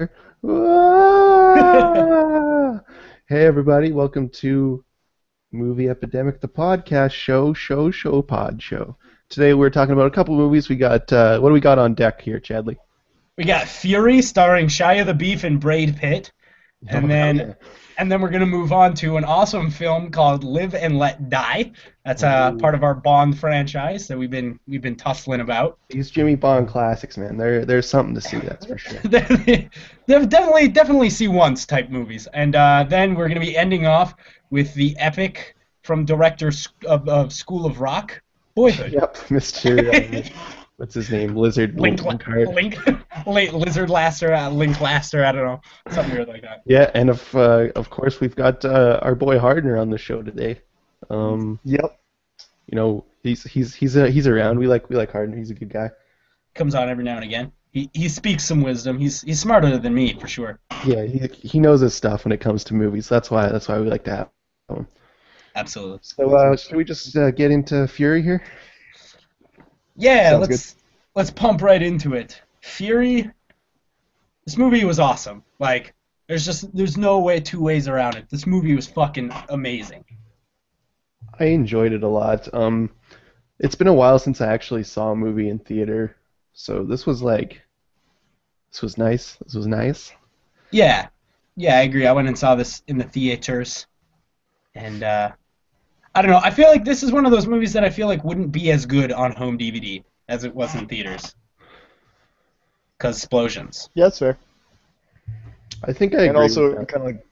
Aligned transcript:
Hey 3.28 3.44
everybody, 3.46 3.92
welcome 3.92 4.28
to 4.30 4.82
Movie 5.52 5.88
Epidemic, 5.90 6.40
the 6.40 6.48
podcast 6.48 7.12
show, 7.12 7.52
show, 7.52 7.90
show, 7.90 8.22
pod 8.22 8.62
show. 8.62 8.96
Today 9.28 9.52
we're 9.54 9.68
talking 9.70 9.92
about 9.92 10.06
a 10.06 10.10
couple 10.10 10.34
movies. 10.36 10.68
We 10.70 10.76
got 10.76 11.12
uh, 11.12 11.38
what 11.40 11.50
do 11.50 11.52
we 11.52 11.60
got 11.60 11.78
on 11.78 11.94
deck 11.94 12.22
here, 12.22 12.40
Chadley? 12.40 12.76
We 13.36 13.44
got 13.44 13.68
Fury 13.68 14.22
starring 14.22 14.68
Shia 14.68 15.04
the 15.04 15.12
Beef 15.14 15.44
and 15.44 15.60
Brad 15.60 15.96
Pitt. 15.98 16.32
And 16.88 17.04
Oh, 17.04 17.08
then 17.08 17.36
yeah. 17.36 17.54
And 18.00 18.10
then 18.10 18.22
we're 18.22 18.30
gonna 18.30 18.46
move 18.46 18.72
on 18.72 18.94
to 18.94 19.18
an 19.18 19.24
awesome 19.24 19.70
film 19.70 20.10
called 20.10 20.42
Live 20.42 20.74
and 20.74 20.98
Let 20.98 21.28
Die. 21.28 21.70
That's 22.06 22.22
uh, 22.22 22.52
Ooh. 22.54 22.58
part 22.58 22.74
of 22.74 22.82
our 22.82 22.94
Bond 22.94 23.38
franchise 23.38 24.08
that 24.08 24.16
we've 24.18 24.30
been 24.30 24.58
we've 24.66 24.80
been 24.80 24.96
tussling 24.96 25.42
about. 25.42 25.78
these 25.90 26.10
Jimmy 26.10 26.34
Bond 26.34 26.66
classics, 26.66 27.18
man, 27.18 27.36
they're 27.36 27.66
there's 27.66 27.86
something 27.86 28.14
to 28.14 28.20
see, 28.22 28.38
that's 28.38 28.64
for 28.64 28.78
sure. 28.78 29.00
They're 30.06 30.26
definitely 30.26 30.68
definitely 30.68 31.10
see 31.10 31.28
once 31.28 31.66
type 31.66 31.90
movies. 31.90 32.26
And 32.32 32.56
uh, 32.56 32.86
then 32.88 33.14
we're 33.14 33.28
gonna 33.28 33.38
be 33.38 33.56
ending 33.56 33.86
off 33.86 34.14
with 34.48 34.72
the 34.72 34.96
epic 34.96 35.54
from 35.82 36.06
director 36.06 36.50
of, 36.86 37.06
of 37.06 37.32
School 37.34 37.66
of 37.66 37.80
Rock, 37.80 38.22
Boyhood. 38.54 38.92
Yep, 38.92 39.16
Mr. 39.28 40.32
What's 40.80 40.94
his 40.94 41.10
name? 41.10 41.36
Lizard 41.36 41.78
Link, 41.78 42.02
Linklater. 42.02 42.46
Link, 42.46 42.78
Link, 43.26 43.52
Lizard 43.52 43.90
Laster, 43.90 44.32
uh, 44.32 44.48
Link 44.48 44.80
Laster, 44.80 45.22
I 45.22 45.30
don't 45.30 45.44
know, 45.44 45.60
something 45.90 46.14
weird 46.14 46.28
like 46.28 46.40
that. 46.40 46.62
Yeah, 46.64 46.90
and 46.94 47.10
of 47.10 47.34
uh, 47.36 47.68
of 47.76 47.90
course 47.90 48.18
we've 48.18 48.34
got 48.34 48.64
uh, 48.64 48.98
our 49.02 49.14
boy 49.14 49.38
Hardner 49.38 49.76
on 49.76 49.90
the 49.90 49.98
show 49.98 50.22
today. 50.22 50.62
Um, 51.10 51.60
Yep. 51.64 52.00
you 52.66 52.76
know, 52.76 53.04
he's 53.22 53.42
he's 53.42 53.74
he's 53.74 53.94
uh, 53.94 54.06
he's 54.06 54.26
around. 54.26 54.58
We 54.58 54.68
like 54.68 54.88
we 54.88 54.96
like 54.96 55.12
Hardner. 55.12 55.36
He's 55.36 55.50
a 55.50 55.54
good 55.54 55.68
guy. 55.68 55.90
comes 56.54 56.74
on 56.74 56.88
every 56.88 57.04
now 57.04 57.16
and 57.16 57.24
again. 57.24 57.52
He 57.72 57.90
he 57.92 58.08
speaks 58.08 58.44
some 58.44 58.62
wisdom. 58.62 58.98
He's 58.98 59.20
he's 59.20 59.38
smarter 59.38 59.76
than 59.76 59.92
me 59.92 60.18
for 60.18 60.28
sure. 60.28 60.60
Yeah, 60.86 61.04
he 61.04 61.28
he 61.46 61.60
knows 61.60 61.82
his 61.82 61.94
stuff 61.94 62.24
when 62.24 62.32
it 62.32 62.40
comes 62.40 62.64
to 62.64 62.74
movies. 62.74 63.06
That's 63.06 63.30
why 63.30 63.48
that's 63.50 63.68
why 63.68 63.78
we 63.78 63.90
like 63.90 64.04
to 64.04 64.16
have 64.16 64.30
him. 64.70 64.86
Absolutely. 65.54 65.98
So 66.04 66.34
uh, 66.34 66.56
should 66.56 66.76
we 66.76 66.84
just 66.84 67.14
uh, 67.18 67.32
get 67.32 67.50
into 67.50 67.86
Fury 67.86 68.22
here? 68.22 68.42
Yeah, 70.00 70.30
Sounds 70.30 70.48
let's 70.48 70.76
let's 71.14 71.30
pump 71.30 71.62
right 71.62 71.82
into 71.82 72.14
it. 72.14 72.40
Fury. 72.62 73.30
This 74.46 74.56
movie 74.56 74.84
was 74.84 74.98
awesome. 74.98 75.44
Like 75.58 75.94
there's 76.26 76.44
just 76.44 76.74
there's 76.74 76.96
no 76.96 77.18
way 77.20 77.40
two 77.40 77.60
ways 77.60 77.86
around 77.86 78.16
it. 78.16 78.26
This 78.30 78.46
movie 78.46 78.74
was 78.74 78.86
fucking 78.86 79.32
amazing. 79.48 80.04
I 81.38 81.44
enjoyed 81.46 81.92
it 81.92 82.02
a 82.02 82.08
lot. 82.08 82.52
Um, 82.54 82.90
it's 83.58 83.74
been 83.74 83.86
a 83.86 83.94
while 83.94 84.18
since 84.18 84.40
I 84.40 84.52
actually 84.52 84.84
saw 84.84 85.10
a 85.10 85.16
movie 85.16 85.48
in 85.48 85.58
theater, 85.58 86.16
so 86.52 86.84
this 86.84 87.06
was 87.06 87.22
like, 87.22 87.60
this 88.70 88.82
was 88.82 88.96
nice. 88.96 89.36
This 89.44 89.54
was 89.54 89.66
nice. 89.66 90.12
Yeah. 90.70 91.08
Yeah, 91.56 91.76
I 91.76 91.82
agree. 91.82 92.06
I 92.06 92.12
went 92.12 92.28
and 92.28 92.38
saw 92.38 92.54
this 92.54 92.82
in 92.86 92.96
the 92.96 93.04
theaters. 93.04 93.86
And 94.74 95.02
uh 95.02 95.32
I 96.14 96.22
don't 96.22 96.30
know. 96.30 96.40
I 96.42 96.50
feel 96.50 96.68
like 96.68 96.84
this 96.84 97.02
is 97.02 97.12
one 97.12 97.24
of 97.24 97.32
those 97.32 97.46
movies 97.46 97.72
that 97.74 97.84
I 97.84 97.90
feel 97.90 98.06
like 98.08 98.24
wouldn't 98.24 98.50
be 98.52 98.70
as 98.72 98.84
good 98.86 99.12
on 99.12 99.32
home 99.32 99.56
DVD 99.58 100.02
as 100.28 100.44
it 100.44 100.54
was 100.54 100.74
in 100.74 100.86
theaters. 100.86 101.34
Cause 102.98 103.16
explosions. 103.16 103.88
Yeah, 103.94 104.04
that's 104.06 104.18
fair. 104.18 104.36
I 105.84 105.92
think 105.92 106.14
I 106.14 106.18
and 106.22 106.30
agree. 106.30 106.42
also 106.42 106.64
with 106.68 106.76
that. 106.76 106.82
it 106.82 106.88
kind 106.88 107.02
of 107.02 107.06
like 107.14 107.26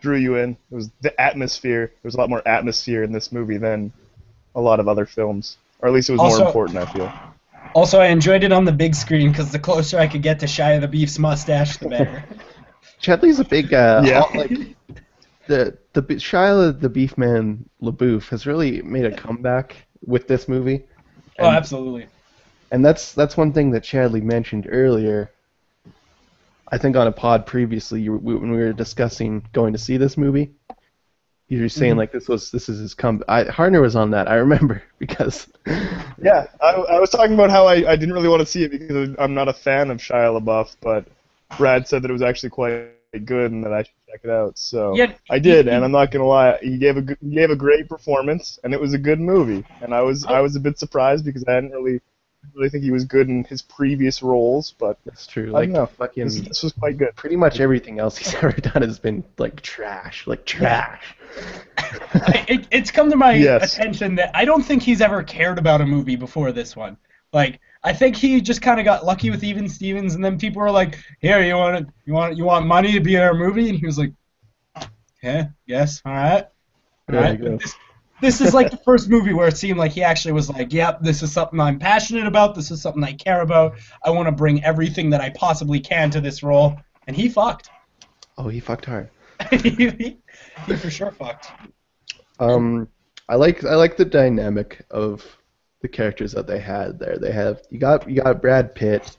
drew 0.00 0.16
you 0.16 0.36
in. 0.36 0.56
It 0.70 0.74
was 0.74 0.90
the 1.02 1.18
atmosphere. 1.20 1.86
There 1.88 2.00
was 2.08 2.14
a 2.14 2.18
lot 2.18 2.28
more 2.28 2.42
atmosphere 2.46 3.04
in 3.04 3.12
this 3.12 3.30
movie 3.30 3.58
than 3.58 3.92
a 4.56 4.60
lot 4.60 4.80
of 4.80 4.88
other 4.88 5.06
films, 5.06 5.58
or 5.80 5.88
at 5.88 5.94
least 5.94 6.08
it 6.08 6.12
was 6.14 6.20
Also- 6.20 6.38
more 6.38 6.46
important. 6.48 6.78
I 6.78 6.92
feel. 6.92 7.12
Also, 7.74 8.00
I 8.00 8.06
enjoyed 8.06 8.42
it 8.42 8.52
on 8.52 8.64
the 8.64 8.72
big 8.72 8.94
screen 8.94 9.30
because 9.30 9.52
the 9.52 9.58
closer 9.58 9.98
I 9.98 10.06
could 10.06 10.22
get 10.22 10.40
to 10.40 10.46
Shia 10.46 10.80
the 10.80 10.88
Beef's 10.88 11.18
mustache, 11.18 11.76
the 11.76 11.88
better. 11.88 12.24
Chadley's 13.02 13.38
a 13.38 13.44
big 13.44 13.74
uh, 13.74 14.02
Yeah. 14.04 14.20
all- 14.20 14.30
like 14.34 14.50
the 15.48 15.78
the 15.92 16.02
Shia 16.02 16.78
the 16.80 16.88
Beef 16.88 17.16
Man 17.18 17.68
LaBeouf 17.82 18.28
has 18.28 18.46
really 18.46 18.82
made 18.82 19.04
a 19.04 19.16
comeback 19.16 19.76
with 20.04 20.28
this 20.28 20.48
movie. 20.48 20.84
oh, 21.38 21.46
absolutely. 21.50 22.08
And 22.70 22.84
that's 22.84 23.12
that's 23.12 23.36
one 23.36 23.52
thing 23.52 23.70
that 23.72 23.84
Chadley 23.84 24.22
mentioned 24.22 24.66
earlier. 24.70 25.30
I 26.70 26.78
think 26.78 26.96
on 26.96 27.06
a 27.06 27.12
pod 27.12 27.46
previously, 27.46 28.00
you, 28.02 28.16
we- 28.16 28.34
when 28.34 28.50
we 28.50 28.56
were 28.58 28.72
discussing 28.72 29.46
going 29.52 29.72
to 29.72 29.78
see 29.78 29.96
this 29.96 30.16
movie, 30.16 30.50
you 31.48 31.60
were 31.62 31.68
saying 31.68 31.94
Mhm. 31.94 31.98
like 31.98 32.12
this 32.12 32.28
was 32.28 32.50
this 32.50 32.68
is 32.68 32.80
his 32.80 32.94
come. 32.94 33.22
I 33.28 33.44
Hardner 33.44 33.80
was 33.80 33.94
on 33.96 34.10
that. 34.10 34.28
I 34.28 34.34
remember 34.36 34.82
because 34.98 35.46
Yeah, 36.20 36.46
I, 36.60 36.72
I 36.72 37.00
was 37.00 37.10
talking 37.10 37.34
about 37.34 37.50
how 37.50 37.66
I, 37.66 37.92
I 37.92 37.96
didn't 37.96 38.14
really 38.14 38.28
want 38.28 38.40
to 38.40 38.46
see 38.46 38.64
it 38.64 38.70
because 38.70 39.14
I'm 39.18 39.34
not 39.34 39.48
a 39.48 39.52
fan 39.52 39.90
of 39.90 39.98
Shia 39.98 40.40
LaBeouf, 40.40 40.76
but 40.80 41.06
Brad 41.56 41.86
said 41.86 42.02
that 42.02 42.10
it 42.10 42.12
was 42.12 42.22
actually 42.22 42.50
quite 42.50 42.90
good 43.24 43.52
and 43.52 43.62
that 43.64 43.72
I 43.72 43.82
should 43.84 43.92
check 44.16 44.24
it 44.24 44.30
out. 44.30 44.58
So 44.58 44.96
Yeah, 44.96 45.12
I 45.30 45.38
did, 45.38 45.66
he- 45.66 45.72
and 45.72 45.84
I'm 45.84 45.92
not 45.92 46.10
gonna 46.10 46.26
lie, 46.26 46.58
he 46.62 46.78
gave 46.78 46.96
a 46.96 47.02
g- 47.02 47.16
he 47.20 47.34
gave 47.34 47.50
a 47.50 47.56
great 47.56 47.88
performance, 47.88 48.58
and 48.64 48.72
it 48.72 48.80
was 48.80 48.94
a 48.94 48.98
good 48.98 49.20
movie. 49.20 49.64
And 49.80 49.94
I 49.94 50.02
was 50.02 50.24
I 50.24 50.40
was 50.40 50.56
a 50.56 50.60
bit 50.60 50.78
surprised 50.78 51.24
because 51.24 51.44
I 51.46 51.54
didn't 51.54 51.72
really 51.72 52.00
really 52.54 52.68
think 52.70 52.84
he 52.84 52.92
was 52.92 53.04
good 53.04 53.28
in 53.28 53.42
his 53.44 53.60
previous 53.60 54.22
roles, 54.22 54.72
but 54.78 54.98
that's 55.04 55.26
true. 55.26 55.48
I 55.48 55.52
Like 55.60 55.68
don't 55.68 55.72
know. 55.74 55.86
fucking 55.86 56.24
this, 56.24 56.40
this 56.40 56.62
was 56.62 56.72
quite 56.72 56.96
good. 56.96 57.14
pretty 57.16 57.36
much 57.36 57.58
everything 57.60 57.98
else 57.98 58.16
he's 58.16 58.34
ever 58.40 58.52
done 58.52 58.82
has 58.82 58.98
been 58.98 59.24
like 59.38 59.60
trash, 59.62 60.26
like 60.26 60.44
trash. 60.44 61.16
It, 62.48 62.66
it's 62.70 62.90
come 62.90 63.10
to 63.10 63.16
my 63.16 63.32
Yes. 63.34 63.74
attention 63.74 64.14
that 64.16 64.30
I 64.34 64.44
don't 64.44 64.62
think 64.62 64.82
he's 64.82 65.00
ever 65.00 65.22
cared 65.22 65.58
about 65.58 65.80
a 65.80 65.86
movie 65.86 66.16
before 66.16 66.52
this 66.52 66.74
one. 66.76 66.96
Like, 67.32 67.60
I 67.86 67.92
think 67.92 68.16
he 68.16 68.40
just 68.40 68.62
kind 68.62 68.80
of 68.80 68.84
got 68.84 69.04
lucky 69.04 69.30
with 69.30 69.44
Even 69.44 69.68
Stevens, 69.68 70.16
and 70.16 70.24
then 70.24 70.40
people 70.40 70.60
were 70.60 70.72
like, 70.72 70.98
"Here, 71.20 71.40
you 71.40 71.54
want 71.54 71.88
you 72.04 72.14
want 72.14 72.36
you 72.36 72.42
want 72.42 72.66
money 72.66 72.90
to 72.90 72.98
be 72.98 73.14
in 73.14 73.22
our 73.22 73.32
movie?" 73.32 73.68
And 73.68 73.78
he 73.78 73.86
was 73.86 73.96
like, 73.96 74.12
"Yeah, 75.22 75.50
yes, 75.66 76.02
all 76.04 76.12
right, 76.12 76.42
all 76.42 76.50
There 77.06 77.20
right." 77.20 77.38
you 77.38 77.44
go. 77.44 77.56
This, 77.58 77.76
this 78.20 78.40
is 78.40 78.52
like 78.52 78.72
the 78.72 78.76
first 78.78 79.08
movie 79.08 79.32
where 79.32 79.46
it 79.46 79.56
seemed 79.56 79.78
like 79.78 79.92
he 79.92 80.02
actually 80.02 80.32
was 80.32 80.50
like, 80.50 80.72
"Yep, 80.72 81.02
this 81.02 81.22
is 81.22 81.30
something 81.30 81.60
I'm 81.60 81.78
passionate 81.78 82.26
about. 82.26 82.56
This 82.56 82.72
is 82.72 82.82
something 82.82 83.04
I 83.04 83.12
care 83.12 83.42
about. 83.42 83.78
I 84.04 84.10
want 84.10 84.26
to 84.26 84.32
bring 84.32 84.64
everything 84.64 85.10
that 85.10 85.20
I 85.20 85.30
possibly 85.30 85.78
can 85.78 86.10
to 86.10 86.20
this 86.20 86.42
role." 86.42 86.76
And 87.06 87.14
he 87.14 87.28
fucked. 87.28 87.70
Oh, 88.36 88.48
he 88.48 88.58
fucked 88.58 88.86
hard. 88.86 89.10
he, 89.52 90.18
he 90.66 90.76
for 90.76 90.90
sure 90.90 91.12
fucked. 91.12 91.52
Um, 92.40 92.88
I 93.28 93.36
like 93.36 93.62
I 93.64 93.76
like 93.76 93.96
the 93.96 94.04
dynamic 94.04 94.84
of 94.90 95.24
the 95.86 95.92
characters 95.96 96.32
that 96.32 96.46
they 96.46 96.58
had 96.58 96.98
there. 96.98 97.16
They 97.18 97.32
have 97.32 97.62
you 97.70 97.78
got 97.78 98.08
you 98.10 98.22
got 98.22 98.40
Brad 98.42 98.74
Pitt, 98.74 99.16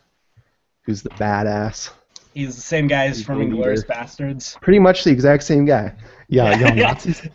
who's 0.83 1.01
the 1.01 1.09
badass, 1.11 1.91
He's 2.33 2.55
the 2.55 2.61
same 2.61 2.87
guy 2.87 3.05
as 3.07 3.23
from 3.23 3.39
the 3.39 3.45
Inglourious. 3.45 3.87
Bastards. 3.87 4.57
pretty 4.61 4.79
much 4.79 5.03
the 5.03 5.11
exact 5.11 5.43
same 5.43 5.65
guy. 5.65 5.93
Yeah, 6.27 6.49
Yeah. 6.51 6.67
young 6.67 6.75
Nazis. 6.87 7.27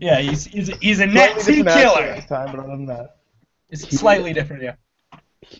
yeah, 0.00 0.18
he's 0.20 0.44
he's, 0.46 0.68
he's 0.78 1.00
a 1.00 1.04
Slightly 1.10 1.62
Nazi 1.62 1.80
killer. 1.80 2.20
time, 2.28 2.50
but 2.54 2.58
other 2.60 2.68
than 2.68 2.86
that, 2.86 3.16
It's 3.70 3.84
He- 3.84 3.96
slightly 3.96 4.32
different, 4.32 4.62
yeah. 4.62 4.74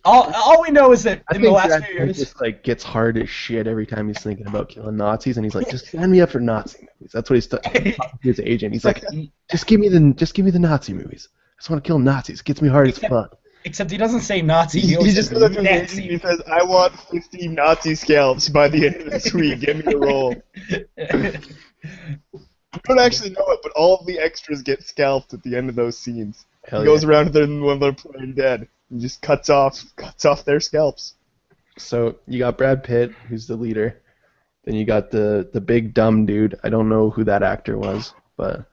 All, 0.05 0.33
all 0.35 0.63
we 0.63 0.71
know 0.71 0.91
is 0.91 1.05
that 1.05 1.23
I 1.31 1.37
in 1.37 1.43
the 1.43 1.51
last 1.51 1.69
Brad 1.69 1.85
few 1.85 1.95
Pitt 1.99 2.05
years, 2.07 2.19
just 2.19 2.41
like 2.41 2.65
gets 2.65 2.83
hard 2.83 3.17
as 3.19 3.29
shit 3.31 3.69
every 3.69 3.87
time 3.87 4.09
he's 4.09 4.19
thinking 4.19 4.47
about 4.49 4.69
killing 4.69 4.97
Nazis, 4.97 5.37
and 5.37 5.47
he's 5.47 5.55
like, 5.55 5.71
just 5.71 5.87
sign 5.93 6.11
me 6.11 6.21
up 6.21 6.31
for 6.31 6.41
Nazi 6.41 6.81
movies. 6.81 7.13
That's 7.13 7.31
what 7.31 7.35
he's 7.37 7.47
talking 7.55 7.93
to 7.93 8.09
his 8.21 8.41
agent. 8.41 8.73
He's 8.75 8.85
like, 8.85 9.05
just 9.51 9.67
give 9.69 9.79
me 9.79 9.89
the 9.89 10.13
just 10.17 10.35
give 10.35 10.45
me 10.45 10.51
the 10.51 10.59
Nazi 10.59 10.93
movies. 10.93 11.29
I 11.57 11.61
just 11.61 11.71
want 11.71 11.83
to 11.83 11.89
kill 11.89 11.99
Nazis. 11.99 12.41
It 12.41 12.45
gets 12.45 12.61
me 12.63 12.69
hard 12.69 12.89
as 12.89 12.99
fuck. 12.99 13.39
except 13.65 13.91
he 13.91 13.97
doesn't 13.97 14.21
say 14.21 14.43
Nazi. 14.43 14.81
he, 14.81 14.89
He, 14.89 14.95
he 14.97 15.13
just 15.13 15.31
says 15.31 15.39
goes 15.39 15.43
up 15.43 15.53
to 15.53 15.59
and 15.59 15.83
Nazi. 15.83 16.03
he 16.03 16.19
says, 16.19 16.41
"I 16.47 16.63
want 16.65 16.99
50 16.99 17.49
Nazi 17.49 17.95
scalps 17.95 18.49
by 18.49 18.69
the 18.69 18.87
end 18.87 18.97
of 18.97 19.11
this 19.11 19.33
week. 19.33 19.61
Give 19.61 19.77
me 19.77 19.83
the 19.83 19.97
role." 19.99 20.35
You 22.75 22.81
don't 22.85 22.99
actually 22.99 23.31
know 23.31 23.47
it, 23.49 23.61
but 23.63 23.73
all 23.73 23.97
of 23.97 24.07
the 24.07 24.19
extras 24.19 24.63
get 24.63 24.83
scalped 24.83 25.33
at 25.33 25.43
the 25.43 25.57
end 25.57 25.69
of 25.71 25.77
those 25.77 25.97
scenes. 25.99 26.45
Hell 26.69 26.81
he 26.81 26.87
goes 26.87 27.03
yeah. 27.03 27.09
around 27.09 27.27
to 27.27 27.31
them 27.33 27.63
when 27.63 27.79
they're 27.79 27.93
playing 27.93 28.35
dead 28.35 28.69
and 28.91 29.01
just 29.01 29.23
cuts 29.23 29.49
off 29.49 29.83
cuts 29.97 30.25
off 30.25 30.45
their 30.45 30.61
scalps. 30.61 31.15
So 31.79 32.17
you 32.27 32.39
got 32.39 32.59
Brad 32.59 32.85
Pitt, 32.85 33.13
who's 33.29 33.47
the 33.47 33.57
leader. 33.57 34.01
Then 34.65 34.75
you 34.75 34.85
got 34.85 35.11
the 35.11 35.49
the 35.53 35.61
big 35.61 35.95
dumb 35.95 36.27
dude. 36.27 36.59
I 36.63 36.69
don't 36.69 36.89
know 36.89 37.11
who 37.11 37.25
that 37.25 37.43
actor 37.43 37.79
was, 37.79 38.13
but 38.37 38.67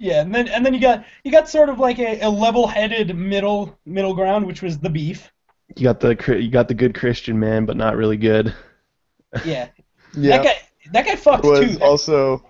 yeah, 0.00 0.22
and 0.22 0.34
then 0.34 0.48
and 0.48 0.64
then 0.64 0.72
you 0.72 0.80
got 0.80 1.04
you 1.22 1.30
got 1.30 1.48
sort 1.48 1.68
of 1.68 1.78
like 1.78 1.98
a, 1.98 2.20
a 2.20 2.28
level-headed 2.28 3.14
middle 3.14 3.78
middle 3.84 4.14
ground, 4.14 4.46
which 4.46 4.62
was 4.62 4.78
the 4.78 4.88
beef. 4.88 5.30
you 5.76 5.84
got 5.84 6.00
the 6.00 6.16
you 6.40 6.50
got 6.50 6.68
the 6.68 6.74
good 6.74 6.94
Christian 6.94 7.38
man, 7.38 7.66
but 7.66 7.76
not 7.76 7.96
really 7.96 8.16
good. 8.16 8.54
Yeah, 9.44 9.68
Yeah, 10.14 10.38
that 10.38 10.44
guy 10.44 10.56
that 10.92 11.06
guy 11.06 11.14
fucked 11.14 11.44
was 11.44 11.76
too. 11.76 11.84
Also 11.84 12.42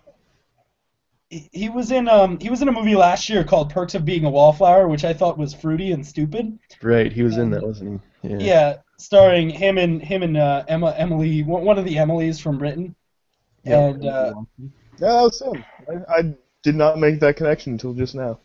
he 1.28 1.48
he 1.52 1.68
was 1.68 1.90
in 1.90 2.08
um 2.08 2.38
he 2.40 2.48
was 2.48 2.62
in 2.62 2.68
a 2.68 2.72
movie 2.72 2.96
last 2.96 3.28
year 3.28 3.44
called 3.44 3.70
Perks 3.70 3.94
of 3.94 4.04
Being 4.04 4.24
a 4.24 4.30
Wallflower, 4.30 4.88
which 4.88 5.04
I 5.04 5.12
thought 5.12 5.36
was 5.36 5.52
fruity 5.52 5.92
and 5.92 6.06
stupid. 6.06 6.58
Right, 6.82 7.12
he 7.12 7.22
was 7.22 7.36
in 7.36 7.50
that, 7.50 7.62
wasn't 7.62 8.00
he? 8.22 8.28
Yeah. 8.28 8.38
Yeah, 8.38 8.76
starring 8.96 9.50
him 9.50 9.76
and 9.76 10.02
him 10.02 10.22
and 10.22 10.36
uh, 10.36 10.64
Emma 10.68 10.94
Emily, 10.96 11.42
one 11.42 11.64
one 11.64 11.78
of 11.78 11.84
the 11.84 11.96
Emilys 11.96 12.40
from 12.40 12.58
Britain. 12.58 12.94
And 13.64 14.04
uh, 14.04 14.34
yeah, 14.58 14.68
that 14.98 15.12
was 15.22 15.42
him. 15.42 15.64
I, 15.88 16.18
I 16.18 16.34
did 16.62 16.74
not 16.74 16.98
make 16.98 17.20
that 17.20 17.36
connection 17.36 17.72
until 17.72 17.94
just 17.94 18.14
now. 18.14 18.38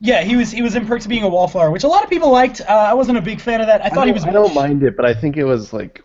yeah, 0.00 0.22
he 0.22 0.36
was 0.36 0.50
he 0.50 0.62
was 0.62 0.74
in 0.74 0.86
Perks 0.86 1.04
of 1.04 1.08
Being 1.08 1.22
a 1.24 1.28
Wallflower, 1.28 1.70
which 1.70 1.84
a 1.84 1.88
lot 1.88 2.02
of 2.04 2.10
people 2.10 2.30
liked. 2.30 2.60
Uh, 2.62 2.72
I 2.72 2.94
wasn't 2.94 3.18
a 3.18 3.22
big 3.22 3.40
fan 3.40 3.60
of 3.60 3.66
that. 3.66 3.84
I 3.84 3.88
thought 3.88 4.06
he 4.06 4.12
was. 4.12 4.24
I 4.24 4.30
don't 4.30 4.54
mind 4.54 4.82
it, 4.82 4.96
but 4.96 5.04
I 5.06 5.14
think 5.14 5.36
it 5.36 5.44
was 5.44 5.72
like 5.72 6.02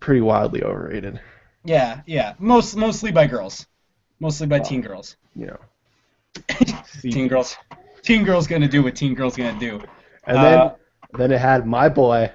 pretty 0.00 0.20
wildly 0.20 0.62
overrated. 0.62 1.20
Yeah, 1.64 2.00
yeah. 2.06 2.34
Most 2.38 2.76
mostly 2.76 3.10
by 3.12 3.26
girls, 3.26 3.66
mostly 4.20 4.46
by 4.46 4.58
Wow. 4.58 4.64
teen 4.64 4.80
girls. 4.82 5.16
You 5.34 5.46
know. 5.46 5.58
teen 7.02 7.28
girls. 7.28 7.56
Teen 8.02 8.24
girls 8.24 8.46
gonna 8.46 8.68
do 8.68 8.82
what 8.82 8.94
teen 8.96 9.14
girls 9.14 9.36
gonna 9.36 9.58
do. 9.58 9.80
And 10.26 10.36
Uh, 10.38 10.42
then 10.42 10.70
then 11.18 11.32
it 11.32 11.40
had 11.40 11.66
my 11.66 11.88
boy, 11.88 12.30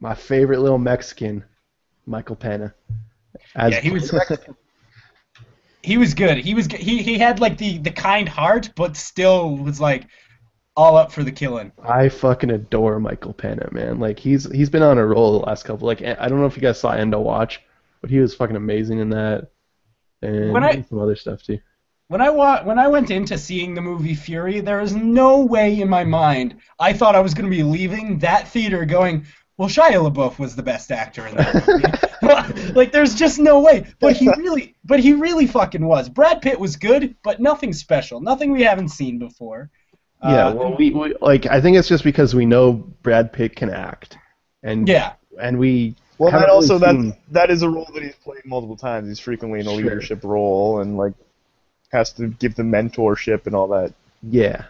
my 0.00 0.14
favorite 0.14 0.60
little 0.60 0.78
Mexican, 0.78 1.44
Michael 2.06 2.36
Pena. 2.36 2.74
As 3.54 3.72
Yeah, 3.72 3.80
he 3.80 3.90
was- 3.90 4.10
He 5.86 5.98
was 5.98 6.14
good. 6.14 6.38
He 6.38 6.52
was. 6.54 6.66
He 6.66 7.00
he 7.02 7.16
had 7.16 7.38
like 7.38 7.58
the 7.58 7.78
the 7.78 7.92
kind 7.92 8.28
heart, 8.28 8.70
but 8.74 8.96
still 8.96 9.56
was 9.56 9.80
like 9.80 10.08
all 10.76 10.96
up 10.96 11.12
for 11.12 11.22
the 11.22 11.30
killing. 11.30 11.70
I 11.80 12.08
fucking 12.08 12.50
adore 12.50 12.98
Michael 12.98 13.32
Pena, 13.32 13.68
man. 13.70 14.00
Like 14.00 14.18
he's 14.18 14.50
he's 14.50 14.68
been 14.68 14.82
on 14.82 14.98
a 14.98 15.06
roll 15.06 15.38
the 15.38 15.46
last 15.46 15.62
couple. 15.64 15.86
Like 15.86 16.02
I 16.02 16.28
don't 16.28 16.40
know 16.40 16.46
if 16.46 16.56
you 16.56 16.60
guys 16.62 16.80
saw 16.80 16.90
End 16.90 17.14
of 17.14 17.20
Watch, 17.20 17.60
but 18.00 18.10
he 18.10 18.18
was 18.18 18.34
fucking 18.34 18.56
amazing 18.56 18.98
in 18.98 19.10
that, 19.10 19.52
and 20.22 20.52
When 20.52 20.64
I- 20.64 20.82
some 20.82 20.98
other 20.98 21.14
stuff 21.14 21.44
too. 21.44 21.60
When 22.08 22.20
I 22.20 22.30
wa- 22.30 22.62
when 22.64 22.78
I 22.80 22.88
went 22.88 23.10
into 23.12 23.38
seeing 23.38 23.74
the 23.74 23.80
movie 23.80 24.14
Fury, 24.14 24.58
there 24.60 24.80
was 24.80 24.94
no 24.94 25.44
way 25.44 25.80
in 25.80 25.88
my 25.88 26.02
mind 26.04 26.56
I 26.80 26.92
thought 26.94 27.14
I 27.14 27.20
was 27.20 27.32
going 27.34 27.48
to 27.50 27.56
be 27.56 27.62
leaving 27.62 28.18
that 28.20 28.48
theater 28.48 28.84
going, 28.84 29.24
"Well, 29.58 29.68
Shia 29.68 29.92
LaBeouf 30.10 30.38
was 30.38 30.54
the 30.56 30.62
best 30.62 30.90
actor 30.92 31.26
in 31.26 31.34
that 31.36 31.66
movie." 31.66 32.72
like, 32.74 32.92
there's 32.92 33.14
just 33.14 33.38
no 33.38 33.60
way. 33.60 33.86
But 34.00 34.16
he 34.16 34.28
really, 34.36 34.74
but 34.84 35.00
he 35.00 35.12
really 35.12 35.46
fucking 35.46 35.84
was. 35.84 36.08
Brad 36.08 36.42
Pitt 36.42 36.58
was 36.58 36.76
good, 36.76 37.14
but 37.22 37.40
nothing 37.40 37.72
special, 37.72 38.20
nothing 38.20 38.52
we 38.52 38.62
haven't 38.62 38.88
seen 38.88 39.18
before. 39.18 39.70
Yeah, 40.22 40.48
Uh, 40.48 40.54
well, 40.54 40.76
we, 40.76 40.90
we 40.90 41.14
like 41.20 41.46
I 41.46 41.60
think 41.60 41.76
it's 41.76 41.88
just 41.88 42.02
because 42.04 42.34
we 42.34 42.46
know 42.46 42.72
Brad 42.72 43.32
Pitt 43.32 43.54
can 43.54 43.70
act, 43.70 44.16
and 44.62 44.88
yeah, 44.88 45.12
and 45.40 45.58
we 45.58 45.94
Well, 46.18 46.30
haven't 46.30 46.48
that 46.48 46.52
also 46.52 46.78
seen- 46.78 47.10
that 47.10 47.18
that 47.32 47.50
is 47.50 47.62
a 47.62 47.68
role 47.68 47.88
that 47.94 48.02
he's 48.02 48.14
played 48.24 48.44
multiple 48.46 48.76
times. 48.76 49.08
He's 49.08 49.20
frequently 49.20 49.60
in 49.60 49.66
a 49.66 49.70
Sure. 49.70 49.78
leadership 49.78 50.24
role 50.24 50.80
and 50.80 50.96
like 50.96 51.12
has 51.92 52.12
to 52.14 52.28
give 52.28 52.54
the 52.56 52.62
mentorship 52.62 53.46
and 53.46 53.54
all 53.54 53.68
that. 53.68 53.92
yeah, 54.22 54.64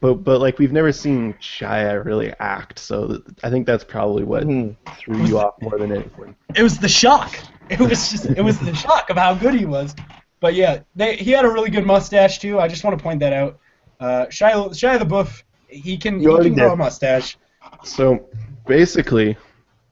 but 0.00 0.14
but 0.24 0.40
like 0.40 0.58
we've 0.58 0.72
never 0.72 0.92
seen 0.92 1.34
Shia 1.34 2.04
really 2.04 2.32
act, 2.40 2.78
so 2.78 3.22
I 3.42 3.50
think 3.50 3.66
that's 3.66 3.84
probably 3.84 4.24
what 4.24 4.44
Mhm. 4.44 4.76
threw 4.98 5.24
you 5.26 5.38
off 5.38 5.54
more 5.60 5.78
than 5.78 5.92
anything. 5.92 6.34
it 6.54 6.62
was 6.62 6.78
the 6.78 6.88
shock. 6.88 7.36
It 7.68 7.78
was 7.80 8.10
just, 8.10 8.26
it 8.26 8.42
was 8.42 8.58
the 8.58 8.74
shock 8.74 9.08
of 9.10 9.16
how 9.16 9.34
good 9.34 9.54
he 9.54 9.64
was. 9.64 9.94
But 10.40 10.54
yeah, 10.54 10.80
they, 10.96 11.16
he 11.16 11.30
had 11.30 11.44
a 11.44 11.48
really 11.50 11.70
good 11.70 11.86
mustache 11.86 12.38
too. 12.40 12.58
I 12.58 12.68
just 12.68 12.82
want 12.84 12.98
to 12.98 13.02
point 13.02 13.20
that 13.20 13.32
out. 13.32 13.58
Uh, 14.00 14.26
Shia, 14.26 14.68
Shia 14.70 14.98
LaBeouf, 14.98 15.42
he 15.68 15.96
can, 15.96 16.18
he 16.18 16.24
You 16.24 16.32
already 16.32 16.50
can 16.50 16.58
grow 16.58 16.72
a 16.72 16.76
mustache. 16.76 17.38
So 17.84 18.28
basically, 18.66 19.36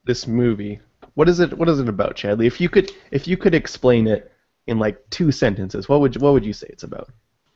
this 0.04 0.26
movie, 0.26 0.80
what 1.14 1.28
is 1.28 1.40
it? 1.40 1.56
What 1.56 1.68
is 1.68 1.78
it 1.78 1.88
about, 1.88 2.16
Chadley? 2.16 2.46
If 2.46 2.60
you 2.60 2.68
could, 2.68 2.90
if 3.10 3.28
you 3.28 3.36
could 3.36 3.54
explain 3.54 4.06
it 4.08 4.30
in 4.66 4.78
like 4.78 4.98
two 5.10 5.30
sentences, 5.30 5.88
what 5.88 6.00
would 6.00 6.20
what 6.20 6.32
would 6.32 6.44
you 6.44 6.52
say 6.52 6.66
it's 6.70 6.82
about? 6.82 7.08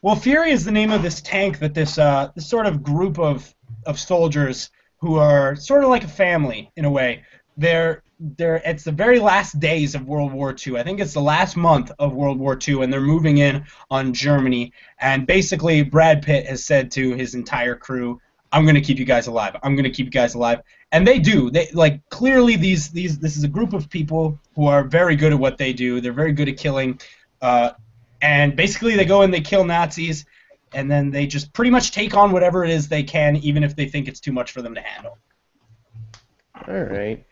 Well, 0.05 0.17
Fury 0.17 0.51
is 0.51 0.67
the 0.67 0.71
name 0.71 0.93
of 0.93 1.03
this 1.03 1.23
tank 1.23 1.61
that 1.61 1.73
this 1.73 1.97
uh, 1.97 2.31
this 2.35 2.47
sort 2.47 2.67
of 2.67 2.83
group 2.83 3.19
of 3.19 3.55
of 3.87 3.99
soldiers 3.99 4.69
who 4.99 5.17
are 5.17 5.57
sort 5.57 5.83
of 5.83 5.89
like 5.89 6.05
a 6.05 6.09
family 6.09 6.71
in 6.77 6.85
a 6.85 6.91
way. 6.91 7.23
They're 7.57 8.03
they're 8.21 8.57
it's 8.67 8.85
the 8.85 8.93
very 8.93 9.19
last 9.19 9.59
days 9.61 9.95
of 9.95 10.07
World 10.07 10.31
War 10.31 10.55
II. 10.55 10.77
I 10.77 10.83
think 10.83 11.01
it's 11.01 11.15
the 11.15 11.23
last 11.23 11.57
month 11.57 11.91
of 11.99 12.13
World 12.13 12.39
War 12.39 12.59
II, 12.69 12.83
and 12.83 12.93
they're 12.93 13.01
moving 13.01 13.39
in 13.39 13.65
on 13.91 14.13
Germany. 14.13 14.75
And 15.01 15.27
basically, 15.27 15.83
Brad 15.83 16.21
Pitt 16.21 16.45
has 16.49 16.67
said 16.67 16.91
to 16.91 17.15
his 17.15 17.35
entire 17.35 17.75
crew, 17.75 18.21
"I'm 18.53 18.65
going 18.65 18.75
to 18.75 18.83
keep 18.83 18.99
you 18.99 19.07
guys 19.07 19.27
alive. 19.27 19.57
I'm 19.63 19.75
going 19.75 19.85
to 19.85 19.91
keep 19.91 20.05
you 20.05 20.13
guys 20.13 20.35
alive." 20.35 20.61
And 20.93 21.07
they 21.07 21.19
do. 21.19 21.51
They 21.51 21.71
like 21.73 22.07
clearly 22.11 22.57
these 22.57 22.91
these 22.91 23.19
this 23.19 23.39
is 23.39 23.45
a 23.45 23.49
group 23.49 23.73
of 23.73 23.89
people 23.89 24.39
who 24.55 24.67
are 24.67 24.85
very 24.85 25.17
good 25.17 25.33
at 25.33 25.39
what 25.39 25.57
they 25.57 25.73
do. 25.73 26.03
They're 26.03 26.13
very 26.13 26.33
good 26.33 26.51
at 26.51 26.59
killing. 26.59 27.01
Uh, 27.41 27.71
and 28.25 28.57
basically 28.57 28.97
they 28.97 29.05
go 29.05 29.21
and 29.21 29.35
they 29.35 29.43
kill 29.43 29.65
Nazis, 29.65 30.25
and 30.73 30.91
then 30.91 31.11
they 31.11 31.27
just 31.27 31.53
pretty 31.53 31.71
much 31.71 31.93
take 31.93 32.17
on 32.17 32.33
whatever 32.33 32.65
it 32.65 32.71
is 32.71 32.89
they 32.89 33.03
can, 33.03 33.37
even 33.37 33.63
if 33.63 33.77
they 33.77 33.87
think 33.87 34.09
it's 34.09 34.19
too 34.19 34.33
much 34.33 34.51
for 34.51 34.63
them 34.63 34.75
to 34.75 34.81
handle. 34.81 35.19
All 36.67 36.83
right, 36.85 37.23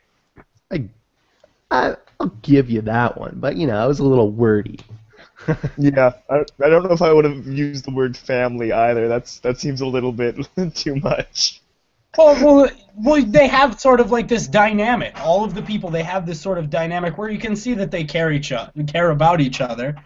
I, 0.70 0.84
I 1.70 1.96
I'll 2.20 2.26
give 2.42 2.68
you 2.68 2.82
that 2.82 3.16
one, 3.18 3.38
but 3.40 3.56
you 3.56 3.66
know, 3.66 3.82
I 3.82 3.86
was 3.86 4.00
a 4.00 4.04
little 4.04 4.30
wordy. 4.30 4.80
Yeah, 5.76 6.12
I, 6.30 6.44
I 6.62 6.68
don't 6.68 6.84
know 6.84 6.92
if 6.92 7.02
I 7.02 7.12
would 7.12 7.24
have 7.24 7.44
used 7.48 7.84
the 7.84 7.90
word 7.90 8.16
family 8.16 8.70
either. 8.72 9.08
That's 9.08 9.40
that 9.40 9.58
seems 9.58 9.80
a 9.80 9.86
little 9.86 10.12
bit 10.12 10.36
too 10.74 10.94
much. 10.94 11.60
Well, 12.16 12.44
well, 12.44 12.70
well, 12.94 13.24
they 13.24 13.48
have 13.48 13.80
sort 13.80 13.98
of 13.98 14.12
like 14.12 14.28
this 14.28 14.46
dynamic. 14.46 15.18
All 15.20 15.44
of 15.44 15.54
the 15.54 15.62
people 15.62 15.90
they 15.90 16.04
have 16.04 16.26
this 16.26 16.40
sort 16.40 16.58
of 16.58 16.70
dynamic 16.70 17.18
where 17.18 17.28
you 17.28 17.40
can 17.40 17.56
see 17.56 17.74
that 17.74 17.90
they 17.90 18.04
care 18.04 18.30
each 18.30 18.52
other, 18.52 18.70
care 18.84 19.10
about 19.10 19.40
each 19.40 19.60
other, 19.60 19.96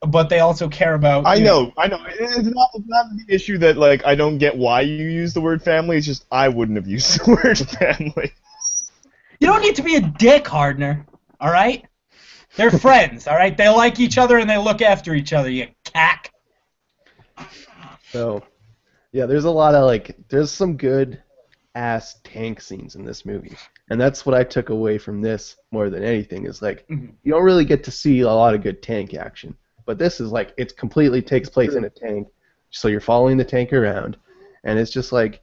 but 0.00 0.28
they 0.28 0.40
also 0.40 0.68
care 0.68 0.94
about. 0.94 1.26
I 1.26 1.36
you 1.36 1.44
know, 1.44 1.72
I 1.76 1.88
know. 1.88 1.98
It's 2.08 2.36
not, 2.48 2.70
it's 2.74 2.86
not 2.86 3.06
the 3.16 3.34
issue 3.34 3.58
that 3.58 3.76
like 3.76 4.04
I 4.06 4.14
don't 4.14 4.38
get 4.38 4.56
why 4.56 4.82
you 4.82 5.04
use 5.08 5.34
the 5.34 5.40
word 5.40 5.62
family. 5.62 5.96
It's 5.96 6.06
just 6.06 6.24
I 6.30 6.48
wouldn't 6.48 6.76
have 6.76 6.86
used 6.86 7.20
the 7.24 7.32
word 7.32 7.58
family. 7.58 8.32
You 9.40 9.46
don't 9.46 9.62
need 9.62 9.76
to 9.76 9.82
be 9.82 9.96
a 9.96 10.00
dick, 10.00 10.46
Hardner. 10.46 11.06
All 11.40 11.50
right. 11.50 11.84
They're 12.56 12.70
friends. 12.78 13.26
All 13.26 13.36
right. 13.36 13.56
They 13.56 13.68
like 13.68 14.00
each 14.00 14.18
other 14.18 14.38
and 14.38 14.48
they 14.48 14.58
look 14.58 14.82
after 14.82 15.14
each 15.14 15.32
other. 15.32 15.50
You 15.50 15.68
cack. 15.84 16.32
So, 18.10 18.42
yeah, 19.12 19.26
there's 19.26 19.44
a 19.44 19.50
lot 19.50 19.74
of 19.74 19.84
like, 19.84 20.16
there's 20.28 20.50
some 20.50 20.76
good 20.76 21.22
ass 21.74 22.18
tank 22.24 22.60
scenes 22.60 22.96
in 22.96 23.04
this 23.04 23.24
movie, 23.24 23.56
and 23.90 24.00
that's 24.00 24.24
what 24.26 24.34
I 24.34 24.42
took 24.42 24.70
away 24.70 24.98
from 24.98 25.20
this 25.20 25.56
more 25.70 25.90
than 25.90 26.02
anything. 26.02 26.46
Is 26.46 26.62
like, 26.62 26.86
Mhm. 26.88 27.12
you 27.22 27.32
don't 27.32 27.44
really 27.44 27.64
get 27.66 27.84
to 27.84 27.90
see 27.90 28.20
a 28.20 28.26
lot 28.26 28.54
of 28.54 28.62
good 28.62 28.82
tank 28.82 29.14
action, 29.14 29.56
but 29.88 29.96
this 29.98 30.20
is 30.20 30.30
like, 30.30 30.52
it 30.58 30.76
completely 30.76 31.22
takes 31.22 31.48
place 31.48 31.72
in 31.72 31.84
a 31.84 31.88
tank, 31.88 32.28
so 32.68 32.88
you're 32.88 33.00
following 33.00 33.38
the 33.38 33.44
tank 33.44 33.72
around, 33.72 34.18
and 34.64 34.78
it's 34.78 34.90
just 34.90 35.12
like, 35.12 35.40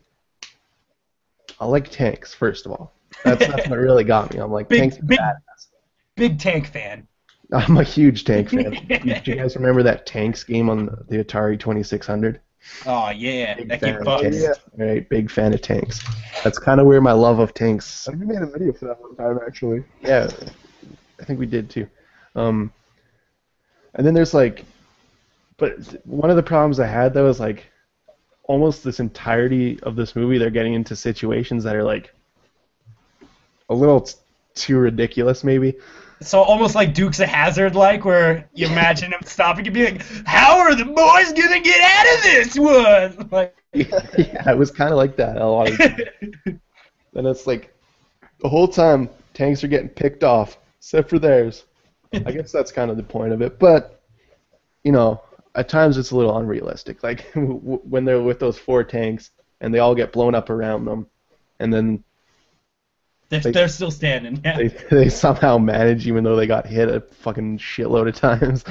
I 1.59 1.65
like 1.65 1.89
tanks 1.89 2.31
first 2.35 2.67
of 2.67 2.71
all. 2.73 2.93
That's 3.23 3.47
that's 3.47 3.67
what 3.67 3.79
really 3.79 4.03
got 4.03 4.31
me. 4.31 4.39
I'm 4.39 4.51
like, 4.51 4.69
Big- 4.69 4.81
tanks 4.81 4.99
are 4.99 5.03
big- 5.03 5.17
badass. 5.19 5.67
Big 6.15 6.37
tank 6.39 6.67
fan. 6.67 7.07
I'm 7.51 7.77
a 7.77 7.83
huge 7.83 8.23
tank 8.23 8.49
fan. 8.51 8.71
Do 9.23 9.31
you 9.31 9.35
guys 9.35 9.55
remember 9.55 9.81
that 9.81 10.05
tanks 10.05 10.43
game 10.43 10.69
on 10.69 10.85
the 11.09 11.23
Atari 11.23 11.59
2600? 11.59 12.39
Oh 12.85 13.09
yeah, 13.09 13.55
Big 13.55 13.69
that 13.69 13.79
fan 13.79 13.89
game 13.93 13.99
of 14.01 14.05
bugs. 14.05 14.21
tanks. 14.21 14.37
Yeah. 14.77 14.85
Right, 14.85 15.09
big 15.09 15.31
fan 15.31 15.53
of 15.55 15.61
tanks. 15.61 16.03
That's 16.43 16.59
kind 16.59 16.79
of 16.79 16.85
where 16.85 17.01
my 17.01 17.11
love 17.13 17.39
of 17.39 17.55
tanks. 17.55 18.07
I 18.07 18.11
think 18.11 18.25
we 18.25 18.33
made 18.35 18.43
a 18.43 18.45
video 18.45 18.73
for 18.73 18.85
that 18.85 19.01
one 19.01 19.15
time 19.15 19.39
actually. 19.45 19.83
Yeah, 20.03 20.29
I 21.19 21.25
think 21.25 21.39
we 21.39 21.47
did 21.47 21.67
too. 21.71 21.87
Um, 22.35 22.71
and 23.95 24.05
then 24.05 24.13
there's 24.13 24.33
like, 24.33 24.65
but 25.57 25.77
one 26.05 26.29
of 26.29 26.35
the 26.35 26.43
problems 26.43 26.79
I 26.79 26.87
had 26.87 27.13
though 27.13 27.27
is 27.27 27.39
like, 27.39 27.65
almost 28.43 28.83
this 28.83 28.99
entirety 28.99 29.79
of 29.83 29.95
this 29.95 30.15
movie, 30.15 30.37
they're 30.37 30.49
getting 30.49 30.73
into 30.73 30.95
situations 30.95 31.63
that 31.63 31.75
are 31.75 31.83
like 31.83 32.13
a 33.69 33.73
little 33.73 34.01
t- 34.01 34.15
too 34.53 34.77
ridiculous, 34.77 35.43
maybe. 35.43 35.75
So 36.21 36.41
almost 36.41 36.75
like 36.75 36.93
Dukes 36.93 37.19
of 37.19 37.27
Hazzard, 37.27 37.75
like 37.75 38.05
where 38.05 38.47
you 38.53 38.67
imagine 38.67 39.11
him 39.11 39.19
stopping 39.25 39.65
and 39.67 39.73
be 39.73 39.85
like, 39.85 40.01
"How 40.25 40.59
are 40.59 40.73
the 40.75 40.85
boys 40.85 41.33
gonna 41.33 41.59
get 41.59 41.81
out 41.81 42.15
of 42.15 42.23
this 42.23 42.57
one?" 42.57 43.29
Like, 43.31 43.55
yeah, 43.73 44.51
it 44.51 44.57
was 44.57 44.71
kind 44.71 44.91
of 44.91 44.97
like 44.97 45.17
that 45.17 45.37
a 45.37 45.45
lot 45.45 45.69
of 45.69 45.77
times. 45.77 45.99
And 47.17 47.25
it's 47.27 47.47
like 47.47 47.73
the 48.41 48.49
whole 48.49 48.67
time 48.67 49.09
tanks 49.33 49.63
are 49.63 49.69
getting 49.69 49.87
picked 49.87 50.21
off, 50.25 50.57
except 50.79 51.09
for 51.09 51.17
theirs. 51.17 51.63
I 52.25 52.31
guess 52.31 52.51
that's 52.51 52.71
kind 52.71 52.91
of 52.91 52.97
the 52.97 53.03
point 53.03 53.33
of 53.33 53.41
it. 53.41 53.59
But 53.59 54.01
you 54.83 54.91
know, 54.91 55.21
at 55.55 55.69
times 55.69 55.97
it's 55.97 56.11
a 56.11 56.15
little 56.15 56.37
unrealistic. 56.37 57.03
Like 57.03 57.25
w- 57.33 57.59
when 57.89 58.05
they're 58.05 58.21
with 58.21 58.39
those 58.39 58.57
four 58.57 58.83
tanks 58.83 59.31
and 59.61 59.73
they 59.73 59.79
all 59.79 59.95
get 59.95 60.11
blown 60.11 60.35
up 60.35 60.49
around 60.49 60.85
them, 60.85 61.07
and 61.59 61.73
then 61.73 62.03
they're, 63.29 63.39
They- 63.39 63.51
they're 63.51 63.67
still 63.67 63.91
standing. 63.91 64.41
Yeah. 64.43 64.57
they 64.57 64.67
they 64.91 65.09
somehow 65.09 65.57
manage, 65.57 66.07
even 66.07 66.23
though 66.23 66.35
they 66.35 66.47
got 66.47 66.65
hit 66.67 66.89
a 66.89 67.01
fucking 67.01 67.57
shitload 67.57 68.07
of 68.09 68.15
times. 68.15 68.63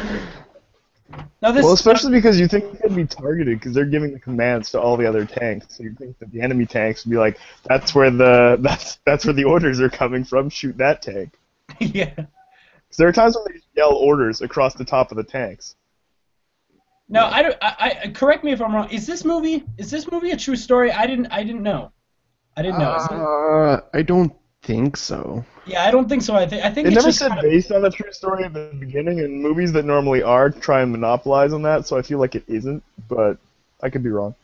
now 1.43 1.53
this, 1.53 1.65
Well, 1.65 1.73
especially 1.75 2.13
because 2.13 2.39
you 2.39 2.49
think 2.49 2.79
they'd 2.81 2.95
be 2.95 3.05
targeted 3.07 3.59
because 3.59 3.75
they're 3.75 3.85
giving 3.85 4.13
the 4.13 4.21
commands 4.21 4.71
to 4.71 4.81
all 4.81 4.97
the 4.97 5.07
other 5.07 5.25
tanks. 5.25 5.77
So 5.77 5.83
you 5.83 5.95
think 5.95 6.19
that 6.19 6.31
the 6.33 6.41
enemy 6.41 6.67
tanks 6.67 7.05
would 7.05 7.11
be 7.11 7.17
like, 7.19 7.39
"That's 7.65 7.95
where 7.95 8.11
the 8.11 8.57
that's 8.61 8.99
that's 9.05 9.25
where 9.25 9.35
the 9.35 9.45
orders 9.45 9.81
are 9.81 9.91
coming 9.91 10.25
from. 10.25 10.49
Shoot 10.51 10.77
that 10.79 11.03
tank." 11.03 11.35
yeah. 11.81 12.13
Because 12.95 12.99
there 12.99 13.09
are 13.09 13.13
times 13.27 13.37
when 13.37 13.53
they 13.55 13.61
yell 13.77 13.93
orders 13.95 14.41
across 14.41 14.75
the 14.75 14.85
top 14.85 15.11
of 15.11 15.17
the 15.17 15.25
tanks. 15.25 15.75
Now 17.09 17.27
I, 17.29 17.43
don't- 17.43 17.57
I, 17.61 18.01
I 18.05 18.09
correct 18.11 18.45
me 18.45 18.53
if 18.53 18.63
I'm 18.63 18.73
wrong. 18.75 18.89
Is 18.91 19.05
this 19.07 19.25
movie 19.25 19.65
is 19.79 19.91
this 19.91 20.11
movie 20.11 20.31
a 20.31 20.37
true 20.37 20.55
story? 20.57 20.93
I 20.93 21.07
didn't 21.07 21.27
I 21.27 21.43
didn't 21.43 21.63
know. 21.65 21.91
I 22.57 22.63
didn't 22.63 22.79
know. 22.79 22.91
Uh, 22.93 23.81
I 23.93 24.03
don't 24.03 24.33
think 24.63 24.97
so. 24.97 25.45
yeah, 25.67 25.85
I 25.85 25.91
don't 25.91 26.09
think 26.09 26.23
so. 26.23 26.35
I 26.37 26.47
think 26.47 26.65
I 26.65 26.71
think 26.71 26.87
It 26.87 26.93
it's 26.93 26.97
never 26.97 27.09
just 27.09 27.19
said 27.19 27.29
kind 27.31 27.41
of- 27.41 27.51
based 27.51 27.73
on 27.73 27.85
a 27.85 27.91
true 27.91 28.13
story 28.13 28.45
at 28.45 28.53
the 28.55 28.71
beginning, 28.79 29.19
and 29.21 29.43
movies 29.43 29.73
that 29.73 29.85
normally 29.85 30.23
are 30.23 30.49
try 30.51 30.81
and 30.83 30.93
monopolize 30.93 31.53
on 31.53 31.63
that. 31.63 31.87
So 31.87 31.99
I 31.99 32.03
feel 32.03 32.19
like 32.21 32.37
it 32.37 32.45
isn't, 32.47 32.83
but 33.09 33.39
I 33.83 33.91
could 33.91 34.03
be 34.05 34.11
wrong. 34.11 34.35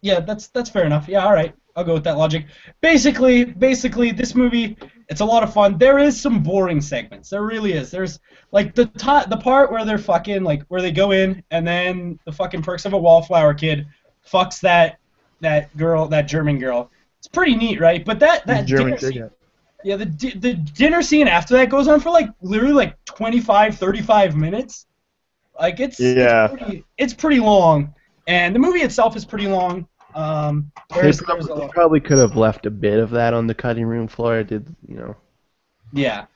Yeah, 0.00 0.20
that's 0.20 0.46
that's 0.48 0.70
fair 0.70 0.84
enough. 0.86 1.06
Yeah, 1.06 1.24
all 1.24 1.32
right. 1.34 1.54
I'll 1.76 1.84
go 1.84 1.94
with 1.94 2.04
that 2.04 2.16
logic. 2.16 2.46
Basically, 2.80 3.44
basically, 3.44 4.10
this 4.10 4.34
movie, 4.34 4.76
It's 5.10 5.20
a 5.20 5.24
lot 5.24 5.42
of 5.42 5.52
fun. 5.52 5.76
There 5.76 5.98
is 5.98 6.18
some 6.18 6.40
boring 6.42 6.80
segments. 6.80 7.30
There 7.30 7.42
really 7.42 7.72
is. 7.72 7.90
There's 7.90 8.20
like 8.52 8.74
the 8.76 8.84
the 9.28 9.36
part 9.36 9.72
where 9.72 9.84
they're 9.84 9.98
fucking 9.98 10.44
like 10.44 10.62
where 10.68 10.80
they 10.80 10.92
go 10.92 11.10
in 11.10 11.42
and 11.50 11.66
then 11.66 12.18
the 12.24 12.32
fucking 12.32 12.62
perks 12.62 12.84
of 12.84 12.92
a 12.92 12.98
wallflower 12.98 13.52
kid 13.54 13.86
fucks 14.24 14.60
that 14.60 14.98
that 15.40 15.76
girl, 15.76 16.06
that 16.08 16.22
German 16.22 16.58
girl. 16.60 16.90
It's 17.18 17.26
pretty 17.26 17.56
neat, 17.56 17.80
right? 17.80 18.04
But 18.04 18.20
that 18.20 18.46
that 18.46 18.66
German 18.66 18.94
dinner 18.94 18.98
scene, 18.98 19.12
yeah. 19.12 19.28
yeah, 19.82 19.96
the 19.96 20.06
di- 20.06 20.38
the 20.38 20.54
dinner 20.54 21.02
scene 21.02 21.26
after 21.26 21.54
that 21.56 21.70
goes 21.70 21.88
on 21.88 21.98
for 22.00 22.10
like 22.10 22.28
literally 22.40 22.72
like 22.74 23.04
25, 23.04 23.76
35 23.76 24.36
minutes. 24.36 24.86
Like 25.58 25.80
it's 25.80 25.98
Yeah. 25.98 26.44
it's 26.46 26.54
pretty, 26.62 26.84
it's 26.98 27.14
pretty 27.14 27.40
long, 27.40 27.92
and 28.28 28.54
the 28.54 28.60
movie 28.60 28.80
itself 28.80 29.16
is 29.16 29.24
pretty 29.24 29.48
long. 29.48 29.88
Um, 30.14 30.72
They 30.94 31.02
there's, 31.02 31.18
there's 31.18 31.46
a 31.46 31.48
probably, 31.48 31.68
probably 31.68 32.00
could 32.00 32.18
have 32.18 32.36
left 32.36 32.66
a 32.66 32.70
bit 32.70 32.98
of 32.98 33.10
that 33.10 33.34
on 33.34 33.46
the 33.46 33.54
cutting 33.54 33.86
room 33.86 34.08
floor. 34.08 34.38
It 34.40 34.48
Did 34.48 34.74
you 34.88 34.96
know? 34.96 35.16
yeah, 35.92 36.26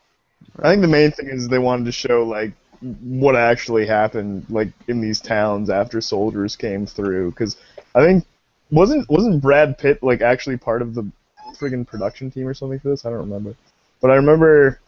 I 0.61 0.71
think 0.71 0.83
the 0.83 0.89
main 0.89 1.11
thing 1.11 1.29
is 1.29 1.49
they 1.49 1.59
wanted 1.59 1.87
to 1.87 1.93
show 1.93 2.25
like 2.25 2.53
what 2.81 3.35
actually 3.35 3.87
happened 3.87 4.47
like 4.51 4.69
in 4.89 5.01
these 5.01 5.21
towns 5.21 5.71
after 5.71 6.01
soldiers 6.01 6.55
came 6.55 6.87
through 6.87 7.31
because 7.31 7.57
I 7.95 8.05
think 8.05 8.27
wasn't 8.71 9.09
wasn't 9.09 9.41
Brad 9.41 9.79
Pitt 9.79 10.03
like 10.03 10.21
actually 10.21 10.57
part 10.57 10.83
of 10.83 10.95
the 10.95 11.11
friggin' 11.59 11.87
production 11.87 12.31
team 12.31 12.47
or 12.47 12.55
something 12.55 12.79
for 12.79 12.91
this? 12.91 13.05
I 13.05 13.11
don't 13.11 13.21
remember. 13.21 13.55
But 14.01 14.11
I 14.11 14.17
remember 14.17 14.81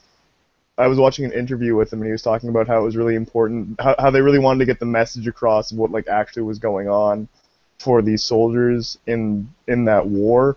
I 0.78 0.88
was 0.88 0.98
watching 0.98 1.24
an 1.24 1.32
interview 1.32 1.74
with 1.74 1.92
him 1.92 2.00
and 2.00 2.06
he 2.06 2.12
was 2.12 2.22
talking 2.22 2.50
about 2.50 2.68
how 2.68 2.80
it 2.80 2.84
was 2.84 2.96
really 2.96 3.14
important 3.14 3.80
how, 3.80 3.94
how 3.98 4.10
they 4.10 4.20
really 4.20 4.38
wanted 4.38 4.60
to 4.60 4.66
get 4.66 4.78
the 4.78 4.86
message 4.86 5.26
across 5.26 5.72
of 5.72 5.78
what 5.78 5.90
like 5.90 6.06
actually 6.08 6.42
was 6.42 6.58
going 6.58 6.88
on 6.88 7.28
for 7.78 8.02
these 8.02 8.22
soldiers 8.22 8.98
in 9.06 9.52
in 9.68 9.84
that 9.86 10.06
war. 10.06 10.56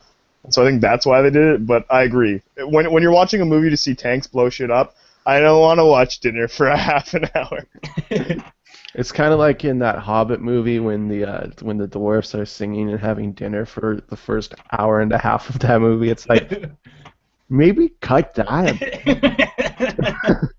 So 0.49 0.63
I 0.63 0.69
think 0.69 0.81
that's 0.81 1.05
why 1.05 1.21
they 1.21 1.29
did 1.29 1.55
it. 1.55 1.67
But 1.67 1.85
I 1.89 2.03
agree. 2.03 2.41
When 2.57 2.91
when 2.91 3.03
you're 3.03 3.11
watching 3.11 3.41
a 3.41 3.45
movie 3.45 3.69
to 3.69 3.77
see 3.77 3.95
tanks 3.95 4.27
blow 4.27 4.49
shit 4.49 4.71
up, 4.71 4.95
I 5.25 5.39
don't 5.39 5.59
want 5.61 5.79
to 5.79 5.85
watch 5.85 6.19
dinner 6.19 6.47
for 6.47 6.67
a 6.67 6.77
half 6.89 7.13
an 7.13 7.25
hour. 7.35 7.65
It's 8.95 9.11
kind 9.11 9.31
of 9.31 9.37
like 9.39 9.63
in 9.63 9.79
that 9.79 9.99
Hobbit 9.99 10.41
movie 10.41 10.79
when 10.79 11.07
the 11.07 11.23
uh, 11.23 11.47
when 11.61 11.77
the 11.77 11.85
dwarfs 11.85 12.33
are 12.33 12.45
singing 12.45 12.89
and 12.89 12.99
having 12.99 13.33
dinner 13.33 13.63
for 13.65 14.01
the 14.09 14.17
first 14.17 14.55
hour 14.71 14.99
and 15.01 15.11
a 15.13 15.17
half 15.19 15.47
of 15.49 15.59
that 15.59 15.79
movie. 15.79 16.09
It's 16.09 16.27
like 16.27 16.63
maybe 17.49 17.89
cut 18.01 18.33
that. 18.33 18.47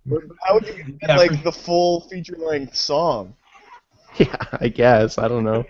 But 0.06 0.22
How 0.42 0.54
would 0.54 0.66
you 0.68 0.84
get 1.00 1.16
like 1.16 1.42
the 1.42 1.52
full 1.52 2.02
feature 2.02 2.36
length 2.38 2.76
song? 2.76 3.34
yeah, 4.16 4.36
I 4.52 4.68
guess 4.68 5.18
I 5.18 5.26
don't 5.26 5.44
know. 5.44 5.64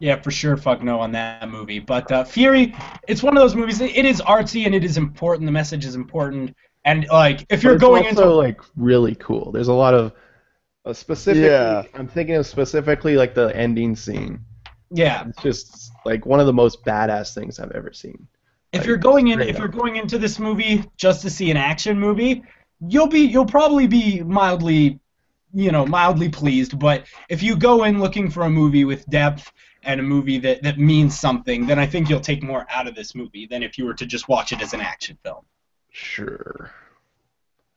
Yeah, 0.00 0.20
for 0.20 0.30
sure. 0.30 0.56
Fuck 0.56 0.82
no 0.82 1.00
on 1.00 1.12
that 1.12 1.48
movie. 1.48 1.78
But 1.78 2.10
uh, 2.12 2.24
Fury, 2.24 2.74
it's 3.08 3.22
one 3.22 3.36
of 3.36 3.42
those 3.42 3.54
movies. 3.54 3.80
It 3.80 4.04
is 4.04 4.20
artsy 4.20 4.66
and 4.66 4.74
it 4.74 4.84
is 4.84 4.96
important. 4.98 5.46
The 5.46 5.52
message 5.52 5.84
is 5.84 5.94
important. 5.94 6.54
And 6.84 7.06
like, 7.08 7.46
if 7.48 7.62
you're 7.62 7.72
But 7.72 7.76
it's 7.76 7.80
going 7.82 8.04
also 8.06 8.22
into 8.22 8.34
like 8.34 8.60
really 8.76 9.14
cool. 9.16 9.52
There's 9.52 9.68
a 9.68 9.72
lot 9.72 9.94
of 9.94 10.12
uh, 10.84 10.92
specifically. 10.92 11.48
Yeah. 11.48 11.82
I'm 11.94 12.06
thinking 12.08 12.36
of 12.36 12.46
specifically 12.46 13.16
like 13.16 13.34
the 13.34 13.54
ending 13.56 13.96
scene. 13.96 14.40
yeah, 14.90 15.24
It's 15.28 15.42
just 15.42 15.92
like 16.04 16.26
one 16.26 16.40
of 16.40 16.46
the 16.46 16.52
most 16.52 16.84
badass 16.84 17.34
things 17.34 17.58
I've 17.58 17.72
ever 17.72 17.92
seen. 17.92 18.26
if 18.72 18.80
Like, 18.80 18.86
you're 18.86 18.96
going 18.98 19.28
in, 19.28 19.40
if 19.40 19.56
up. 19.56 19.58
you're 19.58 19.68
going 19.68 19.96
into 19.96 20.18
this 20.18 20.38
movie 20.38 20.84
just 20.96 21.22
to 21.22 21.30
see 21.30 21.50
an 21.50 21.56
action 21.56 21.98
movie, 21.98 22.44
you'll 22.86 23.08
be, 23.08 23.20
you'll 23.20 23.46
probably 23.46 23.86
be 23.88 24.22
mildly, 24.22 25.00
you 25.52 25.72
know, 25.72 25.86
mildly 25.86 26.28
pleased. 26.28 26.78
But 26.78 27.06
if 27.28 27.42
you 27.42 27.56
go 27.56 27.84
in 27.84 27.98
looking 27.98 28.30
for 28.30 28.42
a 28.44 28.50
movie 28.50 28.84
with 28.84 29.04
depth 29.10 29.50
and 29.86 30.00
a 30.00 30.02
movie 30.02 30.38
that 30.38 30.62
that 30.62 30.78
means 30.78 31.18
something, 31.18 31.66
then 31.66 31.78
I 31.78 31.86
think 31.86 32.08
you'll 32.08 32.20
take 32.20 32.42
more 32.42 32.66
out 32.70 32.86
of 32.86 32.94
this 32.94 33.14
movie 33.14 33.46
than 33.46 33.62
if 33.62 33.78
you 33.78 33.84
were 33.86 33.94
to 33.94 34.06
just 34.06 34.28
watch 34.28 34.52
it 34.52 34.60
as 34.60 34.74
an 34.74 34.80
action 34.80 35.16
film. 35.22 35.44
Sure. 35.90 36.70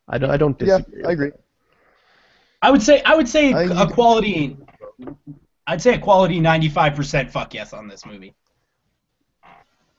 I 0.07 0.17
don't. 0.17 0.29
I 0.31 0.37
don't 0.37 0.57
disagree. 0.57 1.01
Yeah. 1.01 1.07
I 1.07 1.11
agree. 1.11 1.31
I 2.61 2.71
would 2.71 2.81
say 2.81 3.01
I 3.03 3.15
would 3.15 3.29
say 3.29 3.53
I- 3.53 3.83
a 3.83 3.87
quality. 3.87 4.57
I'd 5.67 5.81
say 5.81 5.93
a 5.93 5.99
quality 5.99 6.39
95% 6.39 7.29
fuck 7.29 7.53
yes 7.53 7.73
on 7.73 7.87
this 7.87 8.03
movie. 8.03 8.33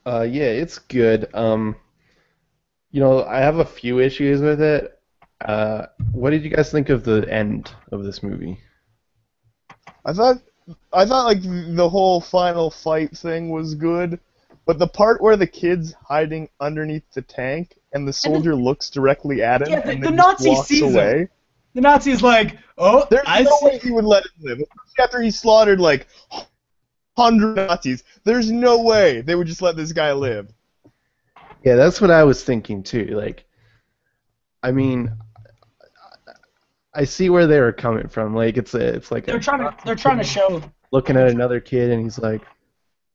Uh, 0.04 0.22
yeah, 0.28 0.46
it's 0.46 0.78
good. 0.78 1.32
Um, 1.32 1.76
you 2.90 2.98
know, 2.98 3.24
I 3.24 3.38
have 3.38 3.58
a 3.60 3.64
few 3.64 4.00
issues 4.00 4.40
with 4.40 4.60
it. 4.60 4.98
Uh, 5.40 5.86
what 6.12 6.30
did 6.30 6.42
you 6.42 6.50
guys 6.50 6.72
think 6.72 6.88
of 6.88 7.04
the 7.04 7.24
end 7.32 7.70
of 7.92 8.02
this 8.02 8.20
movie? 8.20 8.58
I 10.04 10.12
thought 10.12 10.38
I 10.92 11.04
thought 11.04 11.24
like 11.24 11.42
the 11.42 11.88
whole 11.88 12.20
final 12.20 12.70
fight 12.70 13.16
thing 13.16 13.50
was 13.50 13.74
good, 13.74 14.18
but 14.66 14.78
the 14.78 14.86
part 14.88 15.20
where 15.20 15.36
the 15.36 15.46
kid's 15.46 15.94
hiding 16.06 16.48
underneath 16.60 17.04
the 17.12 17.22
tank 17.22 17.78
and 17.92 18.06
the 18.06 18.12
soldier 18.12 18.54
looks 18.54 18.90
directly 18.90 19.42
at 19.42 19.62
him 19.62 19.68
Yeah, 19.70 19.80
the- 19.80 19.90
and 19.92 20.02
the 20.02 20.10
Nazi 20.10 20.44
just 20.50 20.56
walks 20.58 20.68
sees 20.68 20.82
him. 20.82 20.94
away. 20.94 21.28
The 21.74 21.80
Nazi's 21.80 22.22
like, 22.22 22.58
oh, 22.78 23.06
There's 23.10 23.22
I 23.26 23.42
no 23.42 23.56
see. 23.58 23.66
way 23.66 23.78
he 23.78 23.90
would 23.92 24.04
let 24.04 24.24
him 24.24 24.30
live. 24.40 24.58
After 24.98 25.22
he 25.22 25.30
slaughtered 25.30 25.78
like 25.80 26.06
hundred 27.16 27.56
Nazis. 27.56 28.02
There's 28.24 28.50
no 28.50 28.82
way 28.82 29.20
they 29.20 29.34
would 29.34 29.46
just 29.46 29.62
let 29.62 29.76
this 29.76 29.92
guy 29.92 30.12
live. 30.12 30.52
Yeah, 31.64 31.76
that's 31.76 32.00
what 32.00 32.10
I 32.10 32.24
was 32.24 32.42
thinking 32.42 32.82
too. 32.82 33.06
Like, 33.06 33.44
I 34.62 34.72
mean, 34.72 35.12
I 36.94 37.04
see 37.04 37.30
where 37.30 37.46
they 37.46 37.60
were 37.60 37.72
coming 37.72 38.08
from. 38.08 38.34
Like, 38.34 38.56
it's 38.56 38.74
a, 38.74 38.94
it's 38.94 39.10
like 39.10 39.26
They're 39.26 39.36
a 39.36 39.40
trying 39.40 39.60
to 39.60 39.76
they're 39.84 39.94
trying 39.96 40.18
to 40.18 40.24
show. 40.24 40.62
looking 40.92 41.16
at 41.16 41.28
another 41.28 41.60
kid, 41.60 41.90
and 41.90 42.02
he's 42.02 42.18
like, 42.18 42.42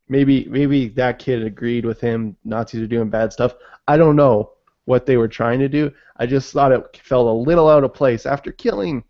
maybe 0.07 0.45
maybe 0.49 0.87
that 0.89 1.19
kid 1.19 1.43
agreed 1.43 1.85
with 1.85 1.99
him. 1.99 2.35
Nazis 2.43 2.81
are 2.81 2.87
doing 2.87 3.09
bad 3.09 3.33
stuff. 3.33 3.55
I 3.87 3.97
don't 3.97 4.15
know 4.15 4.51
what 4.85 5.05
they 5.05 5.17
were 5.17 5.27
trying 5.27 5.59
to 5.59 5.67
do. 5.69 5.91
I 6.17 6.25
just 6.25 6.53
thought 6.53 6.71
it 6.71 6.97
felt 6.97 7.27
a 7.27 7.31
little 7.31 7.67
out 7.69 7.83
of 7.83 7.93
place 7.93 8.25
after 8.25 8.51
killing, 8.51 9.03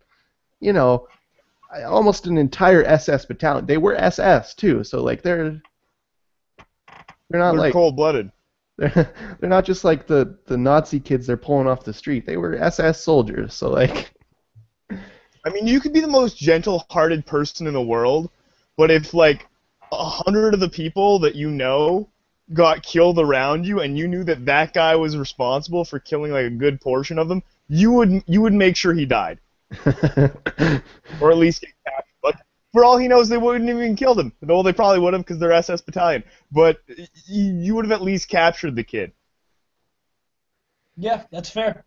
you 0.60 0.72
know, 0.72 1.06
almost 1.86 2.26
an 2.26 2.38
entire 2.38 2.82
SS 2.84 3.26
battalion. 3.26 3.66
They 3.66 3.76
were 3.78 3.94
SS 3.96 4.54
too, 4.54 4.82
so 4.84 5.02
like 5.02 5.22
they're 5.22 5.60
they're 7.30 7.40
not 7.40 7.52
They're 7.52 7.60
like 7.60 7.72
cold 7.72 7.96
blooded. 7.96 8.30
they're, 8.78 9.12
they're 9.40 9.50
not 9.50 9.64
just 9.64 9.84
like 9.84 10.06
the 10.06 10.38
the 10.46 10.56
Nazi 10.56 10.98
kids 11.00 11.26
they're 11.26 11.36
pulling 11.36 11.66
off 11.68 11.84
the 11.84 11.92
street. 11.92 12.26
They 12.26 12.36
were 12.36 12.56
SS 12.56 13.00
soldiers, 13.02 13.54
so 13.54 13.70
like 13.70 14.12
I 15.46 15.50
mean, 15.50 15.68
you 15.68 15.80
could 15.80 15.92
be 15.92 16.00
the 16.00 16.08
most 16.08 16.36
gentle-hearted 16.36 17.24
person 17.24 17.68
in 17.68 17.72
the 17.72 17.80
world, 17.80 18.30
but 18.76 18.90
if 18.90 19.14
like 19.14 19.46
a 19.92 20.04
hundred 20.04 20.54
of 20.54 20.60
the 20.60 20.68
people 20.68 21.20
that 21.20 21.36
you 21.36 21.50
know 21.50 22.08
got 22.52 22.82
killed 22.82 23.20
around 23.20 23.64
you, 23.64 23.80
and 23.80 23.96
you 23.96 24.08
knew 24.08 24.24
that 24.24 24.44
that 24.46 24.74
guy 24.74 24.96
was 24.96 25.16
responsible 25.16 25.84
for 25.84 26.00
killing 26.00 26.32
like 26.32 26.46
a 26.46 26.50
good 26.50 26.80
portion 26.80 27.16
of 27.16 27.28
them, 27.28 27.44
you 27.68 27.92
would 27.92 28.24
you 28.26 28.42
would 28.42 28.54
make 28.54 28.74
sure 28.74 28.92
he 28.92 29.06
died, 29.06 29.38
or 29.86 31.30
at 31.30 31.36
least 31.38 31.60
get 31.60 31.70
captured. 31.86 32.10
Like 32.24 32.36
for 32.72 32.84
all 32.84 32.98
he 32.98 33.06
knows, 33.06 33.28
they 33.28 33.38
wouldn't 33.38 33.70
even 33.70 33.94
killed 33.94 34.18
him. 34.18 34.32
Though 34.42 34.64
they 34.64 34.72
probably 34.72 34.98
would 34.98 35.12
have 35.14 35.22
because 35.22 35.38
they're 35.38 35.52
SS 35.52 35.80
battalion. 35.80 36.24
But 36.50 36.80
y- 36.88 37.06
you 37.28 37.76
would 37.76 37.84
have 37.84 37.92
at 37.92 38.02
least 38.02 38.28
captured 38.28 38.74
the 38.74 38.84
kid. 38.84 39.12
Yeah, 40.96 41.24
that's 41.30 41.50
fair. 41.50 41.84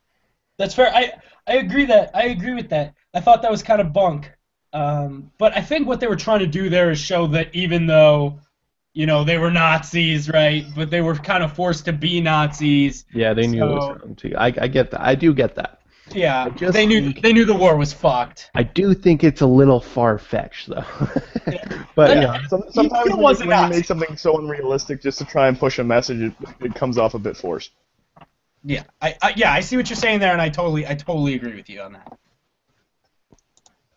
That's 0.60 0.76
fair. 0.76 0.94
I 0.94 1.14
I 1.48 1.56
agree 1.56 1.86
that 1.86 2.12
I 2.14 2.26
agree 2.26 2.54
with 2.54 2.70
that. 2.70 2.94
I 3.16 3.22
thought 3.22 3.42
that 3.42 3.50
was 3.50 3.64
kind 3.64 3.82
of 3.82 3.92
bunk. 3.92 4.32
Um, 4.74 5.32
but 5.40 5.58
I 5.58 5.62
think 5.62 5.88
what 5.88 6.00
they 6.00 6.06
were 6.06 6.18
trying 6.18 6.40
to 6.40 6.48
do 6.48 6.70
there 6.70 6.92
is 6.92 7.00
show 7.00 7.26
that 7.28 7.56
even 7.56 7.88
though, 7.88 8.40
you 8.94 9.08
know, 9.08 9.24
they 9.24 9.40
were 9.40 9.50
Nazis, 9.50 10.30
right? 10.30 10.64
But 10.76 10.92
they 10.92 11.02
were 11.02 11.16
kind 11.16 11.44
of 11.44 11.54
forced 11.54 11.86
to 11.86 11.94
be 11.94 12.22
Nazis. 12.22 13.06
yeah, 13.12 13.34
they 13.34 13.48
knew 13.48 13.64
it 13.64 13.74
was 13.74 14.00
wrong 14.02 14.16
too. 14.16 14.36
I 14.38 14.48
I 14.48 14.68
get 14.68 14.92
that. 14.92 15.02
I 15.02 15.16
do 15.16 15.34
get 15.34 15.56
that. 15.56 15.80
Yeah, 16.14 16.50
they 16.50 16.86
knew 16.86 17.02
think- 17.02 17.22
they 17.22 17.32
knew 17.32 17.46
the 17.46 17.56
war 17.56 17.78
was 17.78 17.94
fucked. 17.94 18.52
I 18.54 18.64
do 18.64 18.94
think 18.94 19.24
it's 19.24 19.42
a 19.42 19.48
little 19.48 19.80
far 19.80 20.18
fetched 20.18 20.68
though. 20.68 20.84
but 21.96 22.16
you 22.16 22.22
know, 22.22 22.38
Some, 22.50 22.64
sometimes 22.72 23.08
He 23.08 23.14
when, 23.14 23.38
you, 23.38 23.48
when 23.48 23.64
you 23.64 23.70
make 23.70 23.86
something 23.86 24.18
so 24.18 24.38
unrealistic 24.38 25.02
just 25.02 25.20
to 25.20 25.26
try 25.26 25.48
and 25.48 25.58
push 25.58 25.80
a 25.80 25.84
message, 25.86 26.20
it, 26.20 26.34
it 26.60 26.76
comes 26.76 26.98
off 26.98 27.14
a 27.14 27.20
bit 27.20 27.38
forced. 27.38 27.72
Yeah, 28.64 28.84
I, 29.02 29.16
I 29.22 29.34
yeah 29.36 29.54
I 29.54 29.62
see 29.62 29.78
what 29.78 29.90
you're 29.90 29.98
saying 29.98 30.20
there, 30.20 30.34
and 30.34 30.42
I 30.42 30.50
totally 30.50 30.86
I 30.86 30.96
totally 30.96 31.36
agree 31.36 31.56
with 31.56 31.70
you 31.70 31.82
on 31.82 31.94
that. 31.94 32.18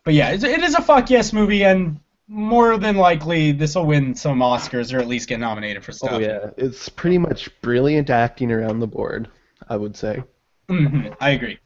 But 0.03 0.13
yeah, 0.13 0.29
it's, 0.31 0.43
it 0.43 0.61
is 0.63 0.75
a 0.75 0.81
fuck 0.81 1.09
yes 1.09 1.33
movie, 1.33 1.63
and 1.63 1.99
more 2.27 2.77
than 2.77 2.95
likely 2.95 3.51
this 3.51 3.75
will 3.75 3.85
win 3.85 4.15
some 4.15 4.39
Oscars 4.39 4.93
or 4.93 4.99
at 4.99 5.07
least 5.07 5.29
get 5.29 5.39
nominated 5.39 5.83
for 5.83 5.91
stuff. 5.91 6.11
oh 6.13 6.17
yeah, 6.19 6.49
it's 6.57 6.89
pretty 6.89 7.17
much 7.17 7.49
brilliant 7.61 8.09
acting 8.09 8.51
around 8.51 8.79
the 8.79 8.87
board. 8.87 9.29
I 9.69 9.77
would 9.77 9.95
say 9.95 10.23
hmm 10.69 11.07
I 11.19 11.31
agree. 11.31 11.57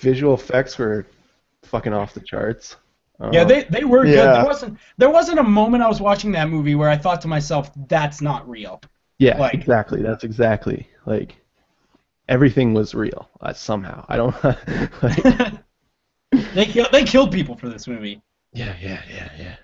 visual 0.00 0.34
effects 0.34 0.78
were 0.78 1.06
fucking 1.64 1.92
off 1.92 2.14
the 2.14 2.20
charts. 2.20 2.76
Yeah, 3.32 3.42
Um, 3.42 3.48
they, 3.48 3.62
they 3.64 3.84
were 3.84 4.04
good. 4.04 4.16
There 4.16 4.44
wasn't 4.44 4.78
there 4.98 5.10
wasn't 5.10 5.38
a 5.38 5.44
moment 5.44 5.82
I 5.84 5.88
was 5.88 6.00
watching 6.00 6.32
that 6.32 6.48
movie 6.48 6.74
where 6.74 6.88
I 6.88 6.96
thought 6.96 7.20
to 7.22 7.28
myself, 7.28 7.70
"That's 7.88 8.20
not 8.20 8.48
real." 8.48 8.80
yeah, 9.18 9.38
like- 9.38 9.54
exactly. 9.54 10.02
That's 10.02 10.24
exactly 10.24 10.88
like 11.06 11.36
everything 12.28 12.74
was 12.74 12.94
real 12.94 13.28
uh, 13.40 13.52
somehow. 13.52 14.04
I 14.08 14.16
don't. 14.16 14.34
like, 15.02 15.54
they 16.54 16.64
kill, 16.66 16.86
they 16.92 17.04
killed 17.04 17.32
people 17.32 17.56
for 17.56 17.68
this 17.68 17.86
movie. 17.86 18.22
yeah, 18.52 18.74
yeah, 18.80 19.02
yeah, 19.12 19.28
yeah. 19.38 19.56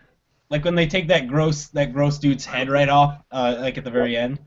Like 0.51 0.65
when 0.65 0.75
they 0.75 0.87
take 0.87 1.09
that 1.09 1.29
gross 1.29 1.67
that 1.69 1.93
gross 1.93 2.19
dude's 2.19 2.45
head 2.47 2.71
right 2.71 2.89
off, 2.89 3.23
uh, 3.31 3.57
like 3.61 3.77
at 3.77 3.85
the 3.85 3.91
very 3.91 4.17
end. 4.17 4.39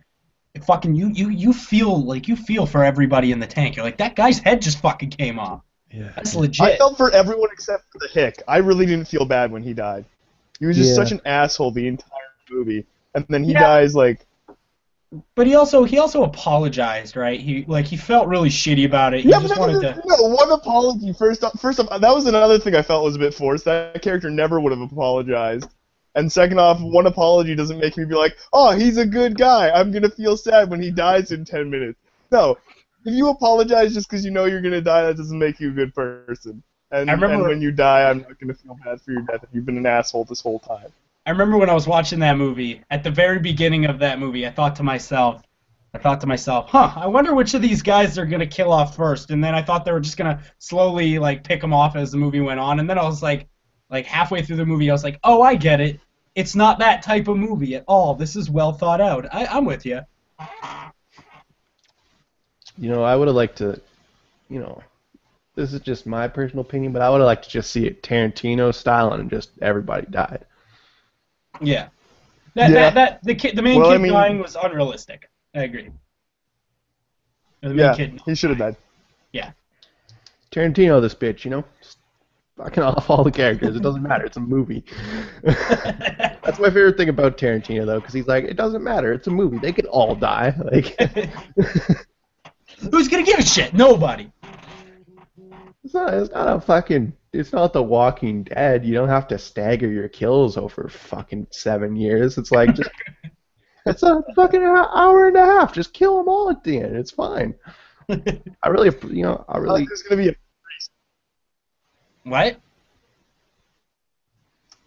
it 0.56 0.63
fucking 0.63 0.96
you 0.96 1.10
you 1.10 1.30
you 1.30 1.53
feel 1.53 2.03
like 2.03 2.27
you 2.27 2.36
feel 2.36 2.65
for 2.65 2.84
everybody 2.84 3.32
in 3.32 3.39
the 3.39 3.46
tank. 3.48 3.75
You're 3.75 3.86
like 3.86 3.98
that 3.98 4.15
guy's 4.15 4.39
head 4.39 4.62
just 4.62 4.80
fucking 4.80 5.12
came 5.12 5.38
off. 5.38 5.62
Yeah. 5.91 6.12
That's 6.15 6.34
legit. 6.36 6.65
I 6.65 6.77
felt 6.77 6.98
for 6.98 7.12
everyone 7.12 7.50
except 7.51 7.84
for 7.91 8.00
the 8.00 8.08
hick. 8.08 8.41
I 8.48 8.58
really 8.58 8.86
didn't 8.86 9.08
feel 9.10 9.25
bad 9.25 9.51
when 9.51 9.62
he 9.62 9.74
died. 9.74 10.06
He 10.60 10.65
was 10.65 10.75
just 10.77 10.89
Yeah. 10.89 10.96
such 10.96 11.12
an 11.12 11.22
asshole 11.25 11.72
the 11.72 11.88
entire 11.88 12.10
movie, 12.50 12.86
and 13.13 13.25
then 13.30 13.44
he 13.44 13.51
Yeah. 13.51 13.60
dies 13.62 13.94
like 13.94 14.25
But 15.36 15.46
he 15.46 15.56
also 15.56 15.84
he 15.84 16.00
also 16.00 16.24
apologized, 16.24 17.18
right? 17.18 17.39
He 17.39 17.65
like 17.68 17.86
he 17.86 17.98
felt 17.98 18.27
really 18.30 18.48
shitty 18.50 18.86
about 18.86 19.13
it. 19.13 19.22
He 19.22 19.30
yeah, 19.30 19.38
but 19.38 19.48
just 19.50 19.56
that 19.56 19.60
wanted 19.60 19.82
to. 19.82 20.01
no 20.06 20.27
one 20.27 20.51
apology. 20.51 21.12
First 21.12 21.44
off, 21.44 21.60
first 21.60 21.80
off, 21.82 21.89
that 21.89 22.15
was 22.15 22.27
another 22.27 22.58
thing 22.60 22.75
I 22.75 22.82
felt 22.82 23.03
was 23.03 23.18
a 23.18 23.20
bit 23.20 23.34
forced. 23.34 23.65
That 23.65 24.01
character 24.01 24.30
never 24.30 24.62
would 24.62 24.72
have 24.72 24.80
apologized. 24.82 25.68
And 26.15 26.32
second 26.32 26.60
off, 26.60 26.80
one 26.82 27.08
apology 27.08 27.56
doesn't 27.56 27.80
make 27.80 27.98
me 27.98 28.06
be 28.06 28.15
like, 28.15 28.38
oh, 28.53 28.72
he's 28.72 28.98
a 28.98 29.06
good 29.06 29.38
guy. 29.38 29.70
I'm 29.70 29.91
gonna 29.91 30.10
feel 30.10 30.38
sad 30.38 30.70
when 30.70 30.82
he 30.82 30.91
dies 30.91 31.32
in 31.32 31.44
ten 31.44 31.70
minutes. 31.70 32.00
No, 32.32 32.58
if 33.06 33.13
you 33.13 33.27
apologize 33.30 33.94
just 33.94 34.10
because 34.10 34.24
you 34.24 34.32
know 34.32 34.46
you're 34.46 34.62
gonna 34.62 34.82
die, 34.82 35.03
that 35.03 35.18
doesn't 35.18 35.38
make 35.38 35.60
you 35.60 35.70
a 35.70 35.74
good 35.74 35.94
person. 35.94 36.63
And, 36.91 37.10
I 37.10 37.13
remember- 37.13 37.36
and 37.36 37.44
when 37.48 37.62
you 37.62 37.72
die, 37.72 38.10
I'm 38.10 38.20
not 38.20 38.39
gonna 38.39 38.53
feel 38.53 38.77
bad 38.84 39.01
for 39.01 39.12
your 39.12 39.22
death 39.24 39.44
if 39.44 39.50
you've 39.51 39.65
been 39.65 39.77
an 39.77 39.86
asshole 39.86 40.24
this 40.24 40.39
whole 40.41 40.60
time. 40.60 40.88
I 41.25 41.30
remember 41.30 41.58
when 41.58 41.70
I 41.70 41.74
was 41.74 41.88
watching 41.88 42.20
that 42.20 42.38
movie. 42.38 42.82
At 42.90 43.04
the 43.04 43.12
very 43.12 43.40
beginning 43.40 43.86
of 43.86 44.00
that 44.00 44.20
movie, 44.20 44.48
I 44.48 44.51
thought 44.51 44.75
to 44.78 44.84
myself, 44.84 45.44
I 45.94 46.00
thought 46.00 46.22
to 46.22 46.28
myself, 46.28 46.70
huh? 46.70 46.94
I 46.96 47.06
wonder 47.06 47.36
which 47.36 47.54
of 47.54 47.62
these 47.62 47.82
guys 47.82 48.16
they're 48.16 48.25
gonna 48.25 48.48
kill 48.48 48.72
off 48.72 48.96
first. 48.96 49.30
And 49.30 49.44
then 49.44 49.54
I 49.54 49.62
thought 49.62 49.86
they 49.86 49.92
were 49.92 50.00
just 50.00 50.18
gonna 50.18 50.42
slowly 50.58 51.20
like 51.20 51.44
pick 51.44 51.62
them 51.62 51.74
off 51.74 51.96
as 51.96 52.12
the 52.12 52.18
movie 52.18 52.40
went 52.40 52.60
on. 52.60 52.80
And 52.80 52.90
then 52.90 52.98
I 52.98 53.04
was 53.04 53.22
like, 53.22 53.48
like 53.90 54.06
halfway 54.06 54.42
through 54.42 54.56
the 54.56 54.66
movie, 54.66 54.90
I 54.90 54.94
was 54.94 55.04
like, 55.04 55.20
oh, 55.24 55.42
I 55.42 55.56
get 55.56 55.80
it. 55.80 56.00
It's 56.34 56.56
not 56.56 56.80
that 56.80 57.04
type 57.04 57.28
of 57.28 57.38
movie 57.38 57.75
at 57.75 57.84
all. 57.88 58.16
This 58.16 58.36
is 58.36 58.50
well 58.50 58.72
thought 58.72 59.01
out. 59.01 59.28
I, 59.32 59.46
I'm 59.46 59.66
with 59.66 59.86
you. 59.86 60.00
You 62.78 62.90
know, 62.90 63.04
I 63.04 63.16
would 63.16 63.28
have 63.28 63.36
liked 63.36 63.58
to, 63.58 63.80
you 64.50 64.60
know, 64.60 64.82
this 65.56 65.74
is 65.74 65.82
just 65.82 66.08
my 66.08 66.28
personal 66.28 66.62
opinion, 66.62 66.94
but 66.94 67.01
I 67.01 67.10
would 67.10 67.20
have 67.20 67.25
liked 67.25 67.44
to 67.44 67.50
just 67.50 67.70
see 67.70 67.86
it 67.86 68.01
Tarantino 68.01 68.74
style 68.74 69.13
and 69.13 69.30
just 69.30 69.51
everybody 69.62 70.08
died. 70.10 70.46
Yeah. 71.62 71.88
That, 72.56 72.70
Yeah. 72.70 72.89
that, 72.89 72.94
that 72.96 73.24
the 73.24 73.36
kid, 73.36 73.56
the 73.56 73.62
main 73.62 73.80
Well, 73.80 73.89
I 73.91 73.96
kid 73.96 74.01
mean- 74.01 74.13
dying 74.13 74.39
was 74.39 74.56
unrealistic. 74.62 75.30
I 75.56 75.63
agree. 75.63 75.89
The 77.62 77.70
main 77.70 77.77
Yeah, 77.77 77.94
kid. 77.96 78.22
he 78.25 78.36
should 78.36 78.50
have 78.50 78.60
died. 78.60 78.75
Yeah. 79.34 79.51
Tarantino, 80.51 81.01
this 81.01 81.13
bitch, 81.15 81.46
you 81.46 81.51
know, 81.51 81.63
just 81.82 81.98
fucking 82.58 82.84
off 82.84 83.10
all 83.10 83.24
the 83.24 83.32
characters. 83.32 83.75
It 83.75 83.82
doesn't 83.84 84.03
matter. 84.03 84.25
It's 84.25 84.38
a 84.38 84.41
movie. 84.41 84.84
That's 85.44 86.60
my 86.60 86.68
favorite 86.70 86.98
thing 86.98 87.10
about 87.10 87.38
Tarantino, 87.38 87.86
though, 87.86 88.00
because 88.00 88.13
he's 88.13 88.27
like, 88.27 88.44
it 88.46 88.58
doesn't 88.58 88.84
matter. 88.84 89.13
It's 89.13 89.27
a 89.27 89.32
movie. 89.32 89.60
They 89.60 89.72
could 89.72 89.86
all 89.86 90.15
die. 90.15 90.53
Like, 90.72 90.98
Who's 92.91 93.08
gonna 93.08 93.24
give 93.24 93.38
a 93.39 93.44
shit? 93.44 93.74
Nobody. 93.75 94.32
It's 95.83 95.93
not. 95.93 96.13
It's 96.13 96.31
not 96.31 96.55
a 96.57 96.61
fucking. 96.61 97.13
It's 97.33 97.53
not 97.53 97.73
The 97.73 97.81
Walking 97.83 98.43
Dead. 98.43 98.85
You 98.85 98.93
don't 98.93 99.09
have 99.09 99.27
to 99.29 99.38
stagger 99.38 99.89
your 99.89 100.09
kills 100.09 100.57
over 100.57 100.89
fucking 100.89 101.47
seven 101.51 101.95
years. 101.95 102.38
It's 102.38 102.51
like 102.51 102.75
just. 102.75 102.89
It's 103.83 104.03
a 104.03 104.21
fucking 104.35 104.61
hour 104.61 105.27
and 105.27 105.35
a 105.35 105.43
half. 105.43 105.73
Just 105.73 105.91
kill 105.91 106.17
them 106.17 106.27
all 106.29 106.51
at 106.51 106.63
the 106.63 106.77
end. 106.79 106.95
It's 106.95 107.09
fine. 107.09 107.55
I 108.07 108.67
really, 108.69 108.91
you 109.09 109.23
know, 109.23 109.43
I 109.50 109.57
really. 109.57 109.85
There's 109.89 110.03
gonna 110.03 110.21
be 110.21 110.29
a 110.29 110.35
What? 112.23 112.57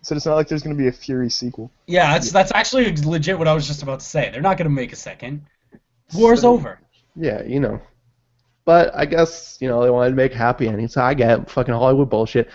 so 0.02 0.14
it's 0.14 0.26
not 0.26 0.36
like 0.36 0.46
there's 0.46 0.62
gonna 0.62 0.76
be 0.76 0.86
a 0.86 0.92
Fury 0.92 1.28
sequel. 1.28 1.72
Yeah, 1.88 2.12
that's 2.12 2.30
that's 2.30 2.52
actually 2.54 2.94
legit 2.94 3.36
what 3.36 3.48
I 3.48 3.52
was 3.54 3.66
just 3.66 3.82
about 3.82 3.98
to 3.98 4.06
say. 4.06 4.28
They're 4.30 4.40
not 4.42 4.58
gonna 4.58 4.70
make 4.70 4.92
a 4.92 4.96
second. 4.96 5.42
War's 6.14 6.42
So- 6.42 6.52
over. 6.52 6.78
Yeah, 7.16 7.42
you 7.42 7.58
know. 7.58 7.80
But 8.64 8.94
I 8.94 9.04
guess, 9.04 9.58
you 9.60 9.68
know, 9.68 9.82
they 9.82 9.90
wanted 9.90 10.10
to 10.10 10.16
make 10.16 10.32
happy 10.32 10.68
endings. 10.68 10.94
So 10.94 11.02
I 11.02 11.14
get 11.14 11.38
it. 11.38 11.50
fucking 11.50 11.74
Hollywood 11.74 12.08
bullshit. 12.08 12.50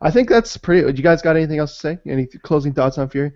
I 0.00 0.10
think 0.10 0.28
that's 0.28 0.56
pretty. 0.56 0.86
You 0.86 1.02
guys 1.02 1.22
got 1.22 1.36
anything 1.36 1.58
else 1.58 1.74
to 1.74 1.80
say? 1.80 1.98
Any 2.06 2.26
closing 2.26 2.72
thoughts 2.72 2.98
on 2.98 3.08
Fury? 3.08 3.32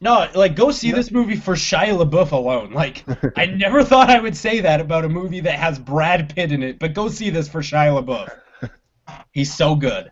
No, 0.00 0.28
like 0.34 0.54
go 0.54 0.70
see 0.70 0.92
this 0.92 1.10
movie 1.10 1.36
for 1.36 1.54
Shia 1.54 1.96
LaBeouf 2.04 2.32
alone. 2.32 2.72
Like 2.72 3.04
I 3.38 3.46
never 3.46 3.82
thought 3.82 4.10
I 4.10 4.20
would 4.20 4.36
say 4.36 4.60
that 4.60 4.80
about 4.80 5.04
a 5.04 5.08
movie 5.08 5.40
that 5.40 5.58
has 5.58 5.78
Brad 5.78 6.34
Pitt 6.34 6.52
in 6.52 6.62
it, 6.62 6.78
but 6.78 6.92
go 6.92 7.08
see 7.08 7.30
this 7.30 7.48
for 7.48 7.62
Shia 7.62 8.04
LaBeouf. 8.04 8.70
He's 9.32 9.54
so 9.54 9.74
good. 9.74 10.10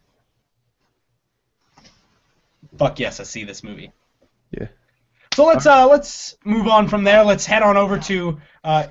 Fuck 2.79 2.99
yes, 3.01 3.21
I 3.21 3.25
see 3.25 3.45
this 3.45 3.62
movie. 3.62 3.93
Yeah. 4.51 4.69
So 5.35 5.45
let's 5.45 5.67
uh 5.67 5.87
let's 5.87 6.37
move 6.45 6.69
on 6.69 6.88
from 6.88 7.05
there. 7.05 7.23
Let's 7.23 7.45
head 7.45 7.62
on 7.62 7.77
over 7.77 7.99
to 7.99 8.41
uh 8.65 8.87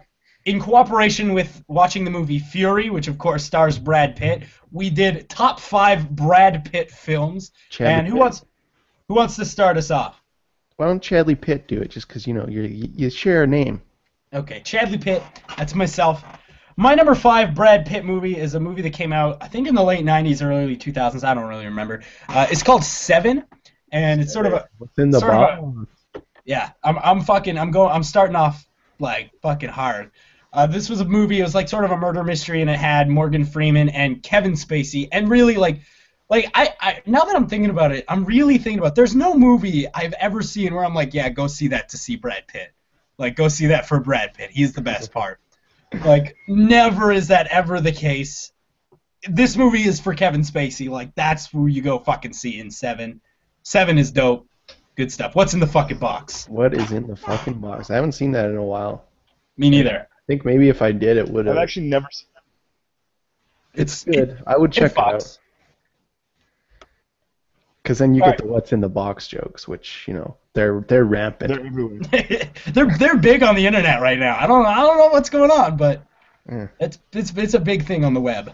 in 0.46 0.60
cooperation 0.60 1.34
with 1.34 1.64
watching 1.68 2.04
the 2.04 2.12
movie 2.12 2.40
Fury, 2.40 2.90
which 2.90 3.08
of 3.08 3.18
course 3.18 3.44
stars 3.44 3.78
Brad 3.78 4.16
Pitt, 4.16 4.44
we 4.72 4.90
did 4.90 5.30
top 5.30 5.60
five 5.60 6.10
Brad 6.10 6.70
Pitt 6.72 6.92
films. 6.92 7.52
Chadley 7.72 7.88
and 7.88 8.08
who 8.08 8.14
Pitt. 8.14 8.20
wants 8.20 8.46
who 9.08 9.16
wants 9.16 9.36
to 9.36 9.46
start 9.46 9.78
us 9.78 9.92
off? 9.92 10.22
Why 10.78 10.88
don't 10.88 11.02
Chadley 11.02 11.40
Pitt 11.40 11.68
do 11.68 11.80
it? 11.80 11.92
Just 11.92 12.08
because 12.08 12.26
you 12.26 12.34
know 12.34 12.48
you 12.48 12.62
you 12.64 13.10
share 13.10 13.44
a 13.44 13.48
name. 13.48 13.82
Okay, 14.34 14.62
Chadley 14.62 15.02
Pitt. 15.02 15.22
That's 15.58 15.76
myself. 15.76 16.24
My 16.78 16.96
number 16.96 17.14
five 17.14 17.54
Brad 17.54 17.86
Pitt 17.86 18.06
movie 18.06 18.38
is 18.38 18.56
a 18.56 18.60
movie 18.60 18.82
that 18.82 18.94
came 18.94 19.12
out, 19.14 19.38
I 19.42 19.48
think, 19.48 19.68
in 19.68 19.76
the 19.76 19.84
late 19.84 20.06
'90s, 20.06 20.42
early 20.42 20.78
2000s. 20.78 21.24
I 21.24 21.34
don't 21.34 21.48
really 21.48 21.66
remember. 21.66 22.02
Uh, 22.30 22.48
it's 22.50 22.64
called 22.64 22.84
Seven, 22.84 23.44
and 23.92 24.22
it's 24.22 24.34
sort 24.34 24.46
of 24.46 24.54
a 24.54 24.68
What's 24.78 24.98
in 24.98 25.12
the 25.12 25.20
box? 25.20 26.24
yeah. 26.46 26.72
I'm 26.84 26.98
I'm 27.00 27.22
fucking 27.22 27.58
I'm 27.58 27.72
going 27.72 27.92
I'm 27.92 28.04
starting 28.04 28.36
off 28.36 28.66
like 29.00 29.32
fucking 29.42 29.70
hard. 29.70 30.12
Uh, 30.54 30.68
this 30.68 30.90
was 30.90 31.00
a 31.00 31.06
movie. 31.06 31.40
It 31.40 31.44
was 31.44 31.56
like 31.56 31.70
sort 31.70 31.86
of 31.86 31.92
a 31.92 31.98
murder 31.98 32.24
mystery, 32.24 32.62
and 32.62 32.70
it 32.70 32.78
had 32.78 33.10
Morgan 33.10 33.46
Freeman 33.46 33.90
and 33.90 34.22
Kevin 34.22 34.54
Spacey, 34.54 35.08
and 35.12 35.30
really 35.30 35.58
like. 35.58 35.82
Like 36.30 36.50
I, 36.54 36.74
I, 36.80 37.02
now 37.06 37.26
that 37.26 37.36
I'm 37.36 37.48
thinking 37.48 37.72
about 37.72 37.92
it, 37.92 38.06
I'm 38.08 38.24
really 38.24 38.58
thinking 38.58 38.80
about. 38.80 38.94
It. 38.94 38.96
There's 38.96 39.14
no 39.14 39.34
movie 39.34 39.86
I've 39.94 40.14
ever 40.14 40.42
seen 40.42 40.74
where 40.74 40.86
I'm 40.86 40.96
like, 40.96 41.14
yeah, 41.14 41.28
go 41.28 41.48
see 41.48 41.68
that 41.68 41.90
to 41.90 41.98
see 41.98 42.16
Brad 42.16 42.48
Pitt. 42.48 42.72
Like, 43.18 43.36
go 43.36 43.50
see 43.50 43.68
that 43.68 43.86
for 43.86 44.00
Brad 44.00 44.34
Pitt. 44.34 44.50
He's 44.50 44.72
the 44.72 44.80
best 44.80 45.12
part. 45.12 45.42
Like, 46.06 46.38
never 46.48 47.12
is 47.12 47.28
that 47.28 47.48
ever 47.48 47.82
the 47.82 47.92
case. 47.92 48.54
This 49.30 49.58
movie 49.58 49.84
is 49.84 50.00
for 50.00 50.16
Kevin 50.16 50.42
Spacey. 50.42 50.90
Like, 50.90 51.14
that's 51.16 51.48
who 51.48 51.68
you 51.68 51.82
go 51.82 52.00
fucking 52.00 52.32
see 52.32 52.60
in 52.60 52.72
Seven. 52.72 53.20
Seven 53.64 53.98
is 53.98 54.12
dope. 54.12 54.48
Good 54.96 55.12
stuff. 55.12 55.36
What's 55.36 55.54
in 55.54 55.60
the 55.60 55.68
fucking 55.68 55.98
box? 55.98 56.48
What 56.48 56.74
is 56.74 56.94
in 56.94 57.08
the 57.08 57.18
fucking 57.18 57.60
box? 57.60 57.90
I 57.90 57.96
haven't 57.96 58.14
seen 58.14 58.32
that 58.32 58.50
in 58.50 58.56
a 58.56 58.64
while. 58.64 59.04
Me 59.58 59.70
neither. 59.70 60.08
I 60.22 60.24
think 60.28 60.46
maybe 60.46 60.70
if 60.70 60.82
I 60.82 60.92
did, 60.92 61.18
it 61.18 61.28
would 61.30 61.46
have. 61.48 61.58
I've 61.58 61.64
actually 61.64 61.88
never 61.88 62.08
seen 62.12 62.28
It's 63.74 64.04
good. 64.04 64.42
I 64.46 64.58
would 64.58 64.72
check 64.72 64.92
it 64.92 64.98
out. 64.98 65.38
Because 67.82 67.98
then 67.98 68.14
you 68.14 68.22
Alright. 68.22 68.38
get 68.38 68.46
the 68.46 68.52
what's 68.52 68.72
in 68.74 68.82
the 68.82 68.90
box 68.90 69.28
jokes, 69.28 69.68
which 69.68 70.06
you 70.08 70.14
know 70.14 70.38
they're 70.54 70.82
they're 70.88 71.06
rampant. 71.06 71.54
They're 71.54 71.66
everywhere. 71.66 72.00
they're 72.68 72.98
they're 72.98 73.18
big 73.18 73.42
on 73.42 73.56
the 73.56 73.66
internet 73.66 74.02
right 74.02 74.20
now. 74.20 74.38
I 74.40 74.46
don't 74.46 74.66
I 74.66 74.76
don't 74.82 74.98
know 74.98 75.08
what's 75.08 75.30
going 75.30 75.50
on, 75.52 75.78
but 75.78 76.06
Yeah. 76.50 76.68
it's 76.80 77.00
it's 77.12 77.36
it's 77.36 77.54
a 77.56 77.60
big 77.60 77.86
thing 77.86 78.06
on 78.06 78.14
the 78.14 78.22
web. 78.22 78.54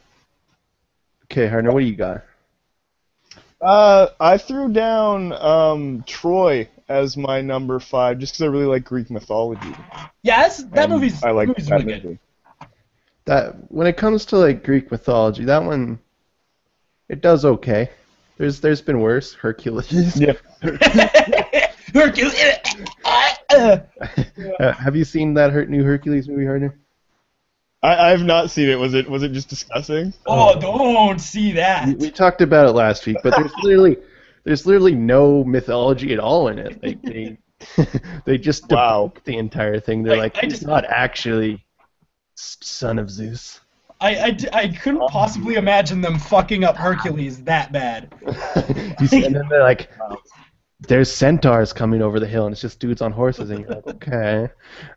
Okay, 1.26 1.48
Hardner, 1.48 1.74
what 1.74 1.82
do 1.82 1.86
you 1.86 1.96
got? 1.96 2.24
Uh, 3.60 4.08
I 4.20 4.38
threw 4.38 4.72
down 4.72 5.34
um, 5.34 6.04
Troy 6.08 6.70
as 6.90 7.18
my 7.18 7.42
number 7.42 7.80
five 7.80 8.20
just 8.20 8.34
because 8.34 8.44
I 8.44 8.48
really 8.48 8.66
like 8.66 8.84
Greek 8.86 9.10
mythology. 9.10 9.74
Yes, 10.24 10.64
that 10.74 10.86
And 10.86 10.94
movie's 10.94 11.24
I 11.24 11.32
like 11.32 11.50
movie's 11.50 11.68
that 11.68 11.80
really 11.82 11.94
good. 11.94 12.04
movie. 12.06 12.20
That 13.26 13.56
when 13.72 13.88
it 13.88 13.98
comes 13.98 14.26
to 14.28 14.38
like 14.38 14.64
Greek 14.64 14.90
mythology, 14.92 15.44
that 15.46 15.64
one 15.64 16.00
it 17.10 17.22
does 17.22 17.44
okay. 17.46 17.90
There's 18.38 18.60
there's 18.62 18.82
been 18.82 19.00
worse. 19.02 19.34
Hercules. 19.34 20.20
Yeah. 20.20 20.34
Hercules. 21.94 22.36
Uh, 23.50 23.80
have 24.74 24.96
you 24.96 25.06
seen 25.06 25.34
that 25.34 25.52
Her- 25.52 25.66
new 25.66 25.82
Hercules 25.84 26.28
movie, 26.28 26.46
Hardner? 26.46 26.78
I, 27.82 28.08
I 28.08 28.10
have 28.10 28.22
not 28.24 28.52
seen 28.52 28.70
it. 28.70 28.78
Was 28.78 28.94
it 28.94 29.10
was 29.10 29.24
it 29.24 29.32
just 29.32 29.48
disgusting? 29.50 30.14
oh, 30.28 30.60
don't 30.60 31.20
see 31.20 31.54
that. 31.54 31.88
We, 31.88 31.96
we 31.96 32.12
talked 32.12 32.42
about 32.42 32.68
it 32.68 32.74
last 32.74 33.06
week, 33.08 33.18
but 33.24 33.34
there's 33.36 33.52
literally 33.64 33.98
there's 34.48 34.66
literally 34.66 34.96
no 34.96 35.44
mythology 35.44 36.14
at 36.14 36.20
all 36.20 36.48
in 36.48 36.58
it. 36.58 36.82
Like 36.82 37.02
they 37.02 37.38
they 38.26 38.38
just 38.38 38.70
Wow. 38.72 39.12
debunk 39.14 39.24
the 39.26 39.38
entire 39.38 39.80
thing. 39.80 40.04
They're 40.04 40.16
Like, 40.16 40.36
like, 40.36 40.44
I 40.44 40.48
he's 40.48 40.54
just- 40.54 40.66
not 40.66 40.86
actually 40.86 41.66
son 42.36 42.98
of 42.98 43.10
Zeus. 43.12 43.60
I, 44.00 44.16
I, 44.16 44.38
I 44.54 44.68
couldn't 44.70 45.08
possibly 45.10 45.56
imagine 45.56 46.02
them 46.02 46.20
fucking 46.20 46.64
up 46.64 46.78
Hercules 46.78 47.44
that 47.46 47.72
bad. 47.72 48.14
He's- 49.00 49.12
and 49.12 49.36
then 49.36 49.48
they're 49.50 49.64
like, 49.64 49.90
there's 50.88 51.12
centaurs 51.12 51.74
coming 51.74 52.04
over 52.04 52.20
the 52.20 52.28
hill, 52.28 52.46
and 52.46 52.54
it's 52.54 52.62
just 52.62 52.80
dudes 52.80 53.02
on 53.02 53.12
horses, 53.12 53.50
and 53.50 53.62
you're 53.62 53.70
like, 53.70 53.88
okay. 53.88 54.48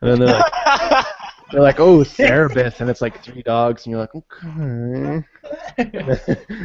And 0.02 0.10
then 0.10 0.18
they're 0.18 0.38
like, 0.38 0.52
they're 1.50 1.62
like, 1.62 1.80
oh, 1.80 2.02
Cerberus, 2.04 2.80
and 2.80 2.88
it's 2.90 3.00
like 3.00 3.22
three 3.22 3.42
dogs, 3.42 3.84
and 3.84 3.90
you're 3.92 4.00
like, 4.00 4.14
okay. 4.14 4.46
and 5.78 6.06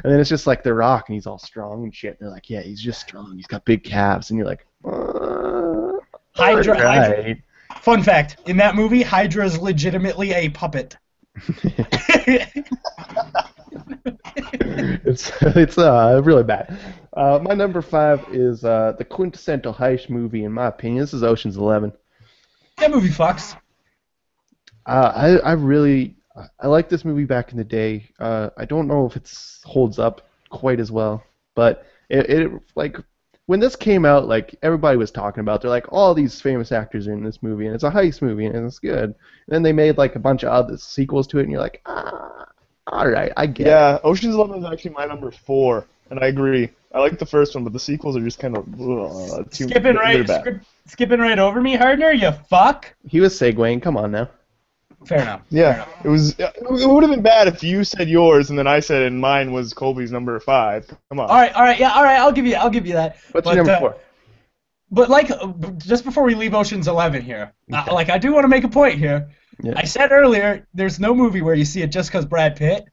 then 0.03 0.19
it's 0.19 0.29
just 0.29 0.47
like 0.47 0.63
The 0.63 0.73
Rock, 0.73 1.05
and 1.07 1.15
he's 1.15 1.27
all 1.27 1.39
strong 1.39 1.83
and 1.83 1.95
shit. 1.95 2.17
And 2.19 2.27
they're 2.27 2.33
like, 2.33 2.49
yeah, 2.49 2.61
he's 2.61 2.81
just 2.81 3.01
strong. 3.01 3.35
He's 3.35 3.47
got 3.47 3.65
big 3.65 3.83
calves, 3.83 4.29
and 4.29 4.37
you're 4.37 4.47
like, 4.47 4.65
uh, 4.83 5.99
Hydra, 6.35 6.77
Hydra. 6.77 7.35
Fun 7.81 8.03
fact: 8.03 8.37
in 8.45 8.57
that 8.57 8.75
movie, 8.75 9.01
Hydra 9.01 9.45
is 9.45 9.57
legitimately 9.57 10.33
a 10.33 10.49
puppet. 10.49 10.97
it's 15.03 15.31
it's 15.41 15.77
uh 15.77 16.21
really 16.23 16.43
bad. 16.43 16.77
Uh, 17.13 17.39
my 17.41 17.53
number 17.53 17.81
five 17.81 18.25
is 18.31 18.63
uh 18.63 18.93
the 18.97 19.03
quintessential 19.03 19.73
heist 19.73 20.09
movie 20.09 20.43
in 20.45 20.51
my 20.51 20.67
opinion. 20.67 21.01
This 21.01 21.13
is 21.13 21.23
Ocean's 21.23 21.57
Eleven. 21.57 21.91
that 22.77 22.91
movie 22.91 23.09
fucks. 23.09 23.55
Uh, 24.85 25.11
I 25.15 25.49
I 25.49 25.51
really 25.53 26.15
I 26.59 26.67
like 26.67 26.89
this 26.89 27.05
movie 27.05 27.25
back 27.25 27.51
in 27.51 27.57
the 27.57 27.63
day. 27.63 28.09
Uh, 28.19 28.49
I 28.57 28.65
don't 28.65 28.87
know 28.87 29.05
if 29.05 29.15
it 29.15 29.31
holds 29.63 29.99
up 29.99 30.27
quite 30.49 30.79
as 30.79 30.91
well, 30.91 31.23
but 31.55 31.85
it, 32.09 32.29
it 32.29 32.51
like 32.75 32.97
when 33.45 33.59
this 33.59 33.75
came 33.75 34.05
out, 34.05 34.27
like 34.27 34.55
everybody 34.61 34.97
was 34.97 35.11
talking 35.11 35.41
about. 35.41 35.61
They're 35.61 35.69
like, 35.69 35.91
all 35.91 36.13
these 36.13 36.41
famous 36.41 36.71
actors 36.71 37.07
are 37.07 37.13
in 37.13 37.23
this 37.23 37.41
movie, 37.41 37.65
and 37.65 37.75
it's 37.75 37.83
a 37.83 37.91
heist 37.91 38.21
movie, 38.21 38.45
and 38.45 38.65
it's 38.65 38.79
good. 38.79 39.03
And 39.03 39.15
then 39.47 39.63
they 39.63 39.73
made 39.73 39.97
like 39.97 40.15
a 40.15 40.19
bunch 40.19 40.43
of 40.43 40.49
other 40.49 40.77
sequels 40.77 41.27
to 41.27 41.39
it, 41.39 41.43
and 41.43 41.51
you're 41.51 41.61
like, 41.61 41.81
ah, 41.85 42.47
all 42.87 43.09
right, 43.09 43.31
I 43.37 43.47
get 43.47 43.67
it. 43.67 43.69
Yeah, 43.69 43.99
Ocean's 44.03 44.35
Eleven 44.35 44.59
is 44.59 44.65
actually 44.65 44.91
my 44.91 45.05
number 45.05 45.31
four, 45.31 45.85
and 46.09 46.19
I 46.19 46.27
agree. 46.27 46.69
I 46.93 46.99
like 46.99 47.19
the 47.19 47.25
first 47.25 47.55
one, 47.55 47.63
but 47.63 47.73
the 47.73 47.79
sequels 47.79 48.15
are 48.15 48.23
just 48.23 48.39
kind 48.39 48.57
of 48.57 48.63
uh, 48.79 49.43
too. 49.51 49.65
Skipping 49.65 49.83
they're 49.83 49.93
right, 49.95 50.27
bad. 50.27 50.41
skip, 50.41 50.61
skipping 50.87 51.19
right 51.19 51.39
over 51.39 51.61
me, 51.61 51.75
Hardner. 51.75 52.11
You 52.11 52.31
fuck. 52.49 52.93
He 53.07 53.19
was 53.19 53.37
segueing. 53.37 53.81
Come 53.81 53.97
on 53.97 54.11
now. 54.11 54.29
Fair 55.05 55.21
enough. 55.21 55.41
Fair 55.49 55.59
Yeah, 55.59 55.73
enough. 55.75 55.89
it 56.05 56.09
was. 56.09 56.35
It 56.39 56.53
would 56.89 57.03
have 57.03 57.11
been 57.11 57.21
bad 57.21 57.47
if 57.47 57.63
you 57.63 57.83
said 57.83 58.09
yours 58.09 58.49
and 58.49 58.57
then 58.59 58.67
I 58.67 58.79
said 58.79 59.03
and 59.03 59.19
mine 59.19 59.51
was 59.51 59.73
Colby's 59.73 60.11
number 60.11 60.39
five. 60.39 60.87
Come 61.09 61.19
on. 61.19 61.29
All 61.29 61.35
right, 61.35 61.53
all 61.53 61.63
right, 61.63 61.79
yeah, 61.79 61.91
all 61.91 62.03
right. 62.03 62.17
I'll 62.17 62.31
give 62.31 62.45
you, 62.45 62.55
I'll 62.55 62.69
give 62.69 62.85
you 62.87 62.93
that. 62.93 63.17
What's 63.31 63.45
But, 63.45 63.55
your 63.55 63.63
number 63.65 63.73
uh, 63.73 63.79
four? 63.79 63.97
But 64.91 65.09
like, 65.09 65.31
uh, 65.31 65.47
just 65.77 66.05
before 66.05 66.23
we 66.23 66.35
leave 66.35 66.53
Ocean's 66.53 66.87
Eleven 66.87 67.21
here, 67.21 67.53
uh, 67.73 67.81
Okay. 67.81 67.91
like 67.91 68.09
I 68.09 68.17
do 68.17 68.33
want 68.33 68.43
to 68.43 68.47
make 68.47 68.63
a 68.63 68.69
point 68.69 68.97
here. 68.99 69.29
Yeah. 69.63 69.73
I 69.75 69.85
said 69.85 70.11
earlier, 70.11 70.67
there's 70.73 70.99
no 70.99 71.15
movie 71.15 71.41
where 71.41 71.55
you 71.55 71.65
see 71.65 71.81
it 71.81 71.87
just 71.87 72.09
because 72.09 72.25
Brad 72.25 72.55
Pitt. 72.55 72.85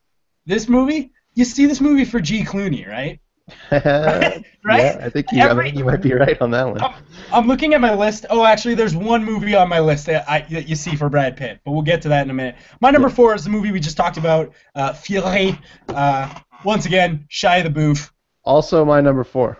This 0.47 0.69
movie, 0.69 1.13
you 1.35 1.45
see 1.45 1.67
this 1.67 1.81
movie 1.81 2.05
for 2.05 2.21
G. 2.21 2.45
Clooney, 2.45 2.87
right? 2.89 3.21
right? 3.73 4.45
Yeah, 4.65 4.99
I 5.01 5.11
think 5.11 5.27
you. 5.33 5.43
Every- 5.43 5.63
I 5.63 5.67
think 5.67 5.79
you 5.79 5.85
might 5.85 6.03
be 6.03 6.13
right 6.13 6.41
on 6.41 6.51
that 6.53 6.67
one. 6.67 6.81
I'm, 6.81 6.95
I'm 7.33 7.47
looking 7.47 7.75
at 7.75 7.81
my 7.81 7.95
list. 7.95 8.27
Oh, 8.31 8.45
actually, 8.45 8.75
there's 8.75 8.95
one 8.95 9.25
movie 9.25 9.55
on 9.55 9.69
my 9.69 9.81
list 9.81 10.07
that, 10.07 10.29
I, 10.29 10.43
that 10.51 10.69
you 10.69 10.77
see 10.77 10.97
for 10.97 11.09
Brad 11.09 11.37
Pitt, 11.37 11.61
but 11.65 11.73
we'll 11.73 11.83
get 11.83 12.03
to 12.03 12.09
that 12.11 12.23
in 12.23 12.31
a 12.31 12.35
minute. 12.35 12.57
My 12.81 12.91
number 12.91 13.09
four 13.09 13.35
is 13.35 13.45
the 13.45 13.51
movie 13.51 13.73
we 13.73 13.81
just 13.81 13.97
talked 13.97 14.17
about, 14.17 14.53
uh, 14.75 14.93
Fury. 14.93 15.59
Uh, 15.89 16.33
once 16.65 16.87
again, 16.87 17.27
Shia 17.31 17.63
the 17.63 17.71
Boof. 17.71 18.13
Also, 18.45 18.85
my 18.85 19.01
number 19.01 19.25
four. 19.25 19.59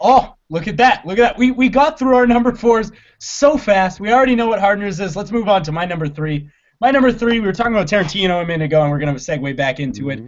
Oh, 0.00 0.34
look 0.50 0.68
at 0.68 0.76
that. 0.76 1.06
Look 1.06 1.18
at 1.18 1.22
that. 1.22 1.38
We, 1.38 1.50
we 1.50 1.68
got 1.68 1.98
through 1.98 2.16
our 2.16 2.26
number 2.26 2.54
fours 2.54 2.92
so 3.18 3.56
fast. 3.56 4.00
We 4.00 4.12
already 4.12 4.34
know 4.34 4.48
what 4.48 4.60
Hardner's 4.60 5.00
is. 5.00 5.16
Let's 5.16 5.32
move 5.32 5.48
on 5.48 5.62
to 5.64 5.72
my 5.72 5.84
number 5.84 6.08
three. 6.08 6.50
My 6.80 6.90
number 6.90 7.10
three, 7.10 7.40
we 7.40 7.46
were 7.46 7.54
talking 7.54 7.72
about 7.72 7.86
Tarantino 7.86 8.42
a 8.42 8.46
minute 8.46 8.66
ago, 8.66 8.82
and 8.82 8.90
we're 8.90 8.98
going 8.98 9.14
to 9.14 9.20
segue 9.20 9.56
back 9.56 9.80
into 9.80 10.10
it. 10.10 10.20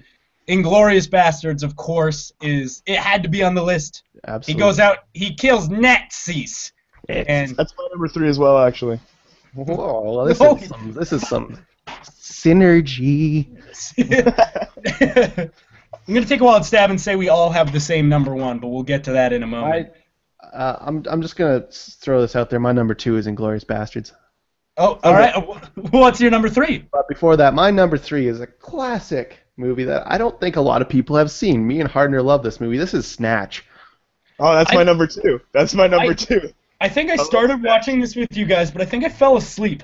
Inglorious 0.49 1.07
Basterds, 1.07 1.63
of 1.63 1.77
course, 1.77 2.33
is 2.41 2.83
it 2.87 2.97
had 2.99 3.23
to 3.23 3.29
be 3.29 3.43
on 3.43 3.55
the 3.55 3.63
list. 3.63 4.03
Absolutely. 4.27 4.55
He 4.55 4.59
goes 4.67 4.81
out, 4.81 4.99
he 5.15 5.35
kills 5.35 5.69
Nazis, 5.69 6.73
and 7.09 7.55
That's 7.57 7.75
my 7.79 7.87
number 7.93 8.09
three 8.09 8.29
as 8.29 8.39
well, 8.39 8.59
actually. 8.59 8.99
Whoa, 9.55 10.11
well, 10.17 10.25
this 10.25 10.41
Oh. 10.43 10.57
is 10.57 10.69
some. 10.69 10.93
This 10.93 11.13
is 11.13 11.29
some 11.29 11.59
synergy. 12.05 13.47
I'm 16.09 16.15
gonna 16.15 16.27
take 16.27 16.41
a 16.41 16.45
wild 16.45 16.65
stab 16.65 16.91
and 16.91 17.01
say 17.01 17.17
we 17.17 17.29
all 17.29 17.51
have 17.51 17.73
the 17.73 17.81
same 17.81 18.09
number 18.09 18.35
one, 18.35 18.59
but 18.59 18.69
we'll 18.69 18.83
get 18.83 19.05
to 19.05 19.13
that 19.13 19.33
in 19.33 19.43
a 19.43 19.47
moment. 19.47 19.91
Uh, 20.53 20.77
I'm 20.81 21.05
I'm 21.11 21.21
just 21.23 21.37
gonna 21.37 21.65
throw 21.71 22.21
this 22.23 22.37
out 22.37 22.49
there. 22.51 22.61
My 22.61 22.73
number 22.73 22.95
two 22.95 23.17
is 23.17 23.27
Inglorious 23.27 23.65
Basterds. 23.65 24.13
oh, 24.77 24.99
all 25.03 25.13
right. 25.13 25.35
What's 25.91 26.21
your 26.21 26.31
number 26.31 26.49
three? 26.49 26.87
But 26.91 27.09
before 27.09 27.37
that, 27.37 27.53
my 27.55 27.71
number 27.71 27.99
three 27.99 28.29
is 28.29 28.41
a 28.41 28.47
classic 28.47 29.39
movie 29.59 29.85
that 29.85 30.05
I 30.11 30.19
don't 30.19 30.39
think 30.41 30.57
a 30.57 30.61
lot 30.61 30.83
of 30.83 30.89
people 30.89 31.17
have 31.17 31.31
seen. 31.31 31.67
Me 31.67 31.81
and 31.81 31.89
Hardner 31.91 32.23
love 32.23 32.43
this 32.43 32.61
movie. 32.61 32.79
This 32.79 32.95
is 32.95 33.07
Snatch. 33.07 33.65
Oh, 34.39 34.55
that's 34.55 34.71
I- 34.73 34.77
my 34.77 34.83
number 34.85 35.07
two. 35.07 35.41
That's 35.53 35.75
my 35.75 35.87
number 35.87 36.13
I- 36.13 36.15
two. 36.15 36.53
I 36.81 36.89
think 36.89 37.11
I 37.11 37.17
started 37.17 37.63
watching 37.65 38.01
this 38.01 38.15
with 38.15 38.37
you 38.37 38.47
guys, 38.47 38.71
but 38.71 38.81
I 38.81 38.85
think 38.85 39.05
I 39.05 39.09
fell 39.09 39.37
asleep. 39.37 39.83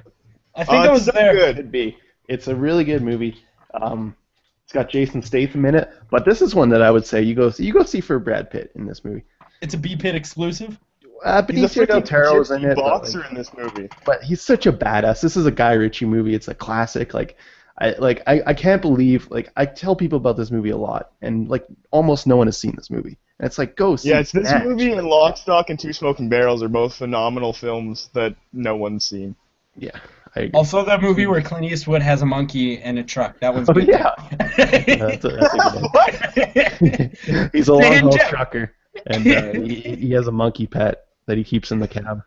I 0.54 0.62
think 0.62 0.84
Oh, 0.84 0.88
I 0.88 0.92
was 0.92 1.06
so 1.06 1.10
there. 1.12 1.34
good. 1.34 1.56
Could 1.56 1.72
be. 1.72 1.98
It's 2.28 2.46
a 2.46 2.54
really 2.54 2.84
good 2.84 3.02
movie. 3.02 3.36
Um, 3.74 4.14
it's 4.62 4.72
got 4.72 4.88
Jason 4.90 5.20
Statham 5.20 5.64
in 5.66 5.74
it, 5.74 5.90
but 6.10 6.24
this 6.24 6.40
is 6.40 6.54
one 6.54 6.68
that 6.68 6.80
I 6.82 6.92
would 6.92 7.04
say 7.04 7.20
you 7.20 7.34
go 7.34 7.50
see. 7.50 7.64
You 7.66 7.72
go 7.72 7.82
see 7.82 8.00
for 8.00 8.20
Brad 8.20 8.48
Pitt 8.48 8.70
in 8.76 8.86
this 8.86 9.04
movie. 9.04 9.24
It's 9.60 9.74
a 9.74 9.76
B 9.76 9.96
pit 9.96 10.14
exclusive. 10.14 10.78
Uh, 11.24 11.42
He's 11.50 11.76
a 11.76 11.80
Benicio 11.80 11.86
del 11.88 12.02
Toro's 12.02 12.50
in 12.52 12.62
gypsy 12.62 12.70
it, 12.72 12.76
but, 12.76 12.82
boxer 12.84 13.18
like, 13.20 13.30
in 13.30 13.36
this 13.36 13.52
movie. 13.56 13.88
but 14.04 14.22
he's 14.22 14.40
such 14.42 14.66
a 14.66 14.72
badass. 14.72 15.20
This 15.20 15.36
is 15.36 15.46
a 15.46 15.50
Guy 15.50 15.72
Ritchie 15.72 16.04
movie. 16.06 16.34
It's 16.34 16.48
a 16.48 16.54
classic. 16.54 17.12
Like, 17.14 17.36
I 17.76 17.90
like 17.98 18.22
I, 18.26 18.40
I 18.46 18.54
can't 18.54 18.80
believe 18.80 19.28
like 19.30 19.50
I 19.56 19.66
tell 19.66 19.96
people 19.96 20.16
about 20.16 20.36
this 20.36 20.50
movie 20.50 20.70
a 20.70 20.76
lot, 20.76 21.10
and 21.20 21.48
like 21.48 21.66
almost 21.90 22.26
no 22.26 22.36
one 22.36 22.46
has 22.46 22.56
seen 22.56 22.74
this 22.76 22.88
movie. 22.88 23.18
And 23.38 23.46
it's 23.46 23.58
like 23.58 23.74
go 23.74 23.96
see. 23.96 24.10
Yeah, 24.10 24.20
it's 24.20 24.30
this 24.30 24.48
Snatch. 24.48 24.64
movie 24.64 24.92
and 24.92 25.06
Lock, 25.08 25.36
Stock, 25.36 25.70
and 25.70 25.78
Two 25.78 25.92
Smoking 25.92 26.28
Barrels 26.28 26.62
are 26.62 26.68
both 26.68 26.94
phenomenal 26.94 27.52
films 27.52 28.10
that 28.12 28.36
no 28.52 28.76
one's 28.76 29.04
seen. 29.04 29.34
Yeah, 29.76 29.98
I 30.36 30.40
agree. 30.40 30.50
Also, 30.54 30.84
that 30.84 31.02
movie 31.02 31.26
where 31.26 31.42
Clint 31.42 31.64
Eastwood 31.64 32.00
has 32.00 32.22
a 32.22 32.26
monkey 32.26 32.80
and 32.80 32.96
a 32.96 33.02
truck. 33.02 33.40
That 33.40 33.52
one's 33.52 33.68
Oh 33.68 33.72
good. 33.72 33.88
yeah, 33.88 34.14
that's 34.28 35.24
a, 35.24 35.28
that's 35.30 35.54
a 35.54 35.70
good. 35.72 35.82
What? 35.90 37.50
He's 37.52 37.66
a 37.66 37.74
long 37.74 37.94
haul 37.96 38.18
trucker, 38.18 38.72
and 39.08 39.26
uh, 39.26 39.52
he, 39.52 39.96
he 39.96 40.12
has 40.12 40.28
a 40.28 40.32
monkey 40.32 40.68
pet 40.68 41.06
that 41.26 41.36
he 41.36 41.42
keeps 41.42 41.72
in 41.72 41.80
the 41.80 41.88
cab. 41.88 42.22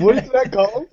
What 0.00 0.16
is 0.18 0.30
that 0.30 0.50
called? 0.52 0.88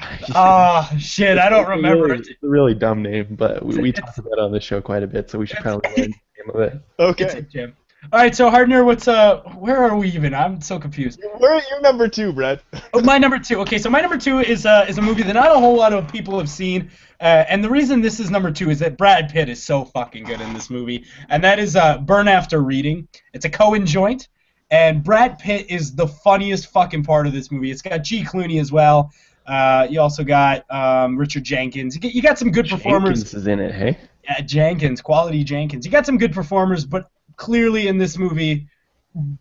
Ah, 0.34 0.92
shit, 0.98 1.38
I 1.38 1.48
don't 1.48 1.60
It's 1.60 1.68
a 1.68 1.70
remember 1.70 2.04
really. 2.04 2.18
It's 2.20 2.28
a 2.42 2.48
really 2.48 2.74
dumb 2.74 3.02
name, 3.02 3.34
but 3.36 3.64
we, 3.64 3.78
we 3.78 3.88
It's- 3.90 4.04
talk 4.04 4.18
about 4.18 4.32
it 4.34 4.38
on 4.40 4.52
the 4.52 4.60
show 4.60 4.80
quite 4.80 5.02
a 5.02 5.06
bit, 5.06 5.30
so 5.30 5.38
we 5.38 5.46
should 5.46 5.58
It's- 5.58 5.80
probably 5.80 6.02
learn 6.02 6.10
the 6.10 6.52
name 6.52 6.54
of 6.54 6.60
it. 6.60 6.82
It's 7.20 7.34
a 7.34 7.38
Okay. 7.38 7.46
gym. 7.50 7.76
All 8.12 8.20
right, 8.20 8.34
so 8.34 8.48
Hardner, 8.48 8.84
what's 8.84 9.08
uh, 9.08 9.40
where 9.58 9.76
are 9.78 9.96
we 9.96 10.08
even? 10.10 10.32
I'm 10.32 10.60
so 10.60 10.78
confused. 10.78 11.20
Where 11.38 11.54
are 11.54 11.62
your 11.68 11.80
number 11.80 12.06
two, 12.06 12.32
Brett? 12.32 12.60
Oh, 12.94 13.00
my 13.02 13.18
number 13.18 13.40
two. 13.40 13.58
Okay, 13.62 13.76
so 13.78 13.90
my 13.90 14.00
number 14.00 14.16
two 14.16 14.38
is 14.38 14.64
uh, 14.66 14.86
is 14.88 14.98
a 14.98 15.02
movie 15.02 15.24
that 15.24 15.32
not 15.32 15.50
a 15.54 15.58
whole 15.58 15.76
lot 15.76 15.92
of 15.92 16.06
people 16.10 16.38
have 16.38 16.48
seen, 16.48 16.92
uh, 17.20 17.44
and 17.48 17.62
the 17.62 17.68
reason 17.68 18.00
this 18.00 18.20
is 18.20 18.30
number 18.30 18.52
two 18.52 18.70
is 18.70 18.78
that 18.78 18.96
Brad 18.96 19.30
Pitt 19.30 19.48
is 19.48 19.60
so 19.60 19.84
fucking 19.84 20.24
good 20.24 20.40
in 20.40 20.54
this 20.54 20.70
movie, 20.70 21.04
and 21.28 21.42
that 21.42 21.58
is 21.58 21.74
uh, 21.74 21.98
Burn 21.98 22.28
After 22.28 22.60
Reading. 22.62 23.08
It's 23.34 23.44
a 23.44 23.50
Coen 23.50 23.84
joint, 23.84 24.28
and 24.70 25.02
Brad 25.02 25.40
Pitt 25.40 25.66
is 25.68 25.96
the 25.96 26.06
funniest 26.06 26.68
fucking 26.68 27.02
part 27.02 27.26
of 27.26 27.32
this 27.32 27.50
movie. 27.50 27.72
It's 27.72 27.82
got 27.82 28.04
G 28.04 28.22
Clooney 28.22 28.60
as 28.60 28.70
well. 28.70 29.10
Uh, 29.48 29.86
you 29.88 29.98
also 30.00 30.22
got 30.22 30.70
um, 30.70 31.16
Richard 31.16 31.42
Jenkins. 31.42 31.94
You, 31.94 32.00
get, 32.02 32.14
you 32.14 32.20
got 32.20 32.38
some 32.38 32.50
good 32.50 32.68
performers. 32.68 33.22
Jenkins 33.22 33.34
is 33.34 33.46
in 33.46 33.60
it, 33.60 33.74
hey? 33.74 33.96
Yeah, 34.24 34.40
Jenkins, 34.42 35.00
quality 35.00 35.42
Jenkins. 35.42 35.86
You 35.86 35.90
got 35.90 36.04
some 36.04 36.18
good 36.18 36.34
performers, 36.34 36.84
but 36.84 37.10
clearly 37.36 37.88
in 37.88 37.96
this 37.96 38.18
movie, 38.18 38.68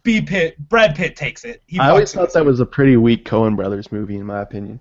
B 0.04 0.22
Pitt, 0.22 0.58
Brad 0.70 0.96
Pitt 0.96 1.18
takes 1.18 1.44
it. 1.44 1.62
He 1.68 1.78
I 1.78 1.90
always 1.90 2.12
fucks 2.12 2.14
thought 2.14 2.28
it. 2.30 2.34
that 2.36 2.46
was 2.46 2.62
a 2.62 2.66
pretty 2.66 2.96
weak 2.96 3.26
Coen 3.26 3.58
Brothers 3.58 3.92
movie, 3.92 4.16
in 4.16 4.26
my 4.26 4.42
opinion. 4.42 4.80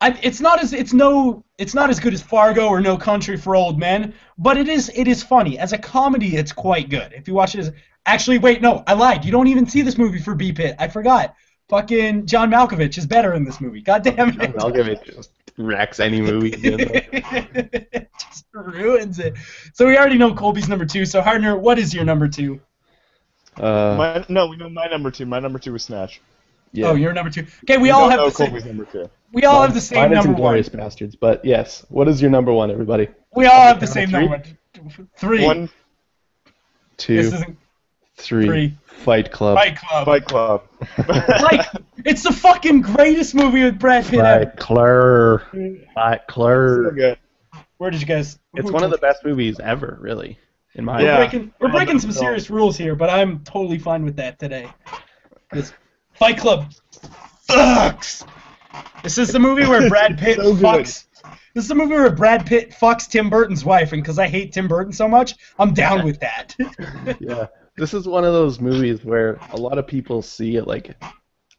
I, 0.00 0.18
it's 0.22 0.40
not 0.40 0.62
as 0.62 0.72
it's 0.72 0.94
no 0.94 1.44
it's 1.58 1.74
not 1.74 1.90
as 1.90 2.00
good 2.00 2.14
as 2.14 2.22
Fargo 2.22 2.68
or 2.68 2.80
No 2.80 2.96
Country 2.96 3.36
for 3.36 3.54
Old 3.54 3.78
Men, 3.78 4.14
but 4.38 4.56
it 4.56 4.68
is 4.68 4.90
it 4.94 5.08
is 5.08 5.22
funny 5.22 5.58
as 5.58 5.72
a 5.72 5.78
comedy. 5.78 6.36
It's 6.36 6.52
quite 6.52 6.88
good. 6.88 7.12
If 7.12 7.28
you 7.28 7.34
watch 7.34 7.54
it 7.54 7.58
as 7.58 7.72
actually 8.06 8.38
wait 8.38 8.62
no 8.62 8.82
I 8.86 8.94
lied. 8.94 9.24
You 9.26 9.32
don't 9.32 9.48
even 9.48 9.66
see 9.66 9.82
this 9.82 9.98
movie 9.98 10.20
for 10.20 10.34
B 10.34 10.52
Pitt. 10.52 10.76
I 10.78 10.88
forgot. 10.88 11.34
Fucking 11.70 12.26
John 12.26 12.50
Malkovich 12.50 12.98
is 12.98 13.06
better 13.06 13.32
in 13.34 13.44
this 13.44 13.60
movie. 13.60 13.80
God 13.80 14.02
damn 14.02 14.40
it. 14.40 14.54
I'll 14.58 14.70
give 14.72 14.88
it 14.88 15.02
just 15.04 15.30
wrecks 15.56 16.00
any 16.00 16.20
movie. 16.20 16.50
just 18.18 18.44
ruins 18.52 19.18
it. 19.20 19.34
So 19.72 19.86
we 19.86 19.96
already 19.96 20.18
know 20.18 20.34
Colby's 20.34 20.68
number 20.68 20.84
two. 20.84 21.06
So 21.06 21.22
Hardner, 21.22 21.56
what 21.56 21.78
is 21.78 21.94
your 21.94 22.04
number 22.04 22.28
two? 22.28 22.60
uh, 23.56 23.94
My, 23.96 24.24
no, 24.28 24.46
we 24.48 24.56
know 24.56 24.68
my 24.68 24.86
number 24.86 25.10
two. 25.10 25.26
My 25.26 25.38
number 25.38 25.58
two 25.60 25.74
is 25.76 25.84
Snatch. 25.84 26.20
yeah. 26.72 26.88
Oh, 26.88 26.94
your 26.94 27.12
number 27.12 27.30
two. 27.30 27.46
Okay, 27.64 27.76
we, 27.76 27.84
We 27.84 27.90
all 27.90 28.08
have 28.10 28.18
know 28.18 28.28
the 28.30 28.34
same. 28.34 28.48
Colby's 28.48 28.64
number 28.64 28.84
two. 28.84 29.08
We 29.32 29.44
all 29.44 29.62
have 29.62 29.72
the 29.74 29.80
same 29.80 30.12
is 30.12 30.24
number 30.24 30.42
one. 30.42 30.56
Inglourious 30.56 30.70
Basterds, 30.70 31.16
but 31.18 31.44
yes. 31.44 31.86
What 31.88 32.08
is 32.08 32.20
your 32.20 32.32
number 32.32 32.52
one, 32.52 32.70
everybody? 32.72 33.08
We 33.34 33.46
all 33.46 33.62
have 33.62 33.78
the 33.78 33.86
same 33.86 34.08
three? 34.10 34.26
number 34.26 34.44
one. 34.74 35.08
Three. 35.16 35.44
One 35.44 35.68
Two, 36.96 37.16
This 37.16 37.32
isn't 37.32 37.56
three, 38.20 38.46
three. 38.46 38.74
Fight 38.86 39.30
Club. 39.32 39.56
Fight 39.56 39.76
Club. 39.78 40.04
Fight 40.06 40.24
Club. 40.26 40.62
like 41.08 41.66
it's 42.04 42.22
the 42.22 42.32
fucking 42.32 42.82
greatest 42.82 43.34
movie 43.34 43.64
with 43.64 43.78
Brad 43.78 44.04
Pitt. 44.04 44.20
Fight 44.20 44.56
Club. 44.56 45.42
Fight 45.94 46.20
so 46.28 46.32
Club. 46.32 46.94
good. 46.94 47.18
Where 47.78 47.90
did 47.90 48.00
you 48.00 48.06
guys? 48.06 48.38
It's 48.54 48.70
one 48.70 48.82
of 48.84 48.90
the 48.90 48.96
you? 48.96 49.00
best 49.00 49.24
movies 49.24 49.58
ever, 49.60 49.96
really. 50.00 50.38
In 50.74 50.84
my 50.84 50.98
We're 50.98 51.06
Yeah. 51.06 51.16
breaking, 51.16 51.52
we're 51.60 51.70
breaking 51.72 51.98
some 51.98 52.12
serious 52.12 52.48
rules 52.50 52.76
here, 52.76 52.94
but 52.94 53.10
I'm 53.10 53.40
totally 53.40 53.78
fine 53.78 54.04
with 54.04 54.16
that 54.16 54.38
today. 54.38 54.68
'Cause 55.52 55.72
Fight 56.12 56.36
Club 56.38 56.70
sucks. 57.42 58.24
This 59.02 59.18
is 59.18 59.32
the 59.32 59.38
movie 59.40 59.66
where 59.66 59.88
Brad 59.88 60.18
Pitt 60.18 60.36
So 60.36 60.54
good. 60.54 60.62
fucks. 60.62 61.04
This 61.54 61.64
is 61.64 61.68
the 61.68 61.74
movie 61.74 61.94
where 61.94 62.10
Brad 62.10 62.46
Pitt 62.46 62.70
fucks 62.70 63.08
Tim 63.08 63.28
Burton's 63.30 63.64
wife, 63.64 63.92
and 63.92 64.00
because 64.02 64.18
I 64.18 64.28
hate 64.28 64.52
Tim 64.52 64.68
Burton 64.68 64.92
so 64.92 65.08
much, 65.08 65.34
I'm 65.58 65.74
down 65.74 66.04
with 66.04 66.20
that. 66.20 66.54
Yeah. 67.18 67.46
This 67.80 67.94
is 67.94 68.06
one 68.06 68.24
of 68.24 68.34
those 68.34 68.60
movies 68.60 69.06
where 69.06 69.40
a 69.52 69.56
lot 69.56 69.78
of 69.78 69.86
people 69.86 70.20
see 70.20 70.56
it 70.56 70.66
like 70.66 71.02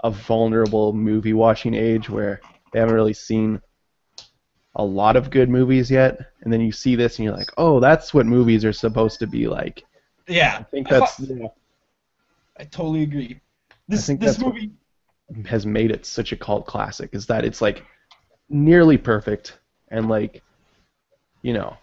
a 0.04 0.12
vulnerable 0.12 0.94
movie 0.94 1.34
watching 1.34 1.74
age 1.74 2.12
where 2.12 2.40
they 2.72 2.80
haven't 2.80 2.94
really 2.94 3.16
seen 3.16 3.60
a 4.76 4.86
lot 4.86 5.16
of 5.16 5.32
good 5.32 5.50
movies 5.50 5.90
yet, 5.90 6.20
and 6.42 6.54
then 6.54 6.62
you 6.62 6.72
see 6.72 6.96
this 6.96 7.18
and 7.18 7.26
you're 7.26 7.36
like, 7.36 7.50
oh, 7.58 7.80
that's 7.80 8.14
what 8.14 8.28
movies 8.28 8.64
are 8.64 8.72
supposed 8.72 9.18
to 9.18 9.26
be 9.26 9.48
like. 9.48 9.84
Yeah, 10.28 10.58
I 10.60 10.64
think 10.64 10.88
that's 10.88 11.20
I 12.60 12.66
totally 12.66 13.02
agree. 13.02 13.42
This 13.88 14.06
this 14.06 14.38
movie. 14.38 14.74
has 15.48 15.66
made 15.66 15.90
it 15.90 16.06
such 16.06 16.34
a 16.34 16.38
cult 16.38 16.68
classic 16.68 17.10
is 17.14 17.26
that 17.26 17.44
it's 17.44 17.64
like 17.64 17.84
nearly 18.48 19.00
perfect 19.00 19.58
and 19.88 20.08
like 20.08 20.44
you 21.42 21.54
know 21.54 21.76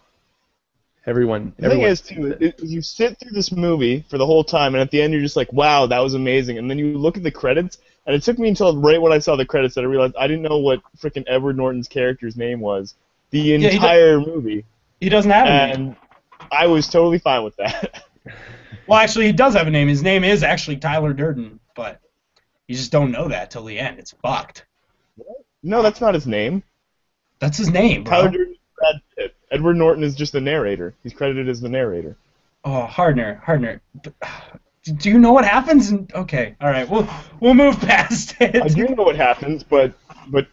everyone 1.07 1.53
The 1.59 1.71
thing 1.71 1.83
is, 1.83 2.01
too, 2.01 2.37
it, 2.41 2.61
you 2.63 2.83
sit 2.83 3.19
through 3.19 3.33
this 3.33 3.51
movie 3.53 4.05
for 4.09 4.19
the 4.19 4.27
whole 4.27 4.45
time, 4.45 4.75
and 4.75 4.83
at 4.83 4.91
the 4.91 5.01
end 5.01 5.13
you're 5.13 5.23
just 5.23 5.37
like, 5.37 5.53
"Wow, 5.53 5.87
that 5.87 5.99
was 6.01 6.15
amazing." 6.15 6.59
And 6.59 6.71
then 6.71 6.79
you 6.79 6.97
look 6.99 7.17
at 7.17 7.23
the 7.23 7.31
credits, 7.31 7.79
and 8.07 8.15
it 8.15 8.23
took 8.23 8.39
me 8.39 8.49
until 8.49 8.77
right 8.81 9.01
when 9.01 9.13
I 9.13 9.19
saw 9.19 9.37
the 9.37 9.47
credits 9.47 9.75
that 9.75 9.83
I 9.83 9.87
realized 9.87 10.15
I 10.19 10.27
didn't 10.27 10.43
know 10.43 10.59
what 10.59 10.81
freaking 10.99 11.25
Edward 11.27 11.57
Norton's 11.57 11.89
character's 11.89 12.37
name 12.37 12.61
was 12.61 12.95
the 13.31 13.41
he 13.43 13.59
does- 13.59 13.75
entire 13.75 14.21
movie, 14.21 14.65
He 15.01 15.09
doesn't 15.09 15.31
have 15.31 15.47
a 15.47 15.51
name. 15.51 15.87
and 15.89 15.97
I 16.53 16.67
was 16.67 16.89
totally 16.89 17.19
fine 17.19 17.45
with 17.45 17.57
that. 17.57 18.05
Well, 18.87 18.99
actually, 18.99 19.27
he 19.27 19.33
does 19.33 19.53
have 19.55 19.67
a 19.67 19.71
name. 19.71 19.87
His 19.89 20.03
name 20.03 20.25
is 20.25 20.43
actually 20.43 20.79
Tyler 20.79 21.13
Durden, 21.13 21.61
but 21.77 22.01
you 22.67 22.75
just 22.75 22.91
don't 22.91 23.11
know 23.11 23.29
that 23.29 23.51
till 23.51 23.65
the 23.65 23.79
end. 23.79 23.99
It's 23.99 24.13
fucked. 24.23 24.65
no, 25.63 25.83
that's 25.83 26.01
not 26.01 26.15
his 26.15 26.27
name. 26.27 26.63
That's 27.39 27.59
his 27.59 27.69
name, 27.69 28.05
bro. 28.05 28.13
Tyler 28.17 28.31
Durden 28.31 28.53
is 28.55 28.59
Brad 28.79 28.95
Pitt. 29.15 29.37
Edward 29.51 29.77
Norton 29.77 30.05
is 30.05 30.15
just 30.15 30.33
the 30.33 30.41
narrator. 30.41 30.95
He's 31.03 31.13
credited 31.13 31.49
as 31.49 31.61
the 31.61 31.69
narrator. 31.69 32.17
Oh, 32.65 32.83
Hardner, 32.83 33.41
Hardner. 33.45 33.81
But, 34.03 34.15
do 34.99 35.11
you 35.11 35.19
know 35.19 35.33
what 35.33 35.45
happens? 35.45 35.91
In, 35.91 36.09
okay, 36.15 36.55
all 36.61 36.69
right. 36.69 36.89
We'll 36.89 37.09
we'll 37.41 37.55
move 37.55 37.79
past 37.81 38.37
it. 38.41 38.63
I 38.63 38.69
do 38.69 38.89
know 38.89 39.03
what 39.03 39.17
happens, 39.17 39.63
but 39.63 39.95
but 40.29 40.47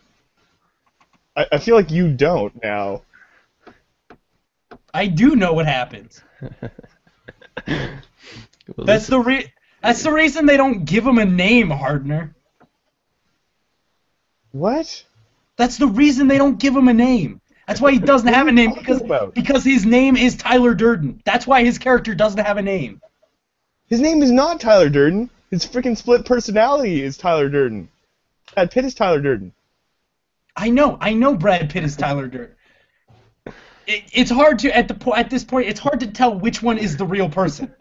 I, 1.35 1.45
I 1.53 1.57
feel 1.57 1.75
like 1.75 1.91
you 1.91 2.11
don't 2.11 2.61
now. 2.63 3.03
I 4.93 5.07
do 5.07 5.35
know 5.35 5.53
what 5.53 5.65
happens. 5.65 6.21
Well, 8.75 8.87
That's 8.87 9.07
the 9.07 9.19
re- 9.19 9.53
That's 9.81 10.03
the 10.03 10.11
reason 10.11 10.45
they 10.45 10.57
don't 10.57 10.85
give 10.85 11.05
him 11.05 11.19
a 11.19 11.25
name, 11.25 11.69
Hardner. 11.69 12.35
What? 14.51 15.03
That's 15.57 15.77
the 15.77 15.87
reason 15.87 16.27
they 16.27 16.37
don't 16.37 16.59
give 16.59 16.75
him 16.75 16.87
a 16.87 16.93
name. 16.93 17.41
That's 17.67 17.81
why 17.81 17.91
he 17.91 17.99
doesn't 17.99 18.31
have 18.31 18.47
a 18.47 18.51
name 18.51 18.71
What 18.71 18.87
are 18.89 18.93
you 18.93 18.99
because 18.99 19.31
because 19.33 19.63
his 19.63 19.85
name 19.85 20.15
is 20.15 20.35
Tyler 20.35 20.75
Durden. 20.75 21.21
That's 21.25 21.47
why 21.47 21.63
his 21.63 21.77
character 21.77 22.13
doesn't 22.13 22.43
have 22.43 22.57
a 22.57 22.61
name. 22.61 23.01
His 23.87 23.99
name 24.01 24.21
is 24.21 24.31
not 24.31 24.59
Tyler 24.59 24.89
Durden. 24.89 25.29
His 25.51 25.65
freaking 25.65 25.97
split 25.97 26.25
personality 26.25 27.01
is 27.03 27.17
Tyler 27.17 27.49
Durden. 27.49 27.89
Brad 28.53 28.71
Pitt 28.71 28.85
is 28.85 28.93
Tyler 28.95 29.21
Durden. 29.21 29.51
I 30.55 30.69
know, 30.69 30.97
I 31.01 31.13
know 31.13 31.35
Brad 31.35 31.69
Pitt 31.69 31.83
is 31.83 31.95
Tyler 31.95 32.27
Durden. 32.27 32.55
It, 33.87 34.03
it's 34.13 34.31
hard 34.31 34.59
to 34.59 34.75
at 34.75 34.87
the 34.87 34.93
po- 34.95 35.13
at 35.15 35.29
this 35.29 35.43
point. 35.43 35.67
It's 35.67 35.79
hard 35.79 35.99
to 35.99 36.07
tell 36.07 36.37
which 36.39 36.61
one 36.63 36.77
is 36.77 36.97
the 36.97 37.05
real 37.05 37.29
person. 37.29 37.73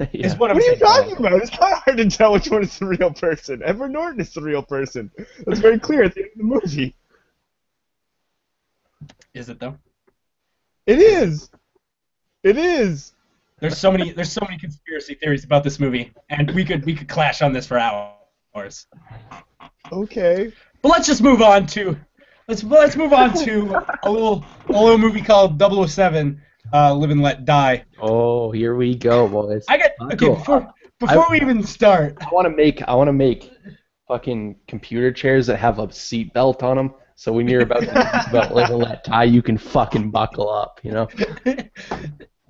yeah. 0.00 0.26
Is 0.26 0.36
what 0.36 0.50
I'm 0.50 0.56
What 0.56 0.64
are 0.64 0.70
you 0.72 0.76
saying. 0.78 0.80
talking 0.80 1.16
about? 1.18 1.42
It's 1.42 1.60
not 1.60 1.82
hard 1.84 1.98
to 1.98 2.10
tell 2.10 2.32
which 2.32 2.50
one 2.50 2.62
is 2.62 2.78
the 2.78 2.86
real 2.86 3.12
person. 3.12 3.62
Edward 3.64 3.90
Norton 3.92 4.20
is 4.20 4.32
the 4.32 4.40
real 4.40 4.62
person. 4.62 5.10
That's 5.46 5.60
very 5.60 5.78
clear 5.78 6.02
at 6.04 6.14
the 6.14 6.22
end 6.22 6.30
of 6.32 6.38
the 6.38 6.44
movie. 6.44 6.94
Is 9.34 9.48
it 9.48 9.58
though? 9.60 9.76
It 10.86 10.98
is. 10.98 11.50
It 12.42 12.56
is. 12.56 13.12
There's 13.60 13.76
so 13.78 13.92
many 13.92 14.12
there's 14.12 14.32
so 14.32 14.40
many 14.46 14.58
conspiracy 14.58 15.14
theories 15.14 15.44
about 15.44 15.62
this 15.64 15.78
movie, 15.78 16.12
and 16.30 16.50
we 16.52 16.64
could 16.64 16.84
we 16.86 16.94
could 16.94 17.08
clash 17.08 17.42
on 17.42 17.52
this 17.52 17.66
for 17.66 17.78
hours. 17.78 18.86
Okay. 19.92 20.52
But 20.82 20.88
let's 20.88 21.06
just 21.06 21.22
move 21.22 21.42
on 21.42 21.66
to 21.68 21.96
let's 22.48 22.64
let's 22.64 22.96
move 22.96 23.12
on 23.12 23.34
to 23.44 23.84
a 24.02 24.10
little 24.10 24.44
a 24.68 24.72
little 24.72 24.98
movie 24.98 25.20
called 25.20 25.60
007, 25.60 26.40
uh, 26.72 26.94
Live 26.94 27.10
and 27.10 27.20
Let 27.22 27.44
Die. 27.44 27.84
oh 28.00 28.50
here 28.50 28.74
we 28.74 28.94
go 28.96 29.28
boys 29.28 29.64
I 29.68 29.76
got 29.78 29.90
okay 30.12 30.16
Cool. 30.26 30.36
before 30.36 30.72
before 30.98 31.26
we 31.30 31.40
even 31.40 31.62
start. 31.62 32.16
I 32.20 32.28
want 32.32 32.46
to 32.46 32.50
make 32.50 32.82
I 32.88 32.94
want 32.94 33.08
to 33.08 33.12
make 33.12 33.52
fucking 34.08 34.56
computer 34.68 35.12
chairs 35.12 35.46
that 35.48 35.58
have 35.58 35.78
a 35.78 35.92
seat 35.92 36.32
belt 36.32 36.62
on 36.62 36.76
them. 36.78 36.94
So 37.20 37.32
when 37.32 37.46
you're 37.48 37.60
about 37.60 37.80
to 37.80 37.86
talk 37.92 38.26
about 38.28 38.54
live 38.54 38.70
and 38.70 38.78
let 38.78 39.04
die, 39.04 39.24
you 39.24 39.42
can 39.42 39.58
fucking 39.58 40.10
buckle 40.10 40.48
up. 40.48 40.80
You 40.82 40.92
know. 40.92 41.08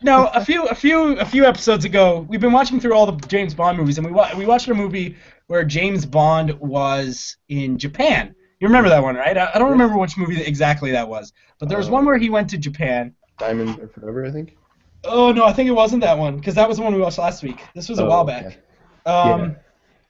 No, 0.02 0.28
a 0.28 0.42
few 0.42 0.64
a 0.66 0.74
few 0.74 1.18
a 1.18 1.24
few 1.24 1.44
episodes 1.44 1.84
ago, 1.84 2.24
we've 2.28 2.40
been 2.40 2.52
watching 2.52 2.78
through 2.80 2.94
all 2.94 3.04
the 3.10 3.26
James 3.26 3.52
Bond 3.52 3.76
movies, 3.76 3.98
and 3.98 4.06
we 4.06 4.12
wa- 4.12 4.30
we 4.36 4.46
watched 4.46 4.68
a 4.68 4.74
movie 4.74 5.16
where 5.48 5.64
James 5.64 6.06
Bond 6.06 6.52
was 6.60 7.36
in 7.48 7.78
Japan. 7.78 8.34
You 8.60 8.68
remember 8.68 8.88
that 8.90 9.02
one, 9.02 9.16
right? 9.16 9.36
I, 9.36 9.50
I 9.54 9.58
don't 9.58 9.72
remember 9.72 9.98
which 9.98 10.16
movie 10.16 10.40
exactly 10.40 10.92
that 10.92 11.06
was, 11.08 11.32
but 11.58 11.68
there 11.68 11.76
was 11.76 11.88
Uh, 11.88 11.92
one 11.92 12.06
where 12.06 12.16
he 12.16 12.30
went 12.30 12.48
to 12.50 12.58
Japan. 12.58 13.14
Diamonds 13.38 13.78
Are 13.78 13.88
Forever, 13.88 14.24
I 14.24 14.30
think. 14.30 14.56
Oh 15.04 15.32
no, 15.32 15.44
I 15.44 15.52
think 15.52 15.68
it 15.68 15.72
wasn't 15.72 16.02
that 16.02 16.16
one 16.16 16.36
because 16.36 16.54
that 16.54 16.68
was 16.68 16.78
the 16.78 16.84
one 16.84 16.94
we 16.94 17.00
watched 17.00 17.18
last 17.18 17.42
week. 17.42 17.60
This 17.74 17.88
was 17.88 17.98
a 17.98 18.04
Oh, 18.04 18.08
while 18.08 18.22
okay. 18.22 18.56
back. 19.04 19.12
Um, 19.12 19.56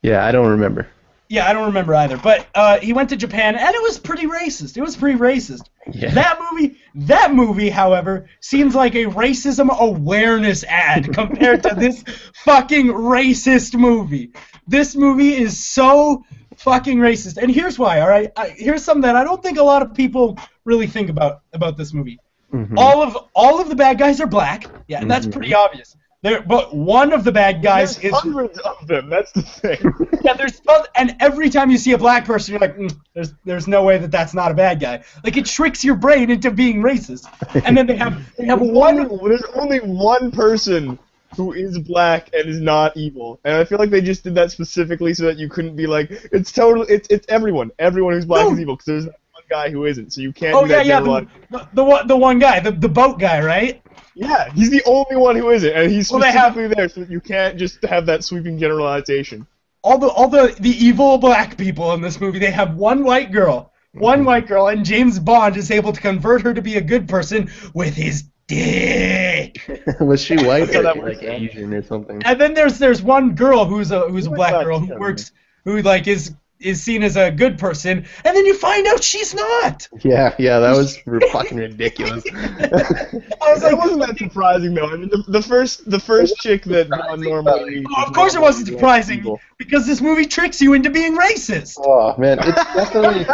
Yeah, 0.02 0.24
I 0.24 0.30
don't 0.32 0.48
remember. 0.48 0.86
Yeah. 1.30 1.48
I 1.48 1.54
don't 1.54 1.66
remember 1.66 1.94
either. 1.94 2.18
But 2.18 2.46
uh, 2.54 2.78
he 2.80 2.92
went 2.92 3.08
to 3.08 3.16
Japan, 3.16 3.56
and 3.56 3.74
it 3.74 3.82
was 3.82 3.98
pretty 3.98 4.26
racist. 4.26 4.76
It 4.76 4.82
was 4.82 4.96
pretty 4.96 5.18
racist. 5.18 5.62
Yeah. 5.90 6.12
That 6.12 6.38
movie, 6.52 6.76
that 6.94 7.32
movie, 7.32 7.70
however, 7.70 8.28
seems 8.40 8.74
like 8.74 8.94
a 8.94 9.06
racism 9.06 9.70
awareness 9.78 10.64
ad 10.64 11.14
compared 11.14 11.62
to 11.62 11.74
this 11.74 12.04
fucking 12.44 12.88
racist 12.88 13.74
movie. 13.74 14.32
This 14.66 14.94
movie 14.94 15.34
is 15.34 15.58
so 15.58 16.24
fucking 16.56 16.98
racist, 16.98 17.38
and 17.38 17.50
here's 17.50 17.78
why. 17.78 18.00
All 18.02 18.08
right, 18.08 18.30
I, 18.36 18.50
here's 18.50 18.84
something 18.84 19.02
that 19.02 19.16
I 19.16 19.24
don't 19.24 19.42
think 19.42 19.56
a 19.58 19.62
lot 19.62 19.82
of 19.82 19.94
people 19.94 20.38
really 20.64 20.86
think 20.86 21.08
about 21.08 21.40
about 21.54 21.76
this 21.78 21.94
movie. 21.94 22.18
Mhm. 22.52 22.74
All 22.76 23.02
of 23.02 23.16
all 23.34 23.60
of 23.60 23.68
the 23.68 23.76
bad 23.76 23.98
guys 23.98 24.20
are 24.20 24.26
black. 24.26 24.66
Yeah, 24.88 25.00
and 25.00 25.10
that's 25.10 25.26
pretty 25.26 25.54
obvious. 25.54 25.96
There, 26.22 26.42
but 26.42 26.74
one 26.76 27.14
of 27.14 27.24
the 27.24 27.32
bad 27.32 27.62
guys 27.62 27.96
There's 27.96 28.12
is 28.14 28.20
hundreds 28.20 28.58
of 28.58 28.86
them. 28.86 29.08
That's 29.08 29.32
the 29.32 29.40
thing. 29.42 29.78
yeah, 30.22 30.34
there's 30.34 30.60
and 30.94 31.16
every 31.18 31.48
time 31.48 31.70
you 31.70 31.78
see 31.78 31.92
a 31.92 31.98
black 31.98 32.26
person, 32.26 32.52
you're 32.52 32.60
like, 32.60 32.76
mm, 32.76 32.94
there's 33.14 33.32
there's 33.44 33.66
no 33.66 33.82
way 33.84 33.96
that 33.96 34.10
that's 34.10 34.34
not 34.34 34.50
a 34.50 34.54
bad 34.54 34.80
guy. 34.80 35.02
Like 35.24 35.38
it 35.38 35.46
tricks 35.46 35.82
your 35.82 35.96
brain 35.96 36.30
into 36.30 36.50
being 36.50 36.82
racist. 36.82 37.26
And 37.64 37.76
then 37.76 37.86
they 37.86 37.96
have 37.96 38.22
they 38.36 38.44
have 38.46 38.60
There's 38.60 38.70
one. 38.70 39.00
only, 39.00 39.28
there's 39.30 39.44
only 39.54 39.78
one 39.78 40.30
person 40.30 40.98
who 41.36 41.52
is 41.54 41.78
black 41.78 42.28
and 42.34 42.46
is 42.48 42.60
not 42.60 42.96
evil, 42.96 43.40
and 43.44 43.54
I 43.54 43.64
feel 43.64 43.78
like 43.78 43.90
they 43.90 44.02
just 44.02 44.24
did 44.24 44.34
that 44.34 44.50
specifically 44.50 45.14
so 45.14 45.24
that 45.24 45.38
you 45.38 45.48
couldn't 45.48 45.76
be 45.76 45.86
like, 45.86 46.10
it's 46.32 46.52
totally, 46.52 46.86
it's 46.92 47.08
it's 47.08 47.26
everyone, 47.28 47.70
everyone 47.78 48.12
who's 48.14 48.26
black 48.26 48.44
No. 48.44 48.52
is 48.52 48.60
evil, 48.60 48.74
because 48.76 48.86
there's 48.86 49.04
one 49.06 49.44
guy 49.48 49.70
who 49.70 49.86
isn't, 49.86 50.12
so 50.12 50.20
you 50.20 50.32
can't 50.32 50.58
Oh 50.58 50.62
do 50.64 50.68
yeah, 50.68 50.76
that 50.78 50.86
yeah, 50.86 51.00
the, 51.00 51.26
the 51.50 51.68
the 51.74 51.84
one 51.84 52.06
the 52.08 52.16
one 52.16 52.38
guy, 52.40 52.60
the 52.60 52.72
the 52.72 52.88
boat 52.88 53.18
guy, 53.18 53.40
right? 53.42 53.82
Yeah, 54.20 54.52
he's 54.52 54.68
the 54.70 54.82
only 54.84 55.16
one 55.16 55.34
who 55.34 55.48
isn't, 55.48 55.72
and 55.72 55.90
he's 55.90 56.10
Well, 56.10 56.20
they 56.20 56.30
have- 56.30 56.52
specifically 56.52 56.74
there 56.74 56.88
so 56.90 57.00
that 57.00 57.10
you 57.10 57.20
can't 57.20 57.56
just 57.56 57.82
have 57.84 58.04
that 58.06 58.22
sweeping 58.22 58.58
generalization. 58.58 59.46
All 59.82 59.96
the 59.96 60.08
all 60.08 60.28
the 60.28 60.54
the 60.60 60.70
evil 60.70 61.16
black 61.16 61.56
people 61.56 61.94
in 61.94 62.02
this 62.02 62.20
movie, 62.20 62.38
they 62.38 62.50
have 62.50 62.76
one 62.76 63.02
white 63.02 63.32
girl, 63.32 63.72
one 63.94 64.18
mm-hmm. 64.18 64.26
white 64.26 64.46
girl, 64.46 64.68
and 64.68 64.84
James 64.84 65.18
Bond 65.18 65.56
is 65.56 65.70
able 65.70 65.94
to 65.94 66.00
convert 66.02 66.42
her 66.42 66.52
to 66.52 66.60
be 66.60 66.76
a 66.76 66.82
good 66.82 67.08
person 67.08 67.50
with 67.72 67.94
his 67.94 68.24
dick. 68.46 69.56
was 70.00 70.20
she 70.20 70.36
white 70.36 70.74
or 70.74 70.82
that 70.82 70.98
like. 70.98 71.22
Asian 71.22 71.72
or 71.72 71.82
something? 71.82 72.20
And 72.22 72.38
then 72.38 72.52
there's 72.52 72.78
there's 72.78 73.00
one 73.00 73.34
girl 73.34 73.64
who's 73.64 73.90
a 73.90 74.00
who's 74.00 74.26
a 74.26 74.30
black 74.30 74.62
girl 74.62 74.80
who 74.80 74.98
works 74.98 75.32
who 75.64 75.80
like 75.80 76.06
is 76.06 76.34
is 76.60 76.82
seen 76.82 77.02
as 77.02 77.16
a 77.16 77.30
good 77.30 77.58
person, 77.58 78.04
and 78.24 78.36
then 78.36 78.44
you 78.46 78.54
find 78.54 78.86
out 78.86 79.02
she's 79.02 79.34
not. 79.34 79.88
Yeah, 80.02 80.34
yeah, 80.38 80.58
that 80.60 80.76
was 80.76 80.96
fucking 81.32 81.56
ridiculous. 81.58 82.22
I 82.32 83.52
was 83.52 83.62
That 83.62 83.72
like, 83.72 83.78
wasn't 83.78 84.00
that 84.06 84.18
surprising 84.18 84.74
though. 84.74 84.90
I 84.90 84.96
mean, 84.96 85.08
the, 85.08 85.24
the 85.28 85.42
first 85.42 85.88
the 85.90 85.98
first 86.00 86.36
chick 86.36 86.64
that 86.64 86.88
Bond 86.90 87.22
normally. 87.22 87.84
Oh, 87.96 88.04
of 88.06 88.12
course 88.12 88.34
it 88.34 88.40
wasn't 88.40 88.68
surprising 88.68 89.18
people. 89.18 89.40
because 89.58 89.86
this 89.86 90.00
movie 90.00 90.26
tricks 90.26 90.60
you 90.60 90.74
into 90.74 90.90
being 90.90 91.16
racist. 91.16 91.78
Oh 91.78 92.14
man, 92.18 92.38
it's 92.40 92.64
definitely 92.74 93.26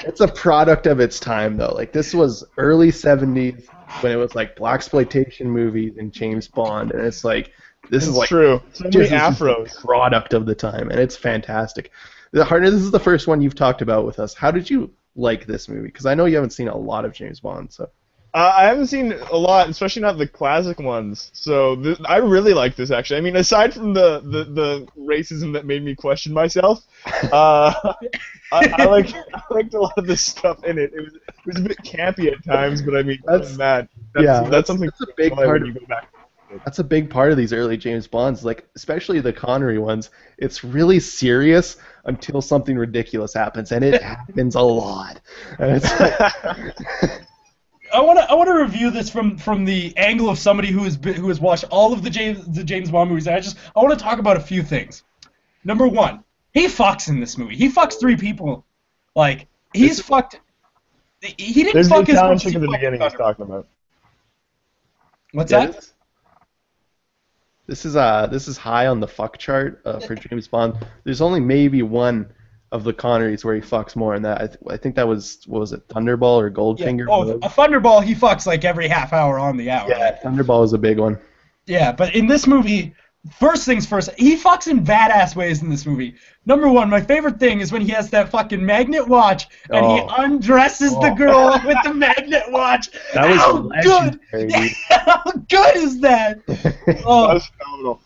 it's 0.00 0.20
a 0.20 0.28
product 0.28 0.86
of 0.86 1.00
its 1.00 1.18
time 1.20 1.56
though. 1.56 1.74
Like 1.74 1.92
this 1.92 2.14
was 2.14 2.44
early 2.56 2.90
'70s 2.92 3.66
when 4.00 4.12
it 4.12 4.16
was 4.16 4.34
like 4.34 4.56
blaxploitation 4.56 5.46
movies 5.46 5.96
and 5.98 6.12
James 6.12 6.46
Bond, 6.48 6.92
and 6.92 7.04
it's 7.04 7.24
like 7.24 7.52
this 7.90 8.04
It's 8.04 8.10
is 8.12 8.16
like 8.16 8.28
true. 8.28 8.60
So 8.72 8.84
many 8.84 8.92
just 9.08 9.12
afros. 9.12 9.74
product 9.84 10.34
of 10.34 10.46
the 10.46 10.54
time, 10.54 10.90
and 10.90 11.00
it's 11.00 11.16
fantastic. 11.16 11.90
The 12.32 12.44
Harder, 12.44 12.70
this 12.70 12.80
is 12.82 12.90
the 12.90 13.00
first 13.00 13.26
one 13.26 13.40
you've 13.40 13.54
talked 13.54 13.82
about 13.82 14.04
with 14.06 14.18
us. 14.18 14.34
How 14.34 14.50
did 14.50 14.68
you 14.68 14.90
like 15.16 15.46
this 15.46 15.68
movie? 15.68 15.88
Because 15.88 16.06
I 16.06 16.14
know 16.14 16.26
you 16.26 16.34
haven't 16.36 16.50
seen 16.50 16.68
a 16.68 16.76
lot 16.76 17.04
of 17.04 17.12
James 17.12 17.40
Bond, 17.40 17.72
so 17.72 17.88
Uh, 18.34 18.52
I 18.54 18.64
haven't 18.64 18.88
seen 18.88 19.12
a 19.32 19.36
lot, 19.36 19.68
especially 19.70 20.02
not 20.02 20.18
the 20.18 20.26
classic 20.28 20.78
ones. 20.78 21.30
So 21.32 21.74
th- 21.76 21.98
I 22.04 22.18
really 22.18 22.52
like 22.52 22.76
this 22.76 22.90
actually. 22.90 23.16
I 23.16 23.20
mean, 23.22 23.36
aside 23.36 23.72
from 23.72 23.94
the, 23.94 24.20
the, 24.20 24.44
the 24.44 24.86
racism 24.98 25.54
that 25.54 25.64
made 25.64 25.82
me 25.82 25.94
question 25.94 26.34
myself, 26.34 26.84
uh, 27.32 27.72
I, 28.52 28.74
I 28.78 28.84
like 28.84 29.14
I 29.14 29.42
liked 29.50 29.72
a 29.74 29.80
lot 29.80 29.94
of 29.96 30.06
the 30.06 30.16
stuff 30.16 30.62
in 30.64 30.78
it. 30.78 30.92
It 30.94 31.00
was 31.00 31.14
it 31.14 31.46
was 31.46 31.56
a 31.56 31.62
bit 31.62 31.78
campy 31.78 32.30
at 32.30 32.44
times, 32.44 32.82
but 32.82 32.94
I 32.96 33.02
mean, 33.02 33.18
That's- 33.24 33.56
that, 33.56 33.88
that's, 34.14 34.24
yeah, 34.24 34.32
that's, 34.40 34.50
that's- 34.50 34.66
something 34.66 34.90
that's 34.90 35.00
a 35.00 35.14
big 35.16 35.32
part 35.32 35.62
of- 35.62 35.68
you 35.68 35.72
go 35.74 35.86
back. 35.86 36.08
That's 36.64 36.78
a 36.78 36.84
big 36.84 37.10
part 37.10 37.30
of 37.30 37.36
these 37.36 37.52
early 37.52 37.76
James 37.76 38.06
Bonds, 38.06 38.42
like 38.42 38.66
especially 38.74 39.20
the 39.20 39.34
Connery 39.34 39.78
ones. 39.78 40.08
It's 40.38 40.64
really 40.64 40.98
serious 40.98 41.76
until 42.08 42.40
something 42.42 42.76
ridiculous 42.76 43.34
happens, 43.34 43.70
and 43.70 43.84
it 43.84 44.02
happens 44.14 44.54
a 44.54 44.60
lot. 44.60 45.20
And 45.58 45.76
it's 45.76 46.00
like, 46.00 46.18
I 47.94 48.00
want 48.00 48.18
to 48.18 48.28
I 48.28 48.34
want 48.34 48.48
to 48.48 48.54
review 48.54 48.90
this 48.90 49.08
from 49.08 49.38
from 49.38 49.64
the 49.64 49.96
angle 49.96 50.28
of 50.28 50.38
somebody 50.38 50.70
who 50.70 50.82
has 50.84 50.96
been, 50.96 51.14
who 51.14 51.28
has 51.28 51.40
watched 51.40 51.64
all 51.70 51.92
of 51.92 52.02
the 52.02 52.10
James 52.10 52.44
the 52.46 52.64
James 52.64 52.90
Bond 52.90 53.10
movies. 53.10 53.26
And 53.26 53.36
I 53.36 53.40
just 53.40 53.56
I 53.76 53.80
want 53.80 53.96
to 53.96 54.02
talk 54.02 54.18
about 54.18 54.36
a 54.36 54.40
few 54.40 54.62
things. 54.62 55.04
Number 55.64 55.86
one, 55.86 56.24
he 56.52 56.66
fucks 56.66 57.08
in 57.08 57.20
this 57.20 57.38
movie. 57.38 57.56
He 57.56 57.70
fucks 57.70 58.00
three 58.00 58.16
people. 58.16 58.64
Like 59.14 59.46
he's 59.72 60.00
fucked. 60.00 60.40
He 61.20 61.64
didn't 61.64 61.84
fuck 61.88 62.08
as 62.08 62.14
Italian 62.14 62.34
much 62.34 62.46
as 62.46 62.52
chick 62.52 62.60
he 62.60 62.66
the 62.66 62.72
beginning 62.72 63.00
he's 63.00 63.12
talking 63.12 63.44
about. 63.44 63.66
What's 65.32 65.52
Yeah, 65.52 65.66
that? 65.66 65.90
This, 67.68 67.84
is 67.84 67.94
uh 67.96 68.26
this 68.26 68.48
is 68.48 68.56
high 68.56 68.86
on 68.88 68.98
the 68.98 69.06
fuck 69.06 69.38
chart 69.38 69.80
uh, 69.84 70.00
for 70.00 70.14
James 70.16 70.48
Bond. 70.48 70.74
There's 71.04 71.20
only 71.20 71.38
maybe 71.40 71.82
one 71.82 72.32
of 72.72 72.82
the 72.84 72.92
Connerys 72.92 73.44
where 73.44 73.54
he 73.54 73.60
fucks 73.60 73.94
more, 73.96 74.14
and 74.14 74.24
that 74.24 74.40
I, 74.42 74.46
th- 74.46 74.58
I 74.68 74.76
think 74.76 74.94
that 74.96 75.06
was 75.06 75.38
what 75.46 75.60
was 75.60 75.72
it 75.72 75.86
Thunderball 75.88 76.36
or 76.40 76.48
Yeah. 76.48 76.54
Goldfinger? 76.54 77.06
Oh, 77.08 77.30
a 77.30 77.38
Thunderball. 77.48 78.02
He 78.02 78.14
fucks 78.14 78.46
like 78.46 78.64
every 78.64 78.88
half 78.88 79.12
hour 79.12 79.38
on 79.38 79.56
the 79.56 79.70
hour. 79.70 79.88
yeah, 79.88 80.18
Thunderball 80.22 80.60
was 80.62 80.72
a 80.72 80.78
big 80.78 80.98
one. 80.98 81.18
Yeah, 81.66 81.92
but 81.92 82.14
in 82.14 82.26
this 82.26 82.46
movie, 82.46 82.94
first 83.38 83.64
things 83.64 83.84
first, 83.86 84.10
he 84.16 84.36
fucks 84.36 84.68
in 84.68 84.84
badass 84.84 85.34
ways 85.36 85.62
in 85.62 85.68
this 85.68 85.84
movie. 85.86 86.14
Number 86.46 86.68
one, 86.68 86.88
my 86.88 87.00
favorite 87.00 87.38
thing 87.38 87.60
is 87.60 87.72
when 87.72 87.82
he 87.82 87.88
has 87.92 88.10
that 88.10 88.30
fucking 88.30 88.64
magnet 88.64 89.06
watch 89.06 89.46
and 89.70 89.84
he 89.84 90.00
Oh. 90.00 90.08
undresses 90.18 90.92
the 90.92 91.10
Oh. 91.12 91.14
girl 91.14 91.60
with 91.64 91.76
the 91.84 91.92
magnet 91.94 92.44
watch. 92.50 92.88
That 93.14 93.28
was 93.28 93.38
How 93.38 93.58
good! 93.82 94.20
legendary, 94.32 94.48
dude. 94.68 94.72
How 94.90 95.22
good 95.48 95.76
is 95.76 96.00
that? 96.00 96.38
That 96.46 97.02
Oh, 97.04 97.34
was 97.34 97.50
phenomenal. 97.58 98.00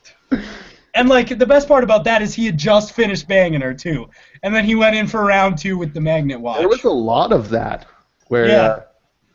and 0.95 1.09
like 1.09 1.39
the 1.39 1.47
best 1.47 1.69
part 1.69 1.85
about 1.85 2.05
that 2.05 2.23
is 2.23 2.35
he 2.35 2.47
had 2.47 2.59
just 2.59 2.93
finished 2.95 3.29
banging 3.29 3.61
her 3.61 3.75
too, 3.75 4.09
and 4.43 4.55
then 4.55 4.65
he 4.65 4.75
went 4.75 4.97
in 4.97 5.07
for 5.07 5.25
round 5.25 5.59
two 5.59 5.77
with 5.79 5.95
the 5.95 6.01
magnet 6.01 6.41
watch. 6.41 6.59
There 6.59 6.69
was 6.69 6.85
a 6.85 6.91
lot 6.91 7.33
of 7.33 7.49
that 7.51 7.87
where 8.29 8.49
Yeah. 8.49 8.63
uh, 8.63 8.81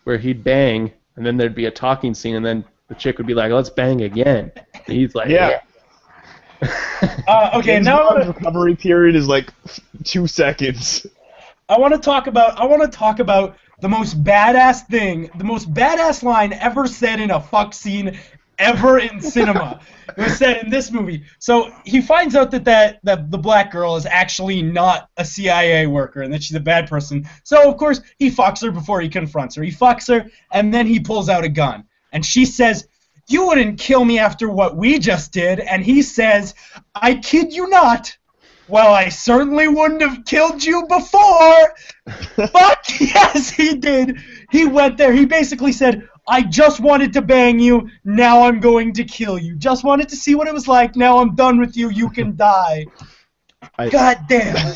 where 0.06 0.18
he'd 0.18 0.44
bang, 0.44 0.92
and 1.16 1.26
then 1.26 1.38
there'd 1.38 1.56
be 1.56 1.66
a 1.66 1.72
talking 1.72 2.14
scene, 2.14 2.36
and 2.36 2.46
then 2.46 2.64
the 2.88 2.96
chick 2.96 3.18
would 3.18 3.28
be 3.28 3.34
like, 3.34 3.52
"Let's 3.52 3.70
bang 3.70 4.02
again." 4.04 4.52
He's 4.94 5.16
like, 5.16 5.30
Yeah. 5.30 5.60
Uh, 7.28 7.52
okay, 7.56 7.80
now 7.80 8.06
wanna- 8.06 8.28
recovery 8.28 8.76
period 8.76 9.16
is 9.16 9.28
like 9.28 9.54
two 10.04 10.28
seconds. 10.28 11.06
I 11.70 11.78
want 11.78 11.94
to 11.94 12.00
talk 12.00 12.28
about 12.28 12.58
I 12.58 12.66
want 12.66 12.82
to 12.82 12.98
talk 12.98 13.20
about 13.20 13.58
the 13.82 13.90
most 13.90 14.24
badass 14.24 14.88
thing, 14.88 15.30
the 15.38 15.44
most 15.44 15.72
badass 15.74 16.24
line 16.24 16.54
ever 16.54 16.88
said 16.88 17.20
in 17.20 17.30
a 17.30 17.40
fuck 17.42 17.74
scene 17.74 18.18
ever 18.58 18.98
in 18.98 19.22
cinema. 19.22 19.80
it 20.18 20.18
was 20.18 20.38
said 20.38 20.64
in 20.64 20.70
this 20.70 20.90
movie. 20.92 21.24
So 21.40 21.72
he 21.86 22.02
finds 22.02 22.36
out 22.36 22.50
that, 22.52 22.66
that 22.66 23.00
that 23.04 23.30
the 23.30 23.38
black 23.38 23.72
girl 23.72 23.98
is 23.98 24.06
actually 24.06 24.64
not 24.64 25.10
a 25.18 25.26
CIA 25.26 25.86
worker 25.88 26.22
and 26.22 26.34
that 26.34 26.42
she's 26.42 26.56
a 26.56 26.62
bad 26.62 26.90
person. 26.90 27.28
So 27.44 27.70
of 27.70 27.78
course 27.78 28.02
he 28.18 28.32
fucks 28.32 28.62
her 28.64 28.72
before 28.72 29.02
he 29.02 29.10
confronts 29.10 29.56
her. 29.58 29.64
He 29.64 29.72
fucks 29.72 30.08
her 30.08 30.30
and 30.52 30.74
then 30.74 30.88
he 30.88 31.00
pulls 31.00 31.30
out 31.30 31.44
a 31.44 31.50
gun 31.50 31.84
and 32.12 32.26
she 32.26 32.46
says. 32.46 32.88
You 33.28 33.48
wouldn't 33.48 33.80
kill 33.80 34.06
me 34.06 34.20
after 34.20 34.50
what 34.50 34.76
we 34.78 35.00
just 35.00 35.32
did, 35.32 35.60
and 35.60 35.84
he 35.84 36.02
says, 36.02 36.56
I 36.96 37.16
kid 37.16 37.54
you 37.54 37.70
not. 37.70 38.18
Well, 38.70 38.94
I 38.94 39.10
certainly 39.10 39.68
wouldn't 39.68 40.02
have 40.02 40.26
killed 40.26 40.64
you 40.64 40.86
before. 40.88 41.74
Fuck 42.48 42.84
yes, 43.00 43.50
he 43.50 43.76
did. 43.76 44.18
He 44.52 44.66
went 44.66 44.98
there. 44.98 45.14
He 45.14 45.26
basically 45.26 45.72
said, 45.72 46.08
I 46.28 46.42
just 46.42 46.82
wanted 46.82 47.14
to 47.14 47.22
bang 47.22 47.60
you. 47.60 47.90
Now 48.04 48.44
I'm 48.44 48.60
going 48.60 48.94
to 48.94 49.06
kill 49.06 49.38
you. 49.38 49.56
Just 49.56 49.86
wanted 49.86 50.10
to 50.10 50.18
see 50.18 50.36
what 50.36 50.48
it 50.48 50.54
was 50.54 50.68
like. 50.68 50.96
Now 50.98 51.20
I'm 51.20 51.36
done 51.36 51.60
with 51.60 51.78
you. 51.78 51.90
You 51.90 52.10
can 52.10 52.36
die. 52.36 52.86
I, 53.78 53.90
God 53.90 54.20
damn. 54.28 54.76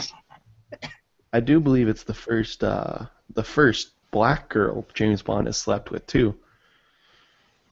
I 1.33 1.39
do 1.39 1.59
believe 1.59 1.87
it's 1.87 2.03
the 2.03 2.13
first 2.13 2.63
uh, 2.63 3.05
the 3.33 3.43
first 3.43 3.91
black 4.11 4.49
girl 4.49 4.85
James 4.93 5.21
Bond 5.21 5.47
has 5.47 5.57
slept 5.57 5.91
with 5.91 6.05
too. 6.07 6.35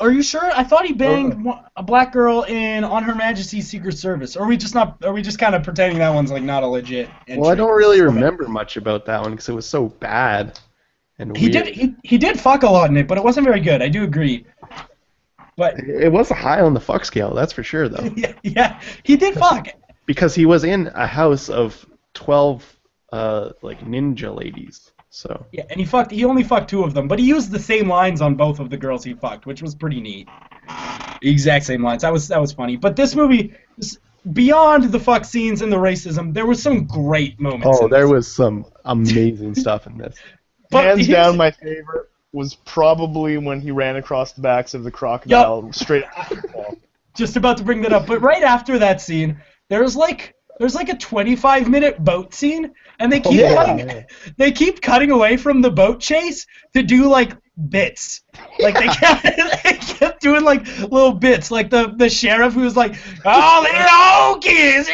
Are 0.01 0.11
you 0.11 0.23
sure? 0.23 0.49
I 0.53 0.63
thought 0.63 0.85
he 0.85 0.93
banged 0.93 1.43
one- 1.43 1.63
a 1.75 1.83
black 1.83 2.13
girl 2.13 2.43
in 2.43 2.83
On 2.85 3.03
Her 3.03 3.13
Majesty's 3.15 3.67
Secret 3.67 3.97
Service. 3.97 4.37
Or 4.37 4.43
are 4.43 4.47
we 4.47 4.55
just 4.55 4.73
not? 4.73 5.03
Are 5.03 5.11
we 5.11 5.21
just 5.21 5.39
kind 5.39 5.55
of 5.55 5.63
pretending 5.63 5.99
that 5.99 6.13
one's 6.13 6.31
like 6.31 6.43
not 6.43 6.63
a 6.63 6.67
legit? 6.67 7.09
Entry? 7.27 7.41
Well, 7.41 7.51
I 7.51 7.55
don't 7.55 7.75
really 7.75 8.01
remember 8.01 8.47
much 8.47 8.77
about 8.77 9.05
that 9.07 9.21
one 9.21 9.31
because 9.31 9.49
it 9.49 9.53
was 9.55 9.65
so 9.65 9.87
bad 9.87 10.57
and 11.17 11.35
He 11.35 11.49
weird. 11.49 11.65
did. 11.65 11.75
He, 11.75 11.95
he 12.03 12.17
did 12.17 12.39
fuck 12.39 12.63
a 12.63 12.69
lot 12.69 12.89
in 12.89 12.95
it, 12.97 13.07
but 13.07 13.17
it 13.17 13.23
wasn't 13.23 13.45
very 13.45 13.59
good. 13.59 13.81
I 13.81 13.89
do 13.89 14.03
agree. 14.03 14.45
But 15.57 15.77
It 15.81 16.09
was 16.11 16.29
high 16.29 16.61
on 16.61 16.73
the 16.73 16.79
fuck 16.79 17.03
scale, 17.03 17.33
that's 17.33 17.51
for 17.51 17.63
sure, 17.63 17.89
though, 17.89 18.09
yeah, 18.15 18.31
yeah, 18.43 18.81
he 19.03 19.17
did 19.17 19.33
fuck. 19.35 19.67
because 20.05 20.33
he 20.33 20.45
was 20.45 20.63
in 20.63 20.87
a 20.95 21.05
house 21.05 21.49
of 21.49 21.85
twelve 22.13 22.63
uh, 23.11 23.49
like 23.61 23.81
ninja 23.81 24.33
ladies. 24.33 24.91
So 25.09 25.45
Yeah, 25.51 25.63
and 25.69 25.79
he 25.79 25.85
fucked. 25.85 26.11
He 26.11 26.23
only 26.25 26.43
fucked 26.43 26.69
two 26.69 26.83
of 26.83 26.93
them, 26.93 27.07
but 27.07 27.19
he 27.19 27.25
used 27.25 27.51
the 27.51 27.59
same 27.59 27.89
lines 27.89 28.21
on 28.21 28.35
both 28.35 28.59
of 28.59 28.69
the 28.69 28.77
girls 28.77 29.03
he 29.03 29.13
fucked, 29.13 29.45
which 29.45 29.61
was 29.61 29.73
pretty 29.75 29.99
neat. 29.99 30.27
The 31.21 31.29
exact 31.29 31.65
same 31.65 31.83
lines. 31.83 32.03
That 32.03 32.13
was 32.13 32.27
that 32.27 32.39
was 32.39 32.51
funny. 32.51 32.75
But 32.75 32.95
this 32.95 33.15
movie, 33.15 33.53
beyond 34.33 34.91
the 34.91 34.99
fuck 34.99 35.25
scenes 35.25 35.61
and 35.61 35.71
the 35.71 35.77
racism, 35.77 36.33
there 36.33 36.45
was 36.45 36.61
some 36.61 36.85
great 36.85 37.39
moments. 37.39 37.79
oh, 37.81 37.87
there 37.87 38.07
was 38.07 38.33
some 38.33 38.65
amazing 38.85 39.55
stuff 39.63 39.87
in 39.87 39.97
this. 39.97 40.15
But 40.69 40.85
Hands 40.85 41.07
down, 41.07 41.37
my 41.37 41.51
favorite 41.51 42.09
was 42.31 42.53
probably 42.53 43.37
when 43.37 43.59
he 43.59 43.71
ran 43.71 43.95
across 43.95 44.33
the 44.33 44.41
backs 44.41 44.75
of 44.75 44.83
the 44.83 44.91
crocodile 44.91 45.73
straight 45.73 46.03
after 46.15 46.35
the 46.35 46.47
fall. 46.49 46.77
just 47.15 47.35
about 47.35 47.57
to 47.57 47.63
bring 47.63 47.81
that 47.81 47.91
up. 47.91 48.05
But 48.05 48.21
right 48.21 48.43
after 48.43 48.77
that 48.79 49.01
scene, 49.01 49.41
there's 49.69 49.95
like 49.95 50.35
there's 50.59 50.75
like 50.75 50.89
a 50.89 50.97
25 50.97 51.69
minute 51.69 52.03
boat 52.03 52.33
scene, 52.33 52.73
and 52.99 53.11
they 53.11 53.21
keep 53.21 53.39
yeah. 53.39 53.55
cutting, 53.55 54.05
they 54.37 54.51
keep 54.51 54.81
cutting 54.81 55.09
away 55.09 55.37
from 55.37 55.61
the 55.61 55.71
boat 55.71 56.01
chase 56.01 56.45
to 56.73 56.83
do 56.83 57.07
like 57.07 57.31
bits. 57.69 58.21
Like 58.59 58.75
they 58.75 58.87
kept, 58.87 59.23
they 59.63 59.73
kept 59.73 60.21
doing 60.21 60.43
like 60.43 60.67
little 60.79 61.13
bits, 61.13 61.49
like 61.49 61.69
the 61.69 61.93
the 61.95 62.09
sheriff 62.09 62.53
who 62.53 62.61
was 62.61 62.75
like, 62.75 62.95
"Oh, 63.25 63.61
little 63.63 64.51
Okies, 64.51 64.87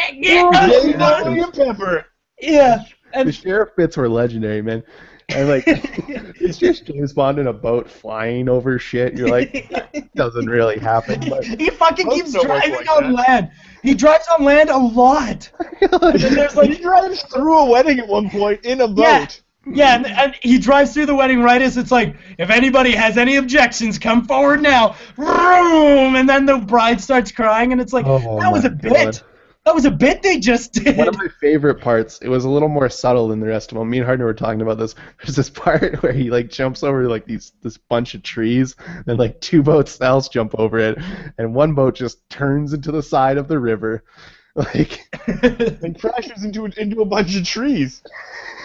Lemon 1.25 1.51
pepper. 1.51 2.06
yeah." 2.39 2.84
The 3.15 3.32
sheriff 3.32 3.69
bits 3.78 3.95
were 3.95 4.10
legendary, 4.10 4.62
man. 4.62 4.84
And 5.30 5.50
like, 5.50 5.64
it's 5.68 6.58
just 6.58 6.86
James 6.86 7.14
Bond 7.14 7.40
in 7.40 7.48
a 7.48 7.54
boat 7.54 7.90
flying 7.90 8.48
over 8.48 8.78
shit. 8.78 9.18
You're 9.18 9.30
like, 9.30 9.70
that 9.70 10.14
doesn't 10.16 10.48
really 10.48 10.78
happen. 10.80 11.30
But 11.30 11.44
he 11.46 11.70
fucking 11.70 12.10
keeps 12.10 12.34
driving 12.34 12.76
like 12.76 12.90
on 12.92 13.14
that. 13.14 13.28
land. 13.28 13.52
He 13.84 13.94
drives 13.94 14.28
on 14.28 14.44
land 14.44 14.70
a 14.70 14.78
lot. 14.78 15.50
And 15.82 16.20
there's 16.20 16.56
like 16.56 16.70
He 16.72 16.78
drives 16.82 17.22
through 17.24 17.58
a 17.58 17.66
wedding 17.70 18.00
at 18.00 18.08
one 18.08 18.30
point 18.30 18.66
in 18.66 18.82
a 18.82 18.88
boat. 18.88 19.02
Yeah. 19.02 19.28
Yeah, 19.68 19.96
and, 19.96 20.06
and 20.06 20.36
he 20.44 20.60
drives 20.60 20.94
through 20.94 21.08
the 21.08 21.16
wedding 21.16 21.42
right 21.42 21.60
as 21.60 21.76
it's 21.76 21.92
like, 21.92 22.16
if 22.38 22.52
anybody 22.52 22.92
has 22.92 23.18
any 23.18 23.38
objections, 23.38 23.98
come 23.98 24.26
forward 24.26 24.62
now. 24.62 24.96
Vroom! 25.16 26.16
And 26.16 26.30
then 26.30 26.46
the 26.46 26.60
bride 26.60 27.02
starts 27.02 27.32
crying, 27.32 27.72
and 27.72 27.82
it's 27.82 27.92
like, 27.92 28.06
Oh, 28.08 28.40
that 28.40 28.52
was 28.52 28.64
a 28.64 28.70
bit. 28.70 29.24
That 29.65 29.73
was 29.73 29.86
a 29.86 29.91
bit 29.91 30.21
they 30.21 30.38
just 30.38 30.73
did. 30.73 30.95
One 30.95 31.08
of 31.08 31.17
my 31.17 31.28
favorite 31.41 31.82
parts. 31.82 32.19
It 32.21 32.30
was 32.30 32.45
a 32.45 32.49
little 32.49 32.69
more 32.69 32.88
subtle 32.88 33.30
than 33.30 33.39
the 33.39 33.47
rest 33.47 33.71
of 33.71 33.80
them. 33.80 33.89
Me 33.89 33.97
and 33.97 34.06
Hardner 34.06 34.25
were 34.25 34.34
talking 34.36 34.62
about 34.62 34.78
this. 34.78 34.93
There's 35.17 35.36
this 35.36 35.49
part 35.49 35.95
where 36.04 36.13
he 36.13 36.30
like 36.30 36.51
jumps 36.51 36.84
over 36.84 37.10
like 37.10 37.25
these 37.25 37.51
this 37.63 37.78
bunch 37.78 38.13
of 38.13 38.21
trees, 38.21 38.75
and 39.08 39.17
like 39.17 39.41
two 39.41 39.63
boats 39.63 39.99
else 39.99 40.30
jump 40.30 40.54
over 40.60 40.78
it, 40.78 40.99
and 41.39 41.56
one 41.56 41.73
boat 41.73 41.95
just 41.95 42.30
turns 42.30 42.73
into 42.73 42.91
the 42.91 43.01
side 43.01 43.38
of 43.38 43.47
the 43.47 43.58
river, 43.58 44.04
like 44.56 45.10
and 45.28 45.99
crashes 45.99 46.45
into 46.45 46.65
into 46.65 47.01
a 47.01 47.06
bunch 47.06 47.36
of 47.36 47.43
trees. 47.43 48.04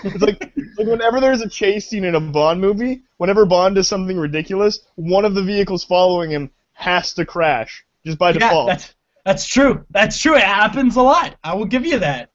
It's 0.05 0.21
like 0.21 0.53
like 0.77 0.87
whenever 0.87 1.19
there's 1.19 1.41
a 1.41 1.49
chase 1.49 1.89
scene 1.89 2.05
in 2.05 2.15
a 2.15 2.21
Bond 2.21 2.61
movie, 2.61 3.05
whenever 3.17 3.47
Bond 3.47 3.77
does 3.77 3.89
something 3.89 4.19
ridiculous, 4.19 4.81
one 4.97 5.25
of 5.25 5.35
the 5.35 5.43
vehicles 5.43 5.83
following 5.83 6.31
him 6.31 6.51
has 6.75 7.15
to 7.15 7.25
crash 7.25 7.87
just 8.05 8.19
by 8.19 8.33
yeah, 8.33 8.39
default. 8.39 8.69
that's, 8.69 8.95
that's 9.25 9.47
true. 9.47 9.85
That's 9.91 10.19
true. 10.19 10.37
It 10.37 10.43
happens 10.43 10.97
a 10.97 11.03
lot. 11.03 11.37
I 11.45 11.55
will 11.55 11.67
give 11.67 11.87
you 11.87 11.99
that. 11.99 12.31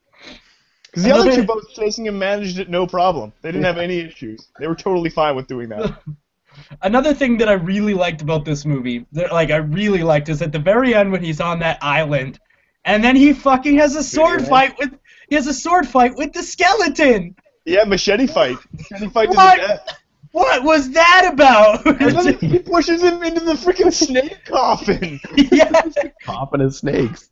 Because 0.83 1.03
the 1.03 1.11
other 1.11 1.35
two 1.35 1.43
boats 1.43 1.73
chasing 1.73 2.05
him 2.05 2.17
managed 2.17 2.57
it 2.57 2.69
no 2.69 2.87
problem. 2.87 3.33
They 3.41 3.51
didn't 3.51 3.65
have 3.65 3.77
any 3.77 3.99
issues. 3.99 4.47
They 4.59 4.67
were 4.67 4.75
totally 4.75 5.09
fine 5.09 5.35
with 5.35 5.47
doing 5.47 5.69
that. 5.69 6.01
Another 6.81 7.13
thing 7.13 7.37
that 7.39 7.49
I 7.49 7.53
really 7.53 7.93
liked 7.93 8.21
about 8.21 8.45
this 8.45 8.65
movie, 8.65 9.05
that, 9.11 9.33
like 9.33 9.51
I 9.51 9.57
really 9.57 10.03
liked, 10.03 10.29
is 10.29 10.41
at 10.41 10.53
the 10.53 10.59
very 10.59 10.95
end 10.95 11.11
when 11.11 11.21
he's 11.21 11.41
on 11.41 11.59
that 11.59 11.79
island, 11.81 12.39
and 12.85 13.03
then 13.03 13.17
he 13.17 13.33
fucking 13.33 13.77
has 13.77 13.95
a 13.95 14.03
sword 14.03 14.41
Yeah. 14.41 14.47
fight 14.47 14.79
with 14.79 14.97
he 15.27 15.35
has 15.35 15.47
a 15.47 15.53
sword 15.53 15.87
fight 15.87 16.15
with 16.15 16.31
the 16.33 16.43
skeleton. 16.43 17.35
Yeah, 17.65 17.83
machete 17.83 18.27
fight. 18.27 18.57
Machete 18.71 19.09
fight 19.09 19.31
to 19.31 19.35
the 19.35 19.67
death. 19.67 19.99
What 20.35 20.63
was 20.65 20.89
that 20.91 21.29
about? 21.31 21.85
And 22.01 22.11
then 22.17 22.33
he 22.39 22.59
pushes 22.59 23.01
him 23.01 23.23
into 23.23 23.39
the 23.39 23.53
freaking 23.53 23.93
snake 23.93 24.43
coffin. 24.43 25.17
yeah. 25.37 25.81
popping 26.25 26.59
his 26.59 26.77
snakes. 26.79 27.29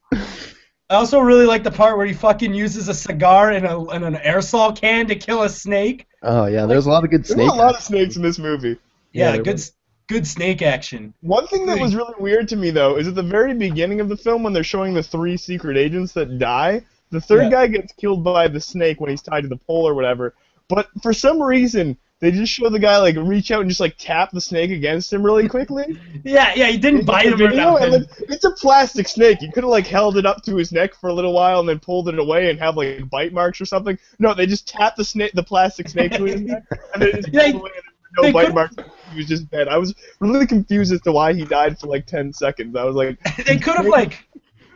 I 0.90 0.96
also 0.96 1.20
really 1.20 1.46
like 1.46 1.64
the 1.64 1.72
part 1.72 1.98
where 1.98 2.06
he 2.06 2.14
fucking 2.14 2.54
uses 2.54 2.88
a 2.88 2.94
cigar 2.94 3.52
and, 3.52 3.66
a, 3.66 3.78
and 3.90 4.06
an 4.06 4.16
aerosol 4.16 4.74
can 4.80 5.06
to 5.08 5.16
kill 5.16 5.44
a 5.44 5.50
snake. 5.50 6.08
Oh 6.22 6.46
yeah, 6.46 6.66
there's 6.66 6.86
a 6.86 6.90
lot 6.90 7.04
of 7.04 7.10
good 7.10 7.26
snakes. 7.26 7.36
snake. 7.36 7.50
were 7.52 7.56
a 7.56 7.66
lot 7.66 7.76
of 7.76 7.82
snakes 7.82 8.16
in 8.16 8.22
this 8.22 8.40
movie. 8.40 8.78
Yeah, 9.12 9.32
Yeah, 9.34 9.38
good 9.42 9.54
was. 9.56 9.74
good 10.08 10.26
snake 10.26 10.62
action. 10.62 11.14
One 11.20 11.46
thing 11.48 11.66
that 11.66 11.80
was 11.80 11.96
really 11.96 12.16
weird 12.20 12.48
to 12.50 12.56
me 12.56 12.72
though 12.72 12.96
is 12.96 13.10
at 13.10 13.16
the 13.16 13.24
very 13.24 13.54
beginning 13.54 14.00
of 14.00 14.08
the 14.08 14.16
film 14.16 14.44
when 14.44 14.54
they're 14.54 14.64
showing 14.64 14.94
the 14.94 15.04
three 15.04 15.36
secret 15.36 15.76
agents 15.76 16.14
that 16.14 16.40
die, 16.40 16.84
the 17.10 17.20
third 17.20 17.44
Yeah. 17.44 17.50
guy 17.50 17.68
gets 17.68 17.92
killed 17.92 18.24
by 18.24 18.48
the 18.48 18.62
snake 18.62 19.02
when 19.02 19.10
he's 19.10 19.22
tied 19.22 19.42
to 19.42 19.50
the 19.50 19.58
pole 19.58 19.86
or 19.86 19.94
whatever. 19.94 20.36
But 20.70 20.88
for 21.02 21.12
some 21.12 21.44
reason, 21.44 21.98
they 22.24 22.32
just 22.32 22.54
show 22.54 22.70
the 22.70 22.80
guy 22.80 22.98
like 22.98 23.16
reach 23.18 23.52
out 23.52 23.60
and 23.62 23.70
just 23.70 23.82
like 23.82 23.96
tap 23.98 24.32
the 24.32 24.40
snake 24.40 24.72
against 24.72 25.12
him 25.12 25.24
really 25.24 25.48
quickly. 25.50 26.00
Yeah, 26.24 26.54
yeah, 26.56 26.68
he 26.68 26.78
didn't 26.78 27.06
bite 27.06 27.26
him 27.26 27.42
or 27.42 27.50
nothing. 27.50 27.92
like, 27.92 28.04
it's 28.30 28.46
a 28.46 28.52
plastic 28.52 29.10
snake. 29.10 29.42
You 29.42 29.52
could 29.52 29.64
have 29.66 29.72
like 29.72 29.86
held 29.86 30.16
it 30.16 30.26
up 30.26 30.42
to 30.44 30.56
his 30.56 30.72
neck 30.72 30.96
for 30.96 31.10
a 31.10 31.14
little 31.14 31.34
while 31.34 31.60
and 31.60 31.68
then 31.68 31.80
pulled 31.80 32.08
it 32.08 32.18
away 32.18 32.50
and 32.50 32.58
have 32.60 32.78
like 32.78 33.10
bite 33.10 33.34
marks 33.34 33.60
or 33.60 33.66
something. 33.66 34.00
No, 34.20 34.34
they 34.34 34.46
just 34.46 34.66
tap 34.68 34.96
the 34.96 35.04
snake, 35.04 35.34
the 35.34 35.44
plastic 35.44 35.90
snake 35.90 36.14
to 36.14 36.24
his 36.24 36.40
neck, 36.42 36.64
and 36.94 37.02
then 37.04 37.12
just 37.12 37.32
pulled 37.34 37.36
away 37.36 37.52
and 37.52 37.54
there 37.56 37.62
were 37.62 37.70
they 38.22 38.28
no 38.30 38.34
bite 38.34 38.46
could- 38.46 38.56
marks. 38.56 38.76
He 39.12 39.18
was 39.18 39.28
just 39.28 39.52
dead. 39.52 39.68
I 39.68 39.78
was 39.78 39.94
really 40.22 40.48
confused 40.48 40.94
as 40.94 41.02
to 41.02 41.12
why 41.12 41.34
he 41.34 41.44
died 41.46 41.78
for 41.78 41.88
like 41.88 42.08
ten 42.08 42.32
seconds. 42.32 42.76
I 42.76 42.84
was 42.86 42.96
like, 42.96 43.20
They 43.46 43.58
could 43.58 43.76
have 43.76 43.86
like 43.86 44.26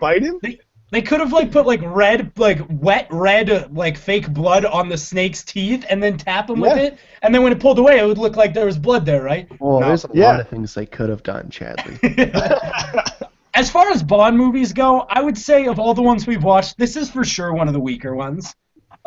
bite 0.02 0.22
him? 0.22 0.40
they 0.44 0.60
could 0.92 1.20
have 1.20 1.34
like 1.34 1.52
put 1.52 1.66
like 1.66 1.82
red 1.84 2.32
like 2.38 2.60
wet 2.70 3.08
red 3.12 3.50
uh, 3.50 3.68
like 3.72 3.98
fake 3.98 4.30
blood 4.34 4.66
on 4.66 4.90
the 4.90 4.98
snake's 4.98 5.44
teeth 5.44 5.86
and 5.90 6.02
then 6.02 6.18
tap 6.18 6.50
him 6.50 6.60
with 6.60 6.78
it 6.78 6.98
and 7.22 7.34
then 7.36 7.44
when 7.44 7.52
it 7.52 7.60
pulled 7.60 7.78
away 7.80 8.00
it 8.00 8.06
would 8.06 8.18
look 8.18 8.36
like 8.36 8.54
there 8.54 8.66
was 8.66 8.78
blood 8.78 9.06
there, 9.06 9.22
right? 9.24 9.48
Well, 9.60 9.80
No. 9.80 9.88
there's 9.88 10.06
a 10.06 10.10
Yeah. 10.14 10.28
lot 10.32 10.40
of 10.40 10.48
things 10.48 10.74
they 10.74 10.86
could 10.86 11.10
have 11.10 11.24
done, 11.24 11.50
Chadley. 11.50 11.98
As 13.54 13.72
far 13.72 13.90
as 13.90 14.04
Bond 14.04 14.38
movies 14.38 14.72
go, 14.72 15.02
I 15.10 15.20
would 15.22 15.38
say 15.38 15.66
of 15.66 15.80
all 15.80 15.96
the 15.96 16.02
ones 16.04 16.28
we've 16.28 16.44
watched, 16.44 16.78
this 16.78 16.96
is 16.96 17.10
for 17.10 17.24
sure 17.24 17.54
one 17.54 17.68
of 17.68 17.74
the 17.74 17.80
weaker 17.80 18.16
ones. 18.16 18.54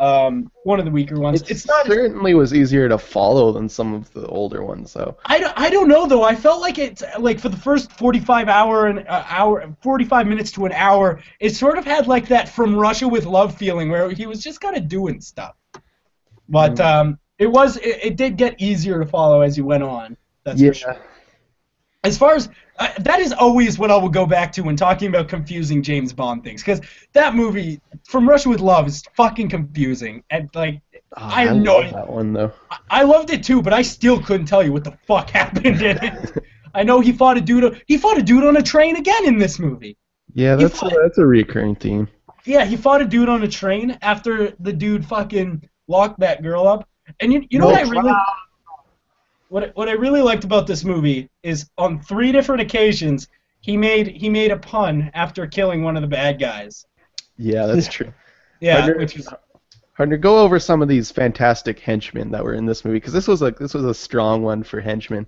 Um, 0.01 0.51
one 0.63 0.79
of 0.79 0.85
the 0.85 0.91
weaker 0.91 1.19
ones. 1.19 1.43
It 1.43 1.51
It's 1.51 1.67
not. 1.67 1.85
certainly 1.85 2.33
was 2.33 2.55
easier 2.55 2.89
to 2.89 2.97
follow 2.97 3.51
than 3.51 3.69
some 3.69 3.93
of 3.93 4.11
the 4.13 4.25
older 4.25 4.63
ones, 4.63 4.93
though. 4.93 5.15
I 5.25 5.39
don't, 5.39 5.53
I 5.55 5.69
don't 5.69 5.87
know 5.87 6.07
though. 6.07 6.23
I 6.23 6.35
felt 6.35 6.59
like 6.59 6.79
it's 6.79 7.03
like 7.19 7.39
for 7.39 7.49
the 7.49 7.57
first 7.57 7.91
45 7.91 8.47
hour 8.49 8.87
and 8.87 9.07
uh, 9.07 9.23
hour 9.29 9.75
45 9.83 10.25
minutes 10.25 10.51
to 10.53 10.65
an 10.65 10.71
hour, 10.73 11.21
it 11.39 11.51
sort 11.55 11.77
of 11.77 11.85
had 11.85 12.07
like 12.07 12.27
that 12.29 12.49
from 12.49 12.75
Russia 12.75 13.07
with 13.07 13.25
Love 13.27 13.55
feeling 13.55 13.89
where 13.91 14.09
he 14.09 14.25
was 14.25 14.41
just 14.41 14.59
kind 14.59 14.75
of 14.75 14.87
doing 14.87 15.21
stuff. 15.21 15.55
But 16.49 16.73
Mm. 16.77 16.83
um, 16.85 17.19
it 17.37 17.47
was 17.47 17.77
it, 17.77 17.99
it 18.03 18.17
did 18.17 18.37
get 18.37 18.59
easier 18.59 18.99
to 18.99 19.05
follow 19.05 19.41
as 19.41 19.55
you 19.55 19.65
went 19.65 19.83
on. 19.83 20.17
That's 20.43 20.59
yeah. 20.59 20.69
for 20.69 20.73
sure. 20.73 20.97
As 22.03 22.17
far 22.17 22.35
as 22.35 22.49
uh, 22.79 22.89
that 22.99 23.19
is 23.19 23.31
always 23.31 23.77
what 23.77 23.91
I 23.91 23.97
will 23.97 24.09
go 24.09 24.25
back 24.25 24.51
to 24.53 24.61
when 24.61 24.75
talking 24.75 25.07
about 25.09 25.27
confusing 25.27 25.83
James 25.83 26.13
Bond 26.13 26.43
things 26.43 26.61
because 26.61 26.81
that 27.13 27.35
movie 27.35 27.79
from 28.07 28.27
Russia 28.27 28.49
with 28.49 28.59
Love 28.59 28.87
is 28.87 29.03
fucking 29.15 29.49
confusing 29.49 30.23
and 30.31 30.49
like 30.55 30.81
Oh, 31.17 31.23
I 31.23 31.43
love 31.45 31.83
idea. 31.83 31.93
that 31.93 32.09
one 32.09 32.31
though. 32.31 32.53
I 32.89 33.03
loved 33.03 33.31
it 33.31 33.43
too, 33.43 33.61
but 33.61 33.73
I 33.73 33.81
still 33.81 34.21
couldn't 34.21 34.45
tell 34.45 34.63
you 34.63 34.71
what 34.71 34.85
the 34.85 34.97
fuck 35.05 35.29
happened 35.41 35.81
in 35.81 35.97
it. 36.03 36.37
I 36.73 36.83
know 36.83 37.01
he 37.01 37.11
fought 37.11 37.37
a 37.37 37.41
dude. 37.41 37.83
He 37.85 37.97
fought 37.97 38.17
a 38.17 38.21
dude 38.21 38.45
on 38.45 38.55
a 38.55 38.61
train 38.61 38.95
again 38.95 39.25
in 39.25 39.37
this 39.37 39.59
movie. 39.59 39.97
Yeah, 40.33 40.55
that's 40.55 40.81
a, 40.81 40.89
that's 41.01 41.17
a 41.17 41.25
recurring 41.25 41.75
theme. 41.75 42.07
Yeah, 42.45 42.63
he 42.63 42.77
fought 42.77 43.01
a 43.01 43.05
dude 43.05 43.27
on 43.27 43.43
a 43.43 43.47
train 43.47 43.97
after 44.01 44.51
the 44.61 44.71
dude 44.71 45.05
fucking 45.05 45.67
locked 45.89 46.21
that 46.21 46.41
girl 46.41 46.65
up. 46.65 46.87
And 47.19 47.33
you, 47.33 47.45
you 47.49 47.59
know 47.59 47.65
No 47.65 47.71
what 47.73 47.85
I 47.85 47.89
really 47.89 48.13
what 49.51 49.63
I- 49.65 49.71
what 49.73 49.89
I 49.89 49.93
really 49.93 50.21
liked 50.21 50.43
about 50.45 50.65
this 50.65 50.83
movie 50.85 51.29
is 51.43 51.69
on 51.77 52.01
three 52.01 52.31
different 52.31 52.61
occasions 52.61 53.27
he 53.59 53.75
made 53.77 54.07
he 54.07 54.29
made 54.29 54.49
a 54.51 54.57
pun 54.57 55.11
after 55.13 55.45
killing 55.45 55.83
one 55.83 55.95
of 55.97 56.01
the 56.01 56.07
bad 56.07 56.39
guys. 56.39 56.85
Yeah, 57.37 57.65
that's 57.67 57.87
true. 57.87 58.11
Yeah, 58.61 58.81
Partner- 58.81 58.97
which 58.99 59.15
was 59.17 59.27
Partner, 59.97 60.17
go 60.17 60.37
over 60.39 60.59
some 60.59 60.81
of 60.83 60.87
these 60.87 61.11
fantastic 61.11 61.79
henchmen 61.79 62.29
that 62.31 62.43
were 62.43 62.53
in 62.53 62.65
this 62.67 62.85
movie 62.85 62.97
because 62.97 63.13
this 63.13 63.27
was 63.27 63.41
like 63.41 63.57
this 63.59 63.73
was 63.73 63.83
a 63.83 63.93
strong 63.93 64.43
one 64.43 64.61
for 64.63 64.79
henchmen. 64.79 65.25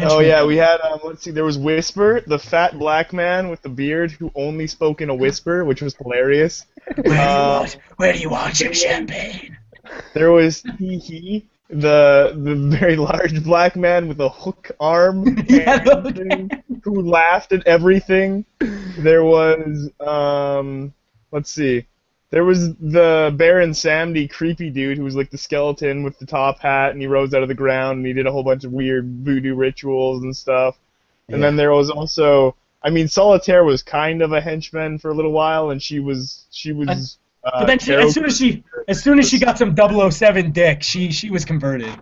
Oh 0.00 0.20
yeah, 0.20 0.44
we 0.44 0.56
had 0.56 0.80
um, 0.80 1.00
let's 1.04 1.22
see, 1.22 1.30
there 1.30 1.44
was 1.44 1.56
Whisper, 1.58 2.22
the 2.26 2.38
fat 2.38 2.78
black 2.78 3.12
man 3.12 3.48
with 3.50 3.62
the 3.62 3.68
beard 3.68 4.10
who 4.10 4.30
only 4.34 4.66
spoke 4.66 5.00
in 5.00 5.10
a 5.10 5.14
whisper, 5.14 5.64
which 5.64 5.80
was 5.82 5.94
hilarious. 5.94 6.66
Where 6.96 7.04
do 7.04 7.10
you 7.12 7.16
Uh, 7.18 7.58
want? 7.60 7.78
Where 7.96 8.12
do 8.14 8.18
you 8.18 8.30
want 8.30 8.60
your 8.60 8.74
champagne? 8.74 9.56
There 10.14 10.32
was 10.32 10.62
Hee 10.78 10.98
Hee, 10.98 11.46
the 11.68 12.32
the 12.34 12.54
very 12.54 12.96
large 12.96 13.42
black 13.44 13.76
man 13.76 14.08
with 14.08 14.20
a 14.20 14.28
hook 14.28 14.70
arm 14.80 15.44
Yeah, 15.48 15.82
and 15.84 16.62
who 16.82 17.02
laughed 17.02 17.52
at 17.52 17.66
everything. 17.66 18.44
There 18.98 19.22
was 19.22 19.90
um 20.00 20.92
let's 21.30 21.52
see. 21.52 21.86
There 22.30 22.44
was 22.44 22.74
the 22.74 23.32
Baron 23.36 23.70
Samedi 23.70 24.28
creepy 24.28 24.70
dude 24.70 24.98
who 24.98 25.04
was 25.04 25.14
like 25.14 25.30
the 25.30 25.38
skeleton 25.38 26.02
with 26.02 26.18
the 26.18 26.26
top 26.26 26.58
hat 26.58 26.90
and 26.90 27.00
he 27.00 27.06
rose 27.06 27.32
out 27.32 27.42
of 27.42 27.48
the 27.48 27.54
ground 27.54 27.98
and 27.98 28.06
he 28.06 28.12
did 28.12 28.26
a 28.26 28.32
whole 28.32 28.42
bunch 28.42 28.64
of 28.64 28.72
weird 28.72 29.06
voodoo 29.24 29.54
rituals 29.54 30.24
and 30.24 30.36
stuff. 30.36 30.76
And 31.28 31.40
then 31.40 31.54
there 31.54 31.70
was 31.70 31.90
also 31.90 32.56
I 32.82 32.90
mean 32.90 33.06
Solitaire 33.06 33.62
was 33.62 33.84
kind 33.84 34.20
of 34.20 34.32
a 34.32 34.40
henchman 34.40 34.98
for 34.98 35.10
a 35.10 35.14
little 35.14 35.32
while 35.32 35.70
and 35.70 35.80
she 35.80 36.00
was 36.00 36.46
she 36.50 36.72
was 36.72 36.88
uh, 36.88 37.27
But 37.52 37.66
then 37.66 37.78
she, 37.78 37.94
as 37.94 38.14
soon 38.14 38.24
as 38.24 38.38
she 38.38 38.64
as 38.88 39.02
soon 39.02 39.18
as 39.18 39.28
she 39.28 39.38
got 39.38 39.58
some 39.58 39.74
007 39.76 40.52
dick, 40.52 40.82
she 40.82 41.10
she 41.10 41.30
was 41.30 41.44
converted. 41.44 41.92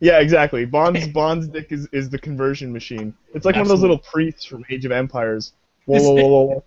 Yeah, 0.00 0.18
exactly. 0.18 0.64
Bond's 0.64 1.06
Bond's 1.14 1.48
dick 1.48 1.70
is, 1.70 1.88
is 1.92 2.10
the 2.10 2.18
conversion 2.18 2.72
machine. 2.72 3.14
It's 3.34 3.44
like 3.44 3.54
one 3.54 3.62
of 3.62 3.68
those 3.68 3.80
little 3.80 3.98
priests 3.98 4.44
from 4.44 4.64
Age 4.68 4.84
of 4.84 4.92
Empires. 4.92 5.52
Whoa, 5.84 6.00
whoa, 6.00 6.14
whoa, 6.14 6.42
whoa, 6.42 6.64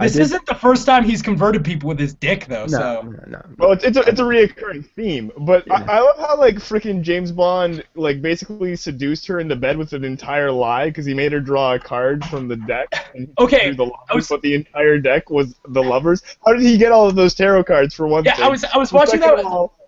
This 0.00 0.14
did- 0.14 0.22
isn't 0.22 0.46
the 0.46 0.56
first 0.56 0.86
time 0.86 1.04
he's 1.04 1.22
converted 1.22 1.64
people 1.64 1.88
with 1.88 2.00
his 2.00 2.14
dick 2.14 2.46
though. 2.46 2.62
No, 2.66 2.66
so 2.66 3.02
no, 3.02 3.24
no. 3.28 3.42
Well, 3.58 3.72
it's, 3.72 3.84
it's 3.84 3.96
a 3.96 4.00
it's 4.00 4.18
a 4.18 4.24
reoccurring 4.24 4.84
theme, 4.90 5.30
but 5.38 5.64
Yeah. 5.68 5.84
I, 5.88 5.98
I 5.98 6.00
love 6.00 6.18
how 6.18 6.36
like 6.36 6.56
freaking 6.56 7.00
James 7.02 7.30
Bond 7.30 7.84
like 7.94 8.20
basically 8.20 8.74
seduced 8.74 9.26
her 9.28 9.38
into 9.38 9.54
bed 9.54 9.76
with 9.76 9.92
an 9.92 10.04
entire 10.04 10.50
lie 10.50 10.86
because 10.86 11.06
he 11.06 11.14
made 11.14 11.30
her 11.30 11.38
draw 11.40 11.74
a 11.74 11.78
card 11.78 12.24
from 12.24 12.48
the 12.48 12.56
deck. 12.56 12.88
And 13.14 13.32
Okay, 13.38 13.66
drew 13.66 13.74
the 13.76 13.84
lovers, 13.86 14.14
was- 14.14 14.28
but 14.28 14.42
the 14.42 14.54
entire 14.54 14.98
deck 14.98 15.30
was 15.30 15.54
the 15.68 15.82
lovers. 15.82 16.22
How 16.44 16.54
did 16.54 16.62
he 16.62 16.76
get 16.76 16.90
all 16.90 17.06
of 17.06 17.14
those 17.14 17.34
tarot 17.34 17.62
cards 17.64 17.94
for 17.94 18.08
one 18.08 18.24
yeah, 18.24 18.34
thing? 18.34 18.44
I 18.46 18.48
was 18.48 18.64
I 18.64 18.78
was 18.78 18.92
watching 18.92 19.20
that. 19.20 19.44
all, 19.44 19.78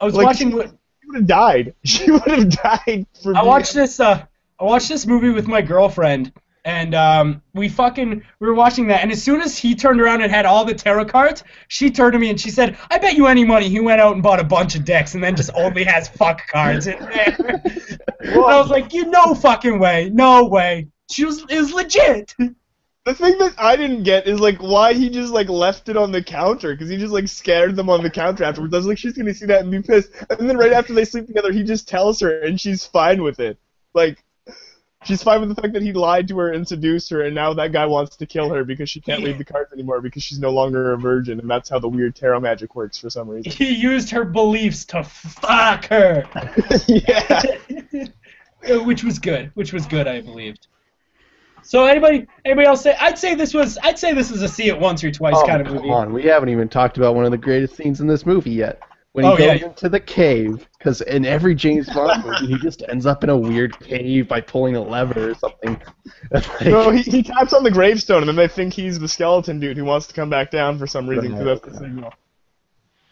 I 0.00 0.04
was 0.04 0.14
like, 0.14 0.26
watching. 0.26 0.50
she- 0.50 0.54
what- 0.56 0.74
She 1.00 1.06
would 1.12 1.16
have 1.20 1.26
died. 1.26 1.74
She 1.84 2.10
would 2.10 2.20
have 2.26 2.50
died 2.50 3.06
for. 3.22 3.30
I 3.34 3.40
being- 3.40 3.46
watched 3.46 3.72
this. 3.72 3.98
Uh, 3.98 4.26
I 4.60 4.64
watched 4.64 4.90
this 4.90 5.06
movie 5.06 5.30
with 5.30 5.46
my 5.48 5.62
girlfriend, 5.62 6.32
and 6.68 6.94
um, 6.94 7.42
we 7.54 7.66
fucking 7.66 8.22
we 8.40 8.46
were 8.46 8.52
watching 8.52 8.88
that. 8.88 9.00
And 9.00 9.10
as 9.10 9.22
soon 9.22 9.40
as 9.40 9.56
he 9.56 9.74
turned 9.74 10.02
around 10.02 10.20
and 10.20 10.30
had 10.30 10.44
all 10.44 10.66
the 10.66 10.74
tarot 10.74 11.06
cards, 11.06 11.42
she 11.68 11.90
turned 11.90 12.12
to 12.12 12.18
me 12.18 12.28
and 12.28 12.38
she 12.38 12.50
said, 12.50 12.76
"I 12.90 12.98
bet 12.98 13.14
you 13.14 13.26
any 13.26 13.42
money 13.42 13.70
he 13.70 13.80
went 13.80 14.02
out 14.02 14.12
and 14.12 14.22
bought 14.22 14.38
a 14.38 14.44
bunch 14.44 14.74
of 14.74 14.84
decks 14.84 15.14
and 15.14 15.24
then 15.24 15.34
just 15.34 15.50
only 15.54 15.82
has 15.84 16.08
fuck 16.08 16.46
cards 16.48 16.86
in 16.86 16.98
there." 17.00 17.36
and 18.20 18.34
I 18.34 18.60
was 18.60 18.68
like, 18.68 18.92
"You 18.92 19.06
no 19.06 19.34
fucking 19.34 19.78
way, 19.78 20.10
no 20.12 20.44
way." 20.44 20.88
She 21.10 21.24
was 21.24 21.42
was 21.46 21.72
legit. 21.72 22.34
The 22.38 23.14
thing 23.14 23.38
that 23.38 23.54
I 23.56 23.74
didn't 23.74 24.02
get 24.02 24.28
is 24.28 24.38
like 24.38 24.58
why 24.58 24.92
he 24.92 25.08
just 25.08 25.32
like 25.32 25.48
left 25.48 25.88
it 25.88 25.96
on 25.96 26.12
the 26.12 26.22
counter 26.22 26.74
because 26.74 26.90
he 26.90 26.98
just 26.98 27.14
like 27.14 27.28
scared 27.28 27.76
them 27.76 27.88
on 27.88 28.02
the 28.02 28.10
counter 28.10 28.44
afterwards. 28.44 28.74
I 28.74 28.76
was 28.76 28.86
like, 28.86 28.98
she's 28.98 29.16
gonna 29.16 29.32
see 29.32 29.46
that 29.46 29.62
and 29.62 29.70
be 29.70 29.80
pissed. 29.80 30.10
And 30.28 30.50
then 30.50 30.58
right 30.58 30.74
after 30.74 30.92
they 30.92 31.06
sleep 31.06 31.28
together, 31.28 31.50
he 31.50 31.62
just 31.62 31.88
tells 31.88 32.20
her 32.20 32.40
and 32.40 32.60
she's 32.60 32.84
fine 32.84 33.22
with 33.22 33.40
it. 33.40 33.58
Like, 33.94 34.22
she's 35.04 35.22
fine 35.22 35.40
with 35.40 35.54
the 35.54 35.60
fact 35.60 35.74
that 35.74 35.82
he 35.82 35.92
lied 35.92 36.28
to 36.28 36.38
her 36.38 36.52
and 36.52 36.66
seduced 36.66 37.10
her, 37.10 37.22
and 37.22 37.34
now 37.34 37.52
that 37.54 37.72
guy 37.72 37.86
wants 37.86 38.16
to 38.16 38.26
kill 38.26 38.48
her 38.50 38.64
because 38.64 38.90
she 38.90 39.00
can't 39.00 39.24
read 39.24 39.38
the 39.38 39.44
cards 39.44 39.72
anymore 39.72 40.00
because 40.00 40.22
she's 40.22 40.38
no 40.38 40.50
longer 40.50 40.92
a 40.92 40.98
virgin, 40.98 41.40
and 41.40 41.50
that's 41.50 41.68
how 41.68 41.78
the 41.78 41.88
weird 41.88 42.14
tarot 42.16 42.40
magic 42.40 42.74
works 42.74 42.98
for 42.98 43.10
some 43.10 43.28
reason. 43.28 43.50
He 43.52 43.74
used 43.74 44.10
her 44.10 44.24
beliefs 44.24 44.84
to 44.86 45.04
fuck 45.04 45.86
her. 45.86 46.24
yeah. 46.86 47.42
Which 48.84 49.04
was 49.04 49.18
good. 49.18 49.50
Which 49.54 49.72
was 49.72 49.86
good, 49.86 50.06
I 50.08 50.20
believed. 50.20 50.66
So 51.62 51.84
anybody, 51.86 52.26
anybody 52.44 52.66
else 52.66 52.82
say? 52.82 52.96
I'd 52.98 53.18
say 53.18 53.34
this 53.34 53.52
was. 53.52 53.78
I'd 53.82 53.98
say 53.98 54.14
this 54.14 54.30
is 54.30 54.42
a 54.42 54.48
see 54.48 54.68
it 54.68 54.78
once 54.78 55.04
or 55.04 55.10
twice 55.10 55.34
Oh, 55.36 55.46
kind 55.46 55.60
of 55.60 55.66
movie. 55.66 55.80
come 55.80 55.90
on, 55.90 56.12
we 56.12 56.24
haven't 56.24 56.48
even 56.48 56.68
talked 56.68 56.96
about 56.96 57.14
one 57.14 57.24
of 57.24 57.30
the 57.30 57.36
greatest 57.36 57.76
scenes 57.76 58.00
in 58.00 58.06
this 58.06 58.24
movie 58.24 58.50
yet. 58.52 58.80
When 59.12 59.24
he 59.24 59.30
Oh, 59.30 59.36
goes 59.36 59.60
yeah. 59.60 59.66
into 59.68 59.88
the 59.88 60.00
cave, 60.00 60.68
because 60.78 61.00
in 61.00 61.24
every 61.24 61.54
James 61.54 61.88
Bond 61.88 62.24
movie, 62.24 62.46
he 62.46 62.58
just 62.58 62.82
ends 62.88 63.06
up 63.06 63.24
in 63.24 63.30
a 63.30 63.36
weird 63.36 63.78
cave 63.80 64.28
by 64.28 64.40
pulling 64.40 64.76
a 64.76 64.82
lever 64.82 65.30
or 65.30 65.34
something. 65.34 65.80
Like- 66.30 66.60
No, 66.66 66.90
he, 66.90 67.02
he 67.02 67.22
taps 67.22 67.52
on 67.54 67.62
the 67.64 67.70
gravestone, 67.70 68.18
and 68.18 68.28
then 68.28 68.36
they 68.36 68.48
think 68.48 68.74
he's 68.74 68.98
the 68.98 69.08
skeleton 69.08 69.60
dude 69.60 69.76
who 69.78 69.84
wants 69.84 70.06
to 70.08 70.14
come 70.14 70.28
back 70.28 70.50
down 70.50 70.78
for 70.78 70.86
some 70.86 71.08
reason 71.08 71.30
because 71.32 71.46
Right. 71.46 71.62
that's 71.62 71.78
the 71.78 71.84
signal. 71.84 72.12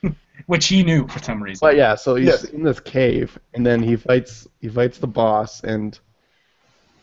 Which 0.46 0.66
he 0.66 0.82
knew 0.82 1.08
for 1.08 1.18
some 1.20 1.42
reason. 1.42 1.58
But 1.60 1.76
yeah, 1.76 1.94
so 1.94 2.14
he's 2.14 2.26
Yes. 2.26 2.44
in 2.44 2.62
this 2.62 2.78
cave, 2.78 3.38
and 3.54 3.64
then 3.64 3.82
he 3.82 3.96
fights 3.96 4.46
he 4.60 4.68
fights 4.68 4.98
the 4.98 5.06
boss, 5.06 5.62
and 5.64 5.98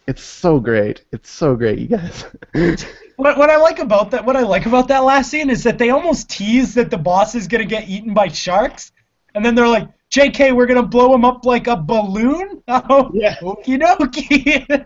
it's 0.07 0.23
so 0.23 0.59
great. 0.59 1.05
It's 1.11 1.29
so 1.29 1.55
great, 1.55 1.79
you 1.79 1.87
guys. 1.87 2.25
What, 3.15 3.37
what 3.37 3.51
I 3.51 3.57
like 3.57 3.77
about 3.77 4.09
that, 4.11 4.25
what 4.25 4.35
I 4.35 4.41
like 4.41 4.65
about 4.65 4.87
that 4.87 5.03
last 5.03 5.29
scene 5.29 5.51
is 5.51 5.63
that 5.63 5.77
they 5.77 5.91
almost 5.91 6.31
tease 6.31 6.73
that 6.73 6.89
the 6.89 6.97
boss 6.97 7.35
is 7.35 7.47
gonna 7.47 7.63
get 7.63 7.87
eaten 7.87 8.11
by 8.11 8.27
sharks, 8.27 8.91
and 9.35 9.45
then 9.45 9.53
they're 9.53 9.67
like, 9.67 9.87
"J.K., 10.09 10.51
we're 10.51 10.65
gonna 10.65 10.81
blow 10.81 11.13
him 11.13 11.23
up 11.23 11.45
like 11.45 11.67
a 11.67 11.77
balloon." 11.77 12.63
Oh, 12.67 13.11
Yeah. 13.13 13.35
okie 13.35 13.79
dokie. 13.79 14.67
One 14.69 14.85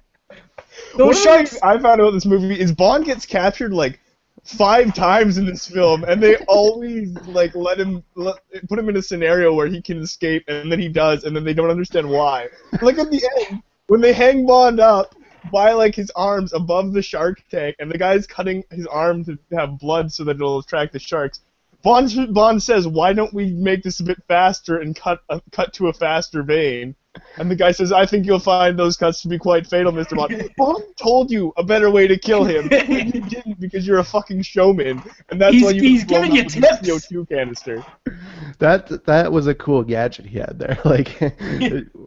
Those 0.97 1.17
of 1.17 1.23
sharks. 1.23 1.57
I 1.63 1.79
found 1.79 2.01
out 2.01 2.11
this 2.11 2.25
movie 2.25 2.59
is 2.59 2.73
Bond 2.73 3.05
gets 3.05 3.25
captured 3.25 3.73
like 3.73 3.99
five 4.43 4.93
times 4.93 5.37
in 5.37 5.45
this 5.45 5.65
film, 5.67 6.03
and 6.03 6.21
they 6.21 6.35
always 6.47 7.13
like 7.27 7.55
let 7.55 7.79
him 7.79 8.03
let, 8.15 8.35
put 8.67 8.77
him 8.77 8.89
in 8.89 8.97
a 8.97 9.01
scenario 9.01 9.53
where 9.53 9.67
he 9.67 9.81
can 9.81 9.99
escape, 9.99 10.43
and 10.49 10.69
then 10.71 10.79
he 10.79 10.89
does, 10.89 11.23
and 11.23 11.35
then 11.35 11.43
they 11.45 11.53
don't 11.53 11.69
understand 11.69 12.09
why. 12.09 12.47
Like 12.81 12.97
at 12.97 13.09
the 13.09 13.23
end, 13.49 13.63
when 13.87 14.01
they 14.01 14.13
hang 14.13 14.45
Bond 14.45 14.79
up 14.79 15.15
by 15.51 15.71
like 15.71 15.95
his 15.95 16.11
arms 16.15 16.53
above 16.53 16.93
the 16.93 17.01
shark 17.01 17.41
tank, 17.49 17.75
and 17.79 17.89
the 17.91 17.97
guy's 17.97 18.27
cutting 18.27 18.63
his 18.71 18.85
arm 18.87 19.23
to 19.25 19.37
have 19.53 19.79
blood 19.79 20.11
so 20.11 20.23
that 20.25 20.35
it'll 20.35 20.59
attract 20.59 20.93
the 20.93 20.99
sharks. 20.99 21.41
Bond 21.83 22.33
Bond 22.33 22.61
says, 22.61 22.87
"Why 22.87 23.13
don't 23.13 23.33
we 23.33 23.51
make 23.51 23.83
this 23.83 23.99
a 23.99 24.03
bit 24.03 24.21
faster 24.27 24.79
and 24.79 24.95
cut 24.95 25.19
a, 25.29 25.41
cut 25.51 25.73
to 25.73 25.87
a 25.87 25.93
faster 25.93 26.43
vein?" 26.43 26.95
And 27.37 27.49
the 27.49 27.55
guy 27.55 27.71
says, 27.71 27.91
"I 27.91 28.05
think 28.05 28.25
you'll 28.25 28.39
find 28.39 28.77
those 28.77 28.97
cuts 28.97 29.21
to 29.21 29.27
be 29.27 29.37
quite 29.39 29.65
fatal, 29.67 29.91
Mr. 29.93 30.17
Bond." 30.17 30.49
Bond 30.57 30.83
told 31.01 31.31
you 31.31 31.53
a 31.55 31.63
better 31.63 31.89
way 31.89 32.07
to 32.07 32.17
kill 32.17 32.43
him, 32.43 32.63
you 32.71 33.21
didn't 33.21 33.59
because 33.59 33.87
you're 33.87 33.99
a 33.99 34.03
fucking 34.03 34.41
showman, 34.41 35.01
and 35.29 35.39
that's 35.39 35.53
He's- 35.53 35.63
why 35.65 35.71
you 35.71 35.81
he's 35.81 36.03
giving 36.03 36.33
you 36.35 36.41
up 36.41 36.47
with 36.47 36.57
a 36.57 36.61
tips. 36.83 37.07
CO2 37.09 37.29
canister. 37.29 37.85
That 38.59 39.05
that 39.05 39.31
was 39.31 39.47
a 39.47 39.55
cool 39.55 39.83
gadget 39.83 40.25
he 40.25 40.39
had 40.39 40.59
there. 40.59 40.77
Like, 40.85 41.21
it- 41.21 41.87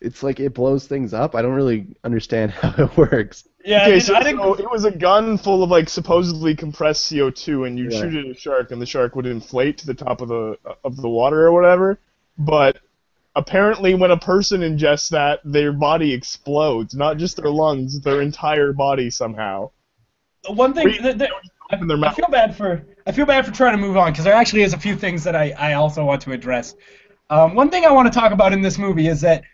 it's 0.00 0.22
like 0.22 0.40
it 0.40 0.54
blows 0.54 0.86
things 0.86 1.12
up. 1.14 1.34
I 1.34 1.42
don't 1.42 1.54
really 1.54 1.86
understand 2.04 2.50
how 2.52 2.84
it 2.84 2.96
works. 2.96 3.44
Yeah, 3.64 3.82
Okay, 3.82 3.96
I, 3.96 3.98
so, 3.98 4.14
I 4.14 4.22
think 4.22 4.40
so 4.40 4.54
it 4.54 4.70
was 4.70 4.84
a 4.84 4.90
gun 4.90 5.36
full 5.36 5.62
of 5.62 5.70
like 5.70 5.88
supposedly 5.88 6.54
compressed 6.54 7.04
CO2, 7.04 7.64
and 7.64 7.78
you'd 7.78 7.92
Yeah. 7.92 8.00
shoot 8.00 8.14
it 8.14 8.24
at 8.26 8.30
a 8.36 8.38
shark, 8.38 8.70
and 8.70 8.80
the 8.80 8.86
shark 8.86 9.14
would 9.16 9.26
inflate 9.26 9.78
to 9.78 9.86
the 9.86 9.94
top 9.94 10.20
of 10.20 10.28
the 10.28 10.56
of 10.84 10.96
the 10.96 11.08
water 11.08 11.46
or 11.46 11.52
whatever. 11.52 11.98
But 12.38 12.78
apparently, 13.36 13.94
when 13.94 14.10
a 14.10 14.16
person 14.16 14.62
ingests 14.62 15.10
that, 15.10 15.40
their 15.44 15.72
body 15.72 16.12
explodes, 16.12 16.94
not 16.94 17.18
just 17.18 17.36
their 17.36 17.50
lungs, 17.50 18.00
their 18.00 18.22
entire 18.22 18.72
body 18.72 19.10
somehow. 19.10 19.70
one 20.48 20.72
thing 20.74 20.86
Wait, 20.86 21.02
that, 21.02 21.18
that, 21.18 21.30
I, 21.70 21.76
I 22.08 22.14
feel 22.14 22.28
bad 22.28 22.56
for 22.56 22.82
I 23.06 23.12
feel 23.12 23.26
bad 23.26 23.44
for 23.46 23.52
trying 23.52 23.72
to 23.72 23.78
move 23.78 23.96
on 23.96 24.12
because 24.12 24.24
there 24.24 24.34
actually 24.34 24.62
is 24.62 24.72
a 24.72 24.78
few 24.78 24.96
things 24.96 25.22
that 25.24 25.36
I, 25.36 25.50
I 25.58 25.72
also 25.74 26.04
want 26.04 26.22
to 26.22 26.32
address. 26.32 26.74
Um, 27.28 27.54
one 27.54 27.70
thing 27.70 27.84
I 27.84 27.90
want 27.92 28.12
to 28.12 28.18
talk 28.18 28.32
about 28.32 28.52
in 28.52 28.60
this 28.62 28.78
movie 28.78 29.06
is 29.08 29.20
that 29.20 29.44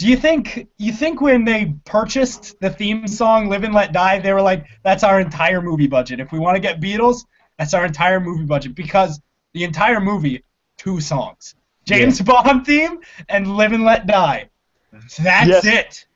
do 0.00 0.08
you 0.08 0.16
think 0.16 0.66
you 0.78 0.92
think 0.92 1.20
when 1.20 1.44
they 1.44 1.74
purchased 1.84 2.58
the 2.60 2.70
theme 2.70 3.06
song 3.06 3.50
"Live 3.50 3.64
and 3.64 3.74
Let 3.74 3.92
Die" 3.92 4.18
they 4.20 4.32
were 4.32 4.40
like 4.40 4.64
that's 4.82 5.04
our 5.04 5.20
entire 5.20 5.60
movie 5.60 5.86
budget. 5.86 6.20
If 6.20 6.32
we 6.32 6.38
want 6.38 6.56
to 6.56 6.60
get 6.60 6.80
Beatles, 6.80 7.26
that's 7.58 7.74
our 7.74 7.84
entire 7.84 8.18
movie 8.18 8.46
budget 8.46 8.74
because 8.74 9.20
the 9.52 9.62
entire 9.62 10.00
movie 10.00 10.42
two 10.78 11.02
songs, 11.02 11.54
James 11.84 12.18
Bond 12.22 12.64
theme 12.64 13.00
and 13.28 13.58
"Live 13.58 13.72
and 13.72 13.84
Let 13.84 14.06
Die." 14.06 14.48
That's 14.90 15.18
Yes. 15.18 15.66
it. 15.66 16.06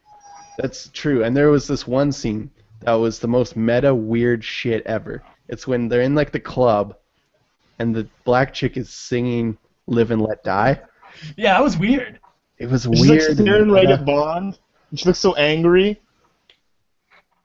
That's 0.57 0.89
true. 0.95 1.23
And 1.23 1.37
there 1.37 1.51
was 1.51 1.67
this 1.67 1.87
one 1.87 2.11
scene 2.11 2.51
that 2.81 2.95
was 2.95 3.19
the 3.19 3.29
most 3.29 3.55
meta 3.55 3.95
weird 3.95 4.43
shit 4.43 4.83
ever. 4.87 5.23
It's 5.49 5.67
when 5.67 5.89
they're 5.89 6.01
in 6.01 6.15
like 6.15 6.33
the 6.33 6.41
club, 6.41 6.97
and 7.79 7.95
the 7.95 8.09
black 8.25 8.55
chick 8.55 8.79
is 8.79 8.89
singing 8.89 9.59
"Live 9.87 10.11
and 10.11 10.23
Let 10.23 10.43
Die." 10.43 10.81
Yeah, 11.37 11.53
that 11.53 11.63
was 11.63 11.77
weird. 11.77 12.19
It 12.59 12.71
was 12.71 12.83
She's 12.85 13.01
like 13.01 13.11
weird. 13.19 13.31
and 13.31 13.39
staring 13.41 13.71
right 13.71 13.83
meta. 13.89 13.95
at 14.01 14.05
Bond. 14.07 14.59
and 14.91 14.99
She 14.99 15.07
looks 15.07 15.19
so 15.19 15.35
angry. 15.35 16.01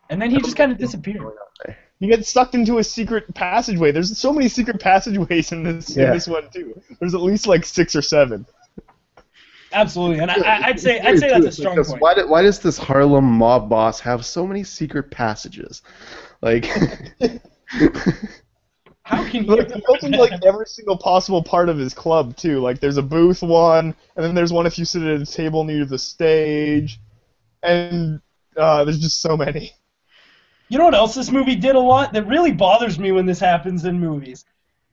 And 0.09 0.21
then 0.21 0.31
he 0.31 0.37
just 0.39 0.55
kind 0.55 0.71
of 0.71 0.77
disappeared. 0.77 1.21
You 1.99 2.07
get 2.07 2.25
sucked 2.25 2.55
into 2.55 2.77
a 2.77 2.83
secret 2.83 3.33
passageway. 3.35 3.91
There's 3.91 4.17
so 4.17 4.31
many 4.31 4.47
secret 4.47 4.79
passageways 4.79 5.51
in 5.51 5.63
this 5.63 5.95
in 5.95 6.03
Yeah. 6.03 6.13
this 6.13 6.27
one 6.27 6.49
too. 6.53 6.81
There's 6.99 7.13
at 7.13 7.21
least 7.21 7.45
like 7.45 7.65
six 7.65 7.95
or 7.95 8.01
seven. 8.01 8.45
Absolutely, 9.71 10.19
and 10.19 10.31
I, 10.31 10.35
I- 10.35 10.63
I'd 10.67 10.79
say 10.79 10.99
I'd 10.99 11.19
say 11.19 11.29
that's 11.29 11.43
a 11.45 11.47
It's 11.49 11.57
strong 11.57 11.75
this, 11.75 11.89
point. 11.89 12.01
Why, 12.01 12.13
do- 12.15 12.27
why 12.27 12.41
does 12.41 12.57
this 12.59 12.77
Harlem 12.77 13.25
mob 13.25 13.69
boss 13.69 13.99
have 13.99 14.25
so 14.25 14.47
many 14.47 14.63
secret 14.63 15.11
passages? 15.11 15.83
Like, 16.41 16.67
How 19.09 19.27
can 19.27 19.43
he? 19.43 19.49
Like, 19.49 19.73
he 19.73 20.05
into 20.05 20.19
like 20.19 20.45
every 20.45 20.67
single 20.67 20.95
possible 20.95 21.41
part 21.41 21.67
of 21.67 21.79
his 21.79 21.95
club 21.95 22.37
too. 22.37 22.59
Like 22.59 22.79
there's 22.79 22.97
a 22.97 23.01
booth 23.01 23.41
one, 23.41 23.95
and 24.15 24.23
then 24.23 24.35
there's 24.35 24.53
one 24.53 24.67
if 24.67 24.77
you 24.77 24.85
sit 24.85 25.01
at 25.01 25.19
a 25.19 25.25
table 25.25 25.63
near 25.63 25.83
the 25.83 25.97
stage, 25.97 26.99
and 27.63 28.21
uh, 28.55 28.83
there's 28.83 28.99
just 28.99 29.19
so 29.19 29.35
many. 29.35 29.71
You 30.67 30.77
know 30.77 30.85
what 30.85 30.93
else 30.93 31.15
this 31.15 31.31
movie 31.31 31.55
did 31.55 31.75
a 31.75 31.79
lot 31.79 32.13
that 32.13 32.27
really 32.27 32.51
bothers 32.51 32.99
me 32.99 33.11
when 33.11 33.25
this 33.25 33.39
happens 33.39 33.83
in 33.83 33.99
movies? 33.99 34.45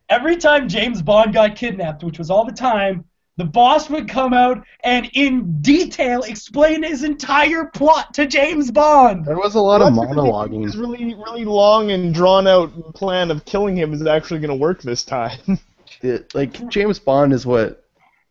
Every 0.08 0.38
time 0.38 0.66
James 0.66 1.02
Bond 1.02 1.34
got 1.34 1.54
kidnapped, 1.54 2.02
which 2.02 2.16
was 2.18 2.30
all 2.30 2.46
the 2.46 2.52
time, 2.52 3.04
the 3.36 3.44
boss 3.44 3.90
would 3.90 4.08
come 4.08 4.32
out 4.32 4.64
and 4.82 5.10
in 5.12 5.60
detail 5.60 6.22
explain 6.22 6.82
his 6.82 7.04
entire 7.04 7.66
plot 7.66 8.14
to 8.14 8.26
James 8.26 8.70
Bond. 8.70 9.26
there 9.26 9.36
was 9.36 9.54
a 9.54 9.60
lot 9.60 9.82
of 9.82 9.94
That's 9.94 10.08
because 10.08 10.16
monologuing. 10.16 10.64
This 10.64 10.76
really, 10.76 11.14
really 11.14 11.44
long 11.44 11.90
and 11.90 12.14
drawn 12.14 12.46
out 12.46 12.94
plan 12.94 13.30
of 13.30 13.44
killing 13.44 13.76
him 13.76 13.92
is 13.92 14.06
actually 14.06 14.40
going 14.40 14.50
to 14.50 14.56
work 14.56 14.82
this 14.82 15.04
time. 15.04 15.58
it, 16.02 16.34
like 16.34 16.68
James 16.68 16.98
Bond 16.98 17.32
is 17.32 17.44
what 17.44 17.84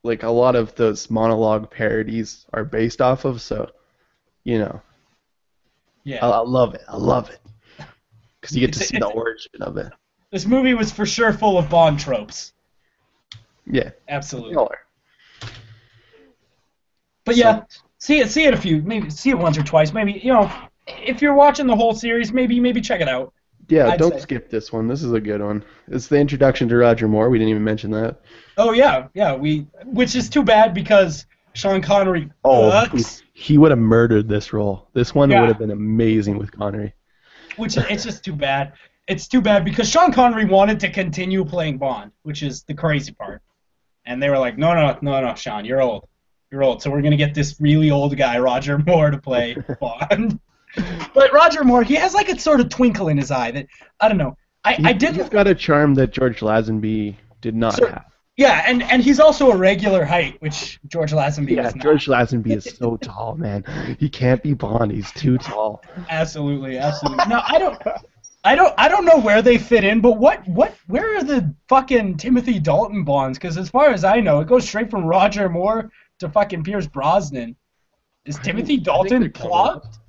like 0.03 0.23
a 0.23 0.29
lot 0.29 0.55
of 0.55 0.73
those 0.75 1.09
monologue 1.09 1.69
parodies 1.69 2.45
are 2.53 2.65
based 2.65 3.01
off 3.01 3.25
of. 3.25 3.41
So, 3.41 3.69
you 4.43 4.57
know, 4.59 4.81
I, 4.81 6.09
Yeah. 6.09 6.25
I 6.25 6.39
love 6.39 6.73
it. 6.73 6.83
I 6.87 6.97
love 6.97 7.29
it 7.29 7.39
because 8.41 8.55
you 8.55 8.65
get 8.65 8.73
to 8.73 8.79
see 8.79 8.97
the 8.97 9.05
origin 9.13 9.61
of 9.61 9.77
it. 9.77 9.91
This 10.31 10.47
movie 10.47 10.73
was 10.73 10.91
for 10.91 11.05
sure 11.05 11.31
full 11.31 11.59
of 11.59 11.69
Bond 11.69 11.99
tropes. 11.99 12.53
Yeah, 13.67 13.91
Absolutely. 14.07 14.67
They 17.25 17.43
all 17.43 17.49
are. 17.49 17.53
But 17.53 17.67
yeah, 17.69 17.79
see 17.97 18.19
it, 18.19 18.29
see 18.29 18.45
it 18.45 18.53
a 18.53 18.57
few, 18.57 18.81
maybe 18.81 19.09
see 19.09 19.29
it 19.29 19.37
once 19.37 19.57
or 19.57 19.63
twice. 19.63 19.93
Maybe 19.93 20.13
you 20.13 20.33
know, 20.33 20.51
if 20.87 21.21
you're 21.21 21.33
watching 21.33 21.67
the 21.67 21.75
whole 21.75 21.93
series, 21.93 22.31
maybe 22.31 22.59
maybe 22.59 22.81
check 22.81 23.01
it 23.01 23.09
out. 23.09 23.33
Yeah, 23.67 23.87
I'd 23.87 23.99
don't 23.99 24.13
say. 24.13 24.19
skip 24.19 24.49
this 24.49 24.71
one. 24.71 24.87
This 24.87 25.01
is 25.01 25.11
a 25.11 25.19
good 25.19 25.41
one. 25.41 25.63
It's 25.87 26.07
the 26.07 26.17
introduction 26.17 26.69
to 26.69 26.77
Roger 26.77 27.07
Moore. 27.07 27.29
We 27.29 27.39
didn't 27.39 27.49
even 27.49 27.63
mention 27.63 27.91
that. 27.91 28.21
Oh 28.57 28.71
yeah, 28.71 29.07
yeah. 29.13 29.35
We, 29.35 29.67
which 29.85 30.15
is 30.15 30.29
too 30.29 30.43
bad 30.43 30.73
because 30.73 31.25
Sean 31.53 31.81
Connery 31.81 32.29
oh, 32.43 32.69
sucks. 32.69 33.23
he 33.33 33.57
would 33.57 33.71
have 33.71 33.79
murdered 33.79 34.27
this 34.27 34.53
role. 34.53 34.87
This 34.93 35.15
one 35.15 35.31
Yeah. 35.31 35.41
would 35.41 35.49
have 35.49 35.57
been 35.57 35.71
amazing 35.71 36.37
with 36.37 36.51
Connery. 36.51 36.93
Which 37.55 37.77
it's 37.77 38.03
just 38.03 38.23
too 38.23 38.33
bad. 38.33 38.73
It's 39.07 39.27
too 39.27 39.41
bad 39.41 39.63
because 39.63 39.89
Sean 39.89 40.11
Connery 40.11 40.45
wanted 40.45 40.79
to 40.81 40.89
continue 40.89 41.45
playing 41.45 41.77
Bond, 41.77 42.11
which 42.23 42.43
is 42.43 42.63
the 42.63 42.73
crazy 42.73 43.13
part. 43.13 43.41
And 44.05 44.21
they 44.21 44.29
were 44.29 44.37
like, 44.37 44.57
no, 44.57 44.73
no, 44.73 44.97
no, 45.01 45.21
no, 45.21 45.35
Sean, 45.35 45.65
you're 45.65 45.81
old. 45.81 46.07
You're 46.55 46.63
old. 46.63 46.81
So 46.81 46.89
we're 46.89 47.01
gonna 47.01 47.17
get 47.17 47.33
this 47.33 47.57
really 47.59 47.91
old 47.91 48.15
guy, 48.15 48.39
Roger 48.39 48.77
Moore, 48.77 49.11
to 49.11 49.17
play 49.17 49.57
Bond. 49.81 50.39
but 51.13 51.33
Roger 51.33 51.65
Moore, 51.65 51.83
he 51.83 51.95
has 51.95 52.13
like 52.13 52.29
a 52.29 52.39
sort 52.39 52.61
of 52.61 52.69
twinkle 52.69 53.09
in 53.09 53.17
his 53.17 53.29
eye 53.29 53.51
that 53.51 53.67
I 53.99 54.07
don't 54.07 54.17
know. 54.17 54.37
I, 54.63 54.75
He, 54.75 54.85
I 54.85 54.93
did 54.93 55.17
He's 55.17 55.27
got 55.27 55.47
a 55.47 55.53
charm 55.55 55.95
that 55.95 56.11
George 56.11 56.39
Lazenby 56.39 57.15
did 57.41 57.55
not 57.55 57.73
So- 57.73 57.87
have. 57.87 58.05
Yeah, 58.37 58.63
and, 58.67 58.83
and 58.83 59.01
he's 59.01 59.21
also 59.21 59.49
a 59.51 59.55
regular 59.55 60.03
height, 60.03 60.41
which 60.41 60.77
George 60.87 61.11
Lazenby 61.13 61.51
Yeah, 61.55 61.67
is 61.67 61.75
not. 61.75 61.83
George 61.83 62.05
Lazenby 62.07 62.51
is 62.55 62.65
so 62.77 62.95
tall, 63.01 63.35
man. 63.35 63.63
He 63.99 64.07
can't 64.09 64.41
be 64.43 64.53
Bond. 64.53 64.91
He's 64.91 65.09
too 65.13 65.37
tall. 65.37 65.81
Absolutely, 66.09 66.77
absolutely. 66.77 67.25
No, 67.27 67.41
I 67.45 67.59
don't. 67.59 67.81
I 68.45 68.55
don't. 68.55 68.73
I 68.77 68.87
don't 68.89 69.05
know 69.05 69.17
where 69.19 69.41
they 69.41 69.57
fit 69.57 69.83
in, 69.85 70.01
but 70.01 70.17
what? 70.17 70.45
What? 70.49 70.75
Where 70.87 71.17
are 71.17 71.23
the 71.23 71.53
fucking 71.69 72.17
Timothy 72.17 72.59
Dalton 72.59 73.03
bonds? 73.05 73.37
Because 73.37 73.57
as 73.57 73.69
far 73.69 73.89
as 73.91 74.03
I 74.03 74.19
know, 74.19 74.41
it 74.41 74.47
goes 74.47 74.67
straight 74.67 74.91
from 74.91 75.05
Roger 75.05 75.47
Moore 75.47 75.89
to 76.19 76.29
fucking 76.29 76.63
Pierce 76.63 76.87
Brosnan. 76.87 77.55
Is 78.25 78.37
Timothy 78.39 78.77
Dalton 78.77 79.31
plucked? 79.31 79.99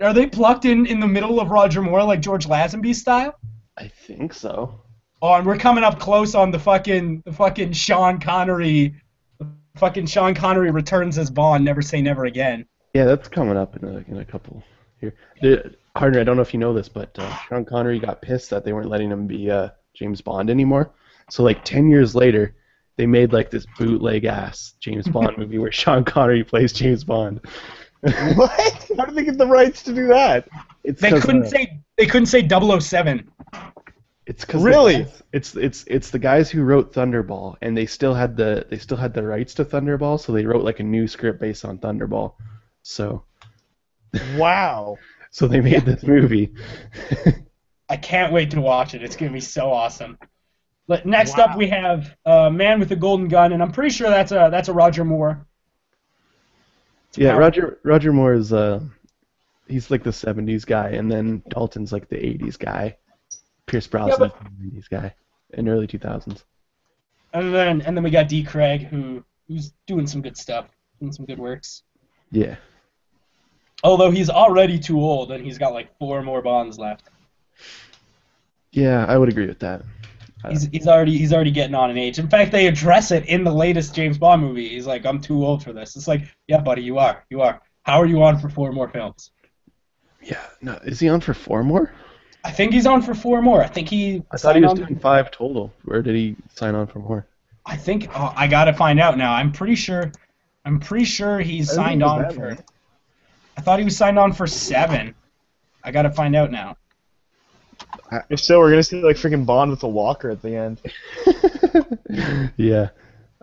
Are 0.00 0.12
they 0.12 0.26
plucked 0.26 0.64
in 0.64 0.86
in 0.86 1.00
the 1.00 1.06
middle 1.06 1.40
of 1.40 1.50
Roger 1.50 1.82
Moore 1.82 2.04
like 2.04 2.20
George 2.20 2.46
Lazenby 2.46 2.94
style? 2.94 3.38
I 3.78 3.88
think 3.88 4.32
so. 4.32 4.82
Oh, 5.22 5.34
and 5.34 5.46
we're 5.46 5.58
coming 5.58 5.84
up 5.84 5.98
close 5.98 6.34
on 6.34 6.50
the 6.50 6.58
fucking 6.58 7.22
the 7.24 7.32
fucking 7.32 7.72
Sean 7.72 8.20
Connery. 8.20 8.94
The 9.38 9.48
fucking 9.76 10.06
Sean 10.06 10.34
Connery 10.34 10.70
returns 10.70 11.18
as 11.18 11.30
Bond. 11.30 11.64
Never 11.64 11.82
say 11.82 12.00
never 12.02 12.26
again. 12.26 12.66
Yeah, 12.94 13.04
that's 13.04 13.28
coming 13.28 13.56
up 13.56 13.76
in 13.76 13.84
a, 13.84 13.96
in 14.08 14.18
a 14.18 14.24
couple 14.24 14.62
here. 15.00 15.14
The, 15.42 15.74
Hardner, 15.96 16.20
I 16.20 16.24
don't 16.24 16.36
know 16.36 16.42
if 16.42 16.52
you 16.52 16.60
know 16.60 16.74
this, 16.74 16.88
but 16.88 17.18
uh, 17.18 17.36
Sean 17.48 17.64
Connery 17.64 17.98
got 17.98 18.20
pissed 18.20 18.50
that 18.50 18.64
they 18.64 18.72
weren't 18.72 18.90
letting 18.90 19.10
him 19.10 19.26
be 19.26 19.50
uh, 19.50 19.70
James 19.94 20.20
Bond 20.20 20.50
anymore. 20.50 20.92
So 21.30 21.42
like 21.42 21.64
ten 21.64 21.88
years 21.88 22.14
later, 22.14 22.54
they 22.96 23.06
made 23.06 23.32
like 23.32 23.50
this 23.50 23.66
bootleg 23.78 24.24
ass 24.24 24.74
James 24.80 25.06
Bond 25.08 25.36
movie 25.38 25.58
where 25.58 25.72
Sean 25.72 26.04
Connery 26.04 26.44
plays 26.44 26.72
James 26.72 27.04
Bond. 27.04 27.40
what? 28.34 28.90
How 28.96 29.04
did 29.06 29.14
they 29.14 29.24
get 29.24 29.38
the 29.38 29.46
rights 29.46 29.82
to 29.84 29.92
do 29.94 30.06
that? 30.08 30.48
It's 30.84 31.00
They 31.00 31.10
'cause, 31.10 31.22
couldn't 31.24 31.46
say 31.48 31.80
they 31.96 32.06
couldn't 32.06 32.26
say 32.26 32.46
007. 32.46 33.30
It's 34.26 34.44
because 34.44 34.62
Really? 34.64 35.06
it's 35.32 35.54
it's 35.56 35.84
it's 35.86 36.10
the 36.10 36.18
guys 36.18 36.50
who 36.50 36.62
wrote 36.62 36.92
Thunderball, 36.92 37.56
and 37.62 37.76
they 37.76 37.86
still 37.86 38.12
had 38.14 38.36
the 38.36 38.66
they 38.68 38.78
still 38.78 38.96
had 38.96 39.14
the 39.14 39.22
rights 39.22 39.54
to 39.54 39.64
Thunderball, 39.64 40.18
so 40.20 40.32
they 40.32 40.44
wrote 40.44 40.64
like 40.64 40.80
a 40.80 40.84
new 40.84 41.06
script 41.06 41.40
based 41.40 41.64
on 41.64 41.78
Thunderball. 41.78 42.34
So 42.82 43.24
Wow. 44.36 44.96
so 45.30 45.46
they 45.46 45.60
made 45.60 45.84
this 45.84 46.02
movie. 46.02 46.54
I 47.88 47.96
can't 47.96 48.32
wait 48.32 48.50
to 48.52 48.60
watch 48.60 48.94
it. 48.94 49.02
It's 49.02 49.16
gonna 49.16 49.32
be 49.32 49.40
so 49.40 49.70
awesome. 49.72 50.18
But 50.88 51.04
next 51.06 51.38
up 51.38 51.56
we 51.56 51.66
have 51.68 52.16
uh, 52.24 52.48
Man 52.50 52.78
with 52.78 52.90
a 52.92 52.96
Golden 52.96 53.26
Gun, 53.28 53.52
and 53.52 53.62
I'm 53.62 53.72
pretty 53.72 53.90
sure 53.90 54.08
that's 54.08 54.30
a 54.32 54.48
that's 54.50 54.68
a 54.68 54.72
Roger 54.72 55.04
Moore. 55.04 55.44
yeah, 57.16 57.32
Wow. 57.32 57.38
Roger 57.40 57.78
Roger 57.82 58.12
Moore 58.12 58.34
is 58.34 58.52
uh 58.52 58.80
he's 59.66 59.90
like 59.90 60.02
the 60.04 60.10
'70s 60.10 60.64
guy, 60.64 60.90
and 60.90 61.10
then 61.10 61.42
Dalton's 61.48 61.92
like 61.92 62.08
the 62.08 62.16
'80s 62.16 62.58
guy. 62.58 62.96
Pierce 63.66 63.88
Brosnan's 63.88 64.18
but- 64.18 64.38
the 64.60 64.70
'80s 64.78 64.88
guy 64.88 65.14
in 65.54 65.68
early 65.68 65.86
2000s. 65.86 66.44
And 67.32 67.52
then 67.54 67.82
and 67.82 67.96
then 67.96 68.04
we 68.04 68.10
got 68.10 68.28
D. 68.28 68.42
Craig, 68.44 68.82
who 68.86 69.24
who's 69.48 69.72
doing 69.86 70.06
some 70.06 70.22
good 70.22 70.36
stuff, 70.36 70.68
doing 71.00 71.12
some 71.12 71.26
good 71.26 71.38
works. 71.38 71.82
Yeah. 72.30 72.56
Although 73.82 74.10
he's 74.10 74.30
already 74.30 74.78
too 74.78 75.00
old 75.00 75.32
and 75.32 75.44
he's 75.44 75.58
got 75.58 75.72
like 75.72 75.96
four 75.98 76.22
more 76.22 76.42
bonds 76.42 76.78
left. 76.78 77.08
Yeah, 78.72 79.04
I 79.06 79.18
would 79.18 79.28
agree 79.28 79.46
with 79.46 79.58
that. 79.60 79.82
He's, 80.50 80.64
he's 80.64 80.86
already 80.86 81.16
he's 81.16 81.32
already 81.32 81.50
getting 81.50 81.74
on 81.74 81.90
in 81.90 81.98
age. 81.98 82.18
In 82.18 82.28
fact, 82.28 82.52
they 82.52 82.66
address 82.66 83.10
it 83.10 83.26
in 83.26 83.44
the 83.44 83.52
latest 83.52 83.94
James 83.94 84.18
Bond 84.18 84.42
movie. 84.42 84.68
He's 84.68 84.86
like, 84.86 85.04
I'm 85.06 85.20
too 85.20 85.44
old 85.44 85.62
for 85.62 85.72
this. 85.72 85.96
It's 85.96 86.08
like, 86.08 86.22
yeah, 86.46 86.60
buddy, 86.60 86.82
you 86.82 86.98
are. 86.98 87.24
You 87.30 87.42
are. 87.42 87.60
How 87.82 88.00
are 88.00 88.06
you 88.06 88.22
on 88.22 88.38
for 88.38 88.48
four 88.48 88.72
more 88.72 88.88
films? 88.88 89.30
Yeah, 90.22 90.44
no, 90.60 90.74
is 90.84 90.98
he 90.98 91.08
on 91.08 91.20
for 91.20 91.34
four 91.34 91.62
more? 91.62 91.92
I 92.44 92.50
think 92.50 92.72
he's 92.72 92.86
on 92.86 93.02
for 93.02 93.14
four 93.14 93.42
more. 93.42 93.62
I 93.62 93.66
think 93.66 93.88
he. 93.88 94.22
I 94.30 94.36
thought 94.36 94.56
he 94.56 94.62
was 94.62 94.74
doing 94.74 94.98
five 94.98 95.30
total. 95.30 95.72
Where 95.84 96.02
did 96.02 96.14
he 96.14 96.36
sign 96.54 96.74
on 96.74 96.86
for 96.86 97.00
more? 97.00 97.26
I 97.64 97.76
think 97.76 98.08
oh, 98.14 98.32
I 98.36 98.46
gotta 98.46 98.72
find 98.72 99.00
out 99.00 99.18
now. 99.18 99.32
I'm 99.32 99.52
pretty 99.52 99.74
sure. 99.74 100.12
I'm 100.64 100.80
pretty 100.80 101.04
sure 101.04 101.40
he's 101.40 101.72
signed 101.72 102.02
on 102.02 102.32
for. 102.32 102.56
I 103.56 103.60
thought 103.60 103.78
he 103.78 103.84
was 103.84 103.96
signed 103.96 104.18
on 104.18 104.32
for 104.32 104.46
seven. 104.46 105.14
I 105.82 105.90
gotta 105.90 106.10
find 106.10 106.36
out 106.36 106.50
now. 106.50 106.76
If 108.30 108.40
so, 108.40 108.58
we're 108.58 108.70
gonna 108.70 108.82
see 108.82 109.02
like 109.02 109.16
freaking 109.16 109.44
Bond 109.46 109.70
with 109.70 109.82
a 109.82 109.88
walker 109.88 110.30
at 110.30 110.40
the 110.42 110.54
end. 110.56 110.80
yeah, 112.56 112.88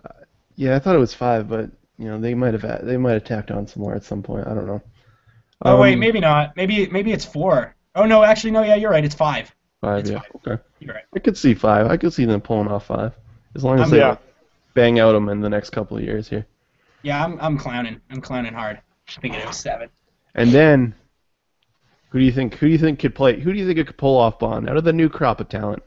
uh, 0.04 0.08
yeah. 0.56 0.76
I 0.76 0.78
thought 0.78 0.94
it 0.96 0.98
was 1.00 1.14
five, 1.14 1.48
but 1.48 1.70
you 1.98 2.06
know 2.08 2.18
they 2.20 2.34
might 2.34 2.54
have 2.54 2.84
they 2.84 2.96
might 2.96 3.12
have 3.12 3.24
tacked 3.24 3.50
on 3.50 3.66
some 3.66 3.82
more 3.82 3.94
at 3.94 4.04
some 4.04 4.22
point. 4.22 4.46
I 4.46 4.54
don't 4.54 4.66
know. 4.66 4.82
Oh 5.62 5.80
wait, 5.80 5.94
Um, 5.94 6.00
maybe 6.00 6.20
not. 6.20 6.56
Maybe 6.56 6.86
maybe 6.88 7.12
it's 7.12 7.24
four. 7.24 7.74
Oh 7.94 8.04
no, 8.06 8.22
actually 8.22 8.50
no. 8.52 8.62
Yeah, 8.62 8.74
you're 8.76 8.90
right. 8.90 9.04
It's 9.04 9.14
five. 9.14 9.54
five. 9.80 10.00
it's 10.00 10.10
Yeah, 10.10 10.20
five. 10.20 10.30
okay. 10.46 10.62
You're 10.80 10.94
right. 10.94 11.04
I 11.14 11.18
could 11.20 11.36
see 11.36 11.54
five. 11.54 11.86
I 11.86 11.96
could 11.96 12.12
see 12.12 12.24
them 12.24 12.40
pulling 12.40 12.68
off 12.68 12.86
five, 12.86 13.12
as 13.54 13.64
long 13.64 13.76
as 13.76 13.82
I'm- 13.82 13.90
they 13.90 13.98
yeah. 13.98 14.16
bang 14.74 14.98
out 14.98 15.12
them 15.12 15.28
in 15.28 15.40
the 15.40 15.48
next 15.50 15.70
couple 15.70 15.96
of 15.96 16.02
years 16.02 16.28
here. 16.28 16.46
Yeah, 17.02 17.22
I'm 17.24 17.38
I'm 17.40 17.58
clowning. 17.58 18.00
I'm 18.10 18.20
clowning 18.20 18.54
hard. 18.54 18.80
Thinking 19.06 19.40
it 19.40 19.46
was 19.46 19.58
seven. 19.58 19.90
And 20.34 20.50
then, 20.50 20.94
who 22.14 22.20
do 22.20 22.24
you 22.26 22.30
think? 22.30 22.54
Who 22.54 22.66
do 22.66 22.72
you 22.72 22.78
think 22.78 23.00
could 23.00 23.12
play? 23.12 23.40
Who 23.40 23.52
do 23.52 23.58
you 23.58 23.66
think 23.66 23.84
could 23.88 23.96
pull 23.96 24.16
off 24.16 24.38
Bond 24.38 24.70
out 24.70 24.76
of 24.76 24.84
the 24.84 24.92
new 24.92 25.08
crop 25.08 25.40
of 25.40 25.48
talent? 25.48 25.82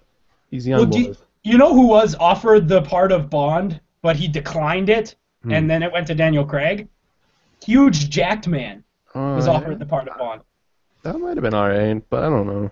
These 0.49 0.67
young 0.67 0.89
Well, 0.89 0.99
you, 0.99 1.15
you 1.41 1.57
know 1.57 1.73
who 1.73 1.87
was 1.87 2.15
offered 2.15 2.67
the 2.67 2.81
part 2.81 3.13
of 3.13 3.29
Bond, 3.29 3.79
but 4.01 4.17
he 4.17 4.27
declined 4.27 4.89
it, 4.89 5.15
Hmm. 5.43 5.53
and 5.53 5.69
then 5.69 5.83
it 5.83 5.93
went 5.93 6.05
to 6.07 6.15
Daniel 6.15 6.43
Craig? 6.43 6.89
Huge 7.63 8.09
jacked 8.09 8.45
man 8.45 8.83
Oh, 9.15 9.35
was 9.35 9.47
offered 9.47 9.79
the 9.79 9.85
part 9.85 10.09
of 10.09 10.17
Bond. 10.17 10.41
That 11.03 11.17
might 11.17 11.37
have 11.37 11.43
been 11.43 11.53
alright, 11.53 12.03
but 12.09 12.23
I 12.25 12.29
don't 12.29 12.45
know. 12.45 12.71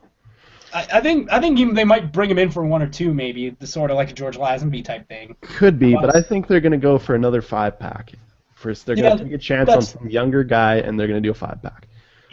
I, 0.73 0.87
I 0.95 0.99
think 0.99 1.31
I 1.31 1.39
think 1.39 1.57
he, 1.57 1.63
they 1.63 1.85
might 1.85 2.11
bring 2.11 2.29
him 2.29 2.37
in 2.37 2.51
for 2.51 2.65
one 2.65 2.81
or 2.81 2.87
two, 2.89 3.13
maybe 3.13 3.51
the 3.51 3.67
sort 3.67 3.89
of 3.89 3.95
like 3.95 4.09
a 4.11 4.13
George 4.13 4.35
Lazenby 4.37 4.83
type 4.83 5.07
thing. 5.07 5.33
Could 5.39 5.79
be, 5.79 5.95
but 5.95 6.13
I 6.13 6.21
think 6.21 6.47
they're 6.47 6.59
gonna 6.59 6.77
go 6.77 6.97
for 6.97 7.15
another 7.15 7.41
five 7.41 7.79
pack. 7.79 8.11
First, 8.55 8.85
they're 8.85 8.97
gonna 8.97 9.11
Yeah, 9.11 9.23
take 9.23 9.31
a 9.31 9.37
chance 9.37 9.69
on 9.69 9.81
some 9.81 10.09
younger 10.09 10.43
guy, 10.43 10.79
and 10.79 10.99
they're 10.99 11.07
gonna 11.07 11.21
do 11.21 11.31
a 11.31 11.35
five 11.35 11.61
pack. 11.61 11.87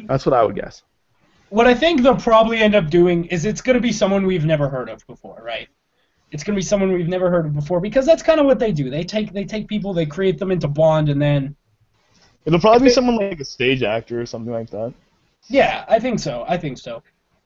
That's 0.09 0.27
what 0.27 0.33
I 0.33 0.43
would 0.43 0.57
guess. 0.57 0.83
What 1.53 1.67
I 1.67 1.75
think 1.75 2.03
they'll 2.03 2.17
probably 2.17 2.59
end 2.61 2.75
up 2.75 2.89
doing 2.89 3.27
is 3.27 3.45
it's 3.45 3.61
going 3.61 3.75
to 3.75 3.81
be 3.81 3.93
someone 3.93 4.25
we've 4.27 4.47
never 4.47 4.71
heard 4.71 4.89
of 4.89 5.07
before, 5.07 5.43
right? 5.45 5.69
It's 6.31 6.43
going 6.45 6.55
to 6.55 6.59
be 6.59 6.65
someone 6.65 6.93
we've 6.93 7.09
never 7.09 7.31
heard 7.31 7.45
of 7.45 7.55
before 7.55 7.79
because 7.79 8.07
that's 8.07 8.23
kind 8.23 8.41
of 8.41 8.47
what 8.47 8.59
they 8.59 8.73
do. 8.73 8.89
They 8.89 9.05
take 9.05 9.35
they 9.35 9.45
take 9.45 9.69
people, 9.69 9.93
they 9.93 10.07
create 10.07 10.39
them 10.39 10.51
into 10.51 10.67
Bond, 10.67 11.11
and 11.11 11.21
then 11.21 11.55
It'll 12.47 12.61
probably 12.61 12.87
be 12.87 12.91
someone 12.91 13.17
like 13.17 13.41
a 13.41 13.45
stage 13.45 13.83
actor 13.83 14.21
or 14.21 14.27
something 14.27 14.53
like 14.53 14.71
that. 14.71 14.95
yeah, 15.49 15.85
I 15.89 15.99
think 15.99 16.21
so. 16.21 16.45
I 16.49 16.57
think 16.57 16.79
so. 16.79 17.03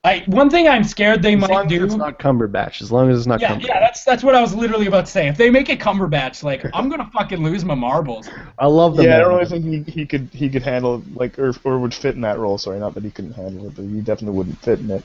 I 0.07 0.21
one 0.27 0.49
thing 0.51 0.69
I'm 0.69 0.85
scared 0.85 1.23
they 1.23 1.35
As 1.35 1.41
might 1.41 1.51
long 1.51 1.67
do. 1.67 1.77
as 1.77 1.83
it's 1.83 1.95
not 1.97 2.19
Cumberbatch. 2.19 2.81
As 2.81 2.93
long 2.93 3.11
as 3.11 3.19
it's 3.19 3.27
not 3.27 3.41
yeah, 3.41 3.55
Cumberbatch. 3.57 3.67
yeah, 3.67 3.81
that's 3.81 4.05
that's 4.05 4.23
what 4.23 4.35
I 4.35 4.41
was 4.41 4.55
literally 4.55 4.87
about 4.87 5.07
to 5.07 5.11
say. 5.11 5.27
If 5.29 5.37
they 5.37 5.51
make 5.51 5.69
it 5.69 5.81
Cumberbatch, 5.81 6.43
like 6.43 6.65
I'm 6.75 6.89
gonna 6.89 7.11
fucking 7.13 7.43
lose 7.43 7.65
my 7.65 7.75
marbles. 7.75 8.29
I 8.59 8.67
love 8.67 8.97
the 8.97 9.05
yeah, 9.05 9.17
I 9.17 9.19
don't 9.21 9.35
really 9.35 9.47
think 9.47 9.87
he, 9.87 9.93
he 9.93 10.07
could 10.07 10.29
he 10.33 10.49
could 10.49 10.63
handle 10.63 11.03
like 11.15 11.39
or 11.39 11.53
or 11.65 11.79
would 11.81 11.93
fit 11.95 12.15
in 12.15 12.21
that 12.23 12.39
role. 12.39 12.57
Sorry, 12.57 12.79
not 12.79 12.95
that 12.95 13.03
he 13.03 13.11
couldn't 13.11 13.33
handle 13.33 13.67
it, 13.67 13.75
but 13.75 13.83
he 13.83 14.01
definitely 14.01 14.37
wouldn't 14.39 14.59
fit 14.63 14.79
in 14.79 14.91
it. 14.91 15.05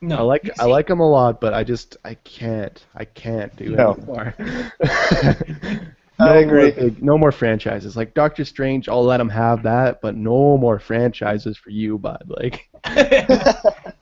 No, 0.00 0.16
I 0.18 0.22
like 0.22 0.44
You 0.44 0.52
I 0.58 0.64
like 0.66 0.88
him 0.88 1.00
a 1.00 1.08
lot, 1.10 1.40
but 1.40 1.52
I 1.52 1.64
just 1.64 1.96
I 2.04 2.14
can't 2.14 2.82
I 2.94 3.04
can't 3.04 3.54
do 3.56 3.74
No. 3.74 3.90
it 3.92 3.98
anymore. 3.98 4.34
I 6.20 6.26
no 6.34 6.38
agree. 6.40 6.62
More 6.62 6.70
big, 6.72 7.02
no 7.02 7.18
more 7.18 7.32
franchises. 7.32 7.96
Like 7.96 8.14
Doctor 8.14 8.44
Strange, 8.44 8.88
I'll 8.88 9.04
let 9.04 9.20
him 9.20 9.28
have 9.28 9.62
that, 9.64 10.00
but 10.00 10.16
no 10.16 10.56
more 10.58 10.78
franchises 10.78 11.56
for 11.56 11.70
you, 11.70 11.98
bud. 11.98 12.24
Like, 12.26 12.68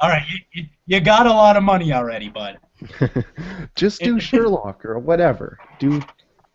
All 0.01 0.09
right, 0.09 0.25
you, 0.29 0.39
you, 0.53 0.64
you 0.87 1.01
got 1.01 1.27
a 1.27 1.31
lot 1.31 1.57
of 1.57 1.62
money 1.62 1.93
already, 1.93 2.29
bud. 2.29 2.59
just 3.75 4.03
do 4.03 4.21
Sherlock 4.21 4.85
or 4.85 4.99
whatever. 4.99 5.59
Do 5.79 6.01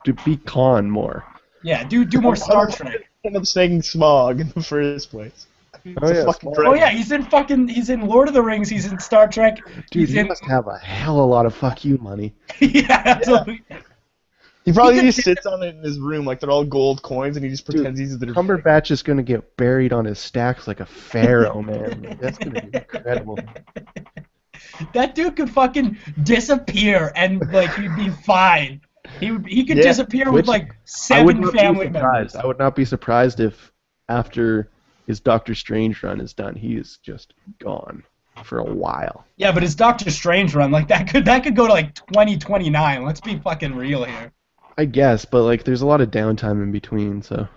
do 0.04 0.14
be 0.26 0.38
con 0.38 0.90
more. 0.90 1.24
Yeah, 1.64 1.84
do 1.84 2.06
do 2.06 2.22
more 2.22 2.36
Star 2.36 2.68
Trek. 2.70 3.10
End 3.26 3.38
up 3.38 3.46
saying 3.46 3.82
Smaug 3.82 4.42
in 4.42 4.50
the 4.50 4.62
first 4.64 5.10
place. 5.12 5.48
Oh, 5.86 6.14
yeah, 6.14 6.26
fucking 6.26 6.52
Smaug. 6.52 6.56
dread- 6.56 6.68
Oh 6.68 6.74
yeah, 6.74 6.90
he's 6.90 7.12
in 7.12 7.24
fucking 7.26 7.68
he's 7.68 7.90
in 7.90 8.08
Lord 8.08 8.28
of 8.28 8.34
the 8.34 8.42
Rings. 8.42 8.70
He's 8.70 8.86
in 8.92 9.00
Star 9.00 9.28
Trek. 9.28 9.58
Dude, 9.92 10.02
he's 10.08 10.10
he 10.12 10.20
in 10.20 10.28
must 10.28 10.44
have 10.46 10.68
a 10.68 10.78
hell 10.78 11.20
of 11.20 11.24
a 11.26 11.26
lot 11.26 11.46
of 11.46 11.54
fuck 11.56 11.84
you 11.84 11.98
money. 11.98 12.34
yeah, 12.60 13.02
absolutely. 13.06 13.62
He 14.66 14.72
probably 14.72 14.96
He 14.96 15.02
just 15.12 15.22
sits 15.24 15.46
on 15.46 15.62
it 15.64 15.76
in 15.76 15.84
his 15.84 16.00
room 16.00 16.26
like 16.26 16.40
they're 16.40 16.50
all 16.52 16.64
gold 16.64 17.02
coins, 17.02 17.36
and 17.36 17.44
he 17.44 17.52
just 17.52 17.66
pretends 17.66 18.00
he's 18.00 18.18
the. 18.18 18.28
Cumberbatch 18.28 18.92
is 18.92 19.04
gonna 19.04 19.24
get 19.24 19.58
buried 19.58 19.94
on 19.94 20.06
his 20.06 20.20
stacks 20.20 20.68
like 20.68 20.80
a 20.80 20.86
pharaoh, 20.86 21.62
man. 21.62 22.18
That's 22.22 22.38
gonna 22.38 22.62
be 22.62 22.78
incredible. 22.78 23.40
That 24.94 25.14
dude 25.14 25.36
could 25.36 25.50
fucking 25.50 25.98
disappear 26.24 27.12
and 27.16 27.40
like 27.52 27.70
he'd 27.76 27.96
be 27.96 28.10
fine. 28.10 28.82
He 29.20 29.32
would 29.32 29.46
he 29.46 29.66
could 29.66 29.78
Yeah, 29.78 29.84
disappear 29.84 30.26
with 30.32 30.34
which 30.34 30.48
like 30.48 30.72
I 31.12 31.22
would 31.24 31.36
seven 31.36 31.42
not 31.42 31.54
family 31.54 31.88
be 31.88 31.92
members. 31.94 32.32
surprised. 32.32 32.36
I 32.38 32.46
would 32.48 32.60
not 32.60 32.76
be 32.76 32.86
surprised 32.86 33.40
if 33.40 33.72
after 34.10 34.70
his 35.06 35.20
Doctor 35.20 35.54
Strange 35.54 36.02
run 36.02 36.20
is 36.22 36.34
done, 36.34 36.56
he 36.56 36.76
is 36.76 36.98
just 37.04 37.34
gone 37.60 38.04
for 38.44 38.60
a 38.60 38.64
while. 38.64 39.26
Yeah, 39.38 39.52
but 39.52 39.62
his 39.64 39.76
Doctor 39.76 40.10
Strange 40.10 40.56
run 40.56 40.72
like 40.72 40.88
that 40.88 41.08
could 41.08 41.26
that 41.26 41.44
could 41.44 41.56
go 41.56 41.68
to 41.68 41.74
like 41.74 41.94
2029. 41.94 43.04
Let's 43.04 43.22
be 43.22 43.38
fucking 43.38 43.76
real 43.76 44.06
here. 44.06 44.32
I 44.78 44.86
guess, 44.86 45.26
but 45.26 45.44
like 45.44 45.64
there's 45.64 45.82
a 45.82 45.86
lot 45.88 46.02
of 46.02 46.10
downtime 46.12 46.64
in 46.64 46.72
between, 46.72 47.22
so 47.22 47.48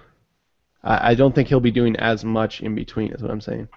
I, 0.83 1.11
I 1.11 1.15
don't 1.15 1.35
think 1.35 1.49
he'll 1.49 1.61
be 1.61 1.71
doing 1.71 1.97
as 1.97 2.25
much 2.25 2.61
in 2.61 2.75
between. 2.75 3.13
Is 3.13 3.23
what 3.23 3.31
I'm 3.31 3.41
saying. 3.41 3.69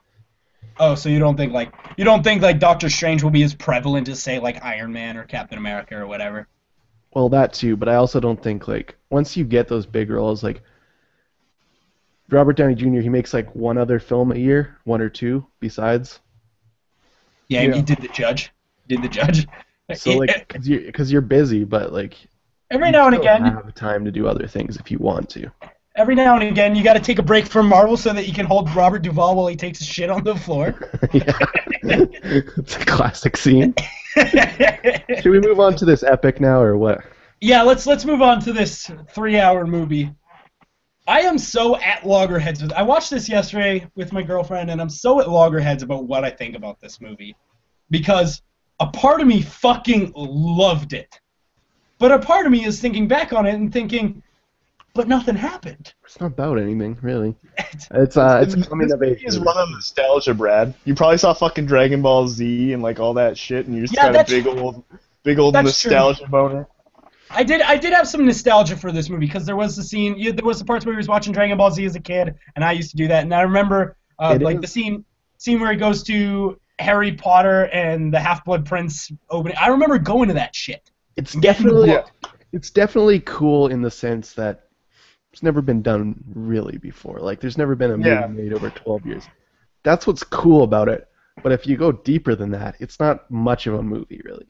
Oh, 0.80 0.96
so 0.96 1.10
you 1.10 1.20
don't 1.20 1.38
think 1.38 1.54
like 1.54 1.74
you 1.98 2.06
don't 2.06 2.24
think 2.24 2.42
like 2.42 2.60
Doctor 2.60 2.90
Strange 2.90 3.24
will 3.24 3.32
be 3.32 3.44
as 3.44 3.54
prevalent 3.54 4.08
as 4.10 4.22
say 4.22 4.40
like 4.40 4.64
Iron 4.64 4.92
Man 4.92 5.18
or 5.18 5.24
Captain 5.24 5.58
America 5.58 5.96
or 5.98 6.08
whatever? 6.08 6.48
Well, 7.14 7.30
that 7.30 7.54
too, 7.54 7.76
but 7.76 7.90
I 7.90 7.96
also 7.96 8.20
don't 8.20 8.42
think 8.42 8.68
like 8.68 8.96
once 9.10 9.36
you 9.36 9.44
get 9.46 9.68
those 9.68 9.86
big 9.86 10.10
roles, 10.10 10.44
like 10.44 10.62
Robert 12.30 12.54
Downey 12.58 12.76
Jr. 12.76 13.00
He 13.00 13.10
makes 13.10 13.34
like 13.34 13.54
one 13.56 13.78
other 13.78 14.00
film 14.00 14.32
a 14.32 14.36
year, 14.36 14.78
one 14.84 15.02
or 15.02 15.10
two 15.10 15.46
besides. 15.60 16.20
Yeah, 17.48 17.64
Yeah. 17.64 17.76
he 17.76 17.82
did 17.82 18.00
the 18.02 18.10
Judge. 18.10 18.52
Did 18.88 19.02
the 19.02 19.08
Judge. 19.08 19.48
So 19.96 20.12
like, 20.12 20.48
cause 20.50 20.68
you're, 20.68 20.92
cause 20.92 21.12
you're 21.12 21.22
busy, 21.22 21.64
but 21.64 21.92
like 21.92 22.16
every 22.72 22.92
now 22.92 23.08
and 23.08 23.16
again, 23.16 23.44
have 23.44 23.74
time 23.76 24.06
to 24.06 24.12
do 24.12 24.28
other 24.28 24.48
things 24.48 24.78
if 24.78 24.92
you 24.92 24.98
want 25.00 25.30
to. 25.30 25.52
every 25.96 26.16
now 26.16 26.36
and 26.36 26.44
again, 26.44 26.76
you 26.76 26.84
got 26.84 26.94
to 26.94 27.00
take 27.00 27.20
a 27.20 27.24
break 27.24 27.46
from 27.46 27.68
Marvel 27.68 27.98
so 27.98 28.14
that 28.14 28.28
you 28.28 28.34
can 28.34 28.46
hold 28.46 28.74
Robert 28.76 29.02
Duvall 29.02 29.36
while 29.36 29.48
he 29.48 29.56
takes 29.56 29.82
a 29.82 29.84
shit 29.86 30.10
on 30.10 30.24
the 30.24 30.36
floor. 30.36 30.76
it's 31.04 32.76
a 32.76 32.86
classic 32.86 33.38
scene. 33.38 33.74
Should 34.16 35.32
we 35.32 35.40
move 35.40 35.60
on 35.60 35.76
to 35.76 35.86
this 35.86 36.04
epic 36.04 36.40
now, 36.40 36.62
or 36.62 36.78
what? 36.78 37.02
yeah, 37.42 37.62
let's 37.62 37.86
let's 37.88 38.06
move 38.06 38.22
on 38.22 38.40
to 38.42 38.54
this 38.54 38.92
three-hour 39.14 39.66
movie. 39.66 40.14
I 41.08 41.22
am 41.22 41.38
so 41.38 41.76
at 41.78 42.06
loggerheads 42.06 42.62
with. 42.62 42.72
I 42.74 42.84
watched 42.84 43.10
this 43.10 43.30
yesterday 43.30 43.88
with 43.96 44.12
my 44.12 44.22
girlfriend, 44.22 44.70
and 44.70 44.80
I'm 44.82 44.90
so 44.90 45.20
at 45.22 45.30
loggerheads 45.30 45.82
about 45.82 46.06
what 46.06 46.24
I 46.24 46.30
think 46.30 46.56
about 46.56 46.80
this 46.80 47.02
movie, 47.02 47.36
because 47.90 48.42
a 48.80 48.88
part 48.88 49.22
of 49.22 49.28
me 49.28 49.42
fucking 49.42 50.12
loved 50.16 50.94
it, 50.94 51.20
but 52.00 52.12
a 52.12 52.20
part 52.20 52.46
of 52.46 52.52
me 52.52 52.66
is 52.66 52.80
thinking 52.80 53.08
back 53.08 53.34
on 53.34 53.46
it 53.46 53.54
and 53.56 53.72
thinking, 53.72 54.24
but 54.94 55.08
nothing 55.08 55.36
happened. 55.36 55.94
It's 56.04 56.20
not 56.20 56.28
about 56.28 56.58
anything 56.60 56.98
really. 57.02 57.36
It's 57.92 58.18
uh, 58.18 58.42
it's 58.44 58.56
a 58.56 58.64
coming 58.68 58.92
of 58.92 59.02
age. 59.04 59.22
He's 59.22 59.38
movie. 59.38 59.46
running 59.56 59.74
nostalgia, 59.76 60.34
Brad. 60.34 60.74
You 60.86 60.96
probably 60.96 61.18
saw 61.18 61.34
fucking 61.34 61.66
Dragon 61.68 62.02
Ball 62.02 62.28
Z 62.28 62.74
and 62.74 62.82
like 62.82 63.00
all 63.00 63.14
that 63.16 63.38
shit, 63.38 63.68
and 63.68 63.76
you 63.76 63.82
just 63.84 63.94
Yeah, 63.96 64.04
got 64.04 64.10
a 64.10 64.14
that's- 64.14 64.30
big 64.32 64.48
old, 64.48 64.84
big 65.24 65.40
old 65.40 65.54
that's 65.56 65.80
true. 65.82 65.92
nostalgia 65.92 66.28
boner. 66.28 66.68
I 67.30 67.44
did 67.44 67.62
I 67.62 67.78
did 67.78 67.94
have 67.94 68.08
some 68.08 68.26
nostalgia 68.26 68.76
for 68.76 68.92
this 68.92 69.08
movie 69.10 69.28
because 69.28 69.46
there 69.46 69.56
was 69.56 69.76
the 69.76 69.84
scene 69.84 70.18
you, 70.18 70.34
there 70.34 70.46
was 70.46 70.58
the 70.60 70.66
parts 70.66 70.84
where 70.86 70.94
he 70.94 70.98
was 70.98 71.08
watching 71.08 71.32
Dragon 71.32 71.58
Ball 71.58 71.70
Z 71.72 71.86
as 71.86 71.96
a 71.96 72.00
kid 72.00 72.34
and 72.56 72.66
I 72.66 72.72
used 72.72 72.90
to 72.92 72.98
do 72.98 73.08
that 73.10 73.24
and 73.24 73.34
I 73.34 73.42
remember 73.42 73.98
uh, 74.18 74.38
like 74.42 74.56
is- 74.56 74.62
the 74.62 74.68
scene 74.68 75.06
scene 75.38 75.60
where 75.60 75.72
he 75.72 75.78
goes 75.78 76.02
to 76.04 76.60
Harry 76.80 77.12
Potter 77.14 77.66
and 77.68 78.12
the 78.14 78.20
Half 78.20 78.46
Blood 78.46 78.66
Prince 78.66 79.12
opening. 79.30 79.58
I 79.62 79.68
remember 79.68 80.00
going 80.00 80.30
to 80.30 80.34
that 80.36 80.56
shit. 80.56 80.89
It's 81.20 81.34
definitely 81.34 81.90
Yeah. 81.90 82.06
Uh, 82.24 82.30
it's 82.54 82.70
definitely 82.72 83.20
cool 83.20 83.68
in 83.68 83.82
the 83.82 83.92
sense 83.92 84.34
that 84.34 84.70
it's 85.32 85.44
never 85.44 85.62
been 85.62 85.82
done 85.82 86.16
really 86.34 86.78
before. 86.78 87.20
Like 87.20 87.42
there's 87.42 87.58
never 87.58 87.76
been 87.76 87.92
a 87.92 87.98
movie 87.98 88.10
Yeah. 88.10 88.28
made 88.28 88.54
over 88.54 88.70
12 88.70 89.06
years. 89.06 89.28
That's 89.84 90.08
what's 90.08 90.24
cool 90.24 90.64
about 90.64 90.88
it. 90.88 91.08
But 91.44 91.52
if 91.52 91.68
you 91.68 91.78
go 91.78 91.92
deeper 91.92 92.36
than 92.36 92.52
that, 92.52 92.76
it's 92.80 93.00
not 93.00 93.30
much 93.30 93.68
of 93.68 93.74
a 93.74 93.84
movie 93.84 94.22
really. 94.24 94.48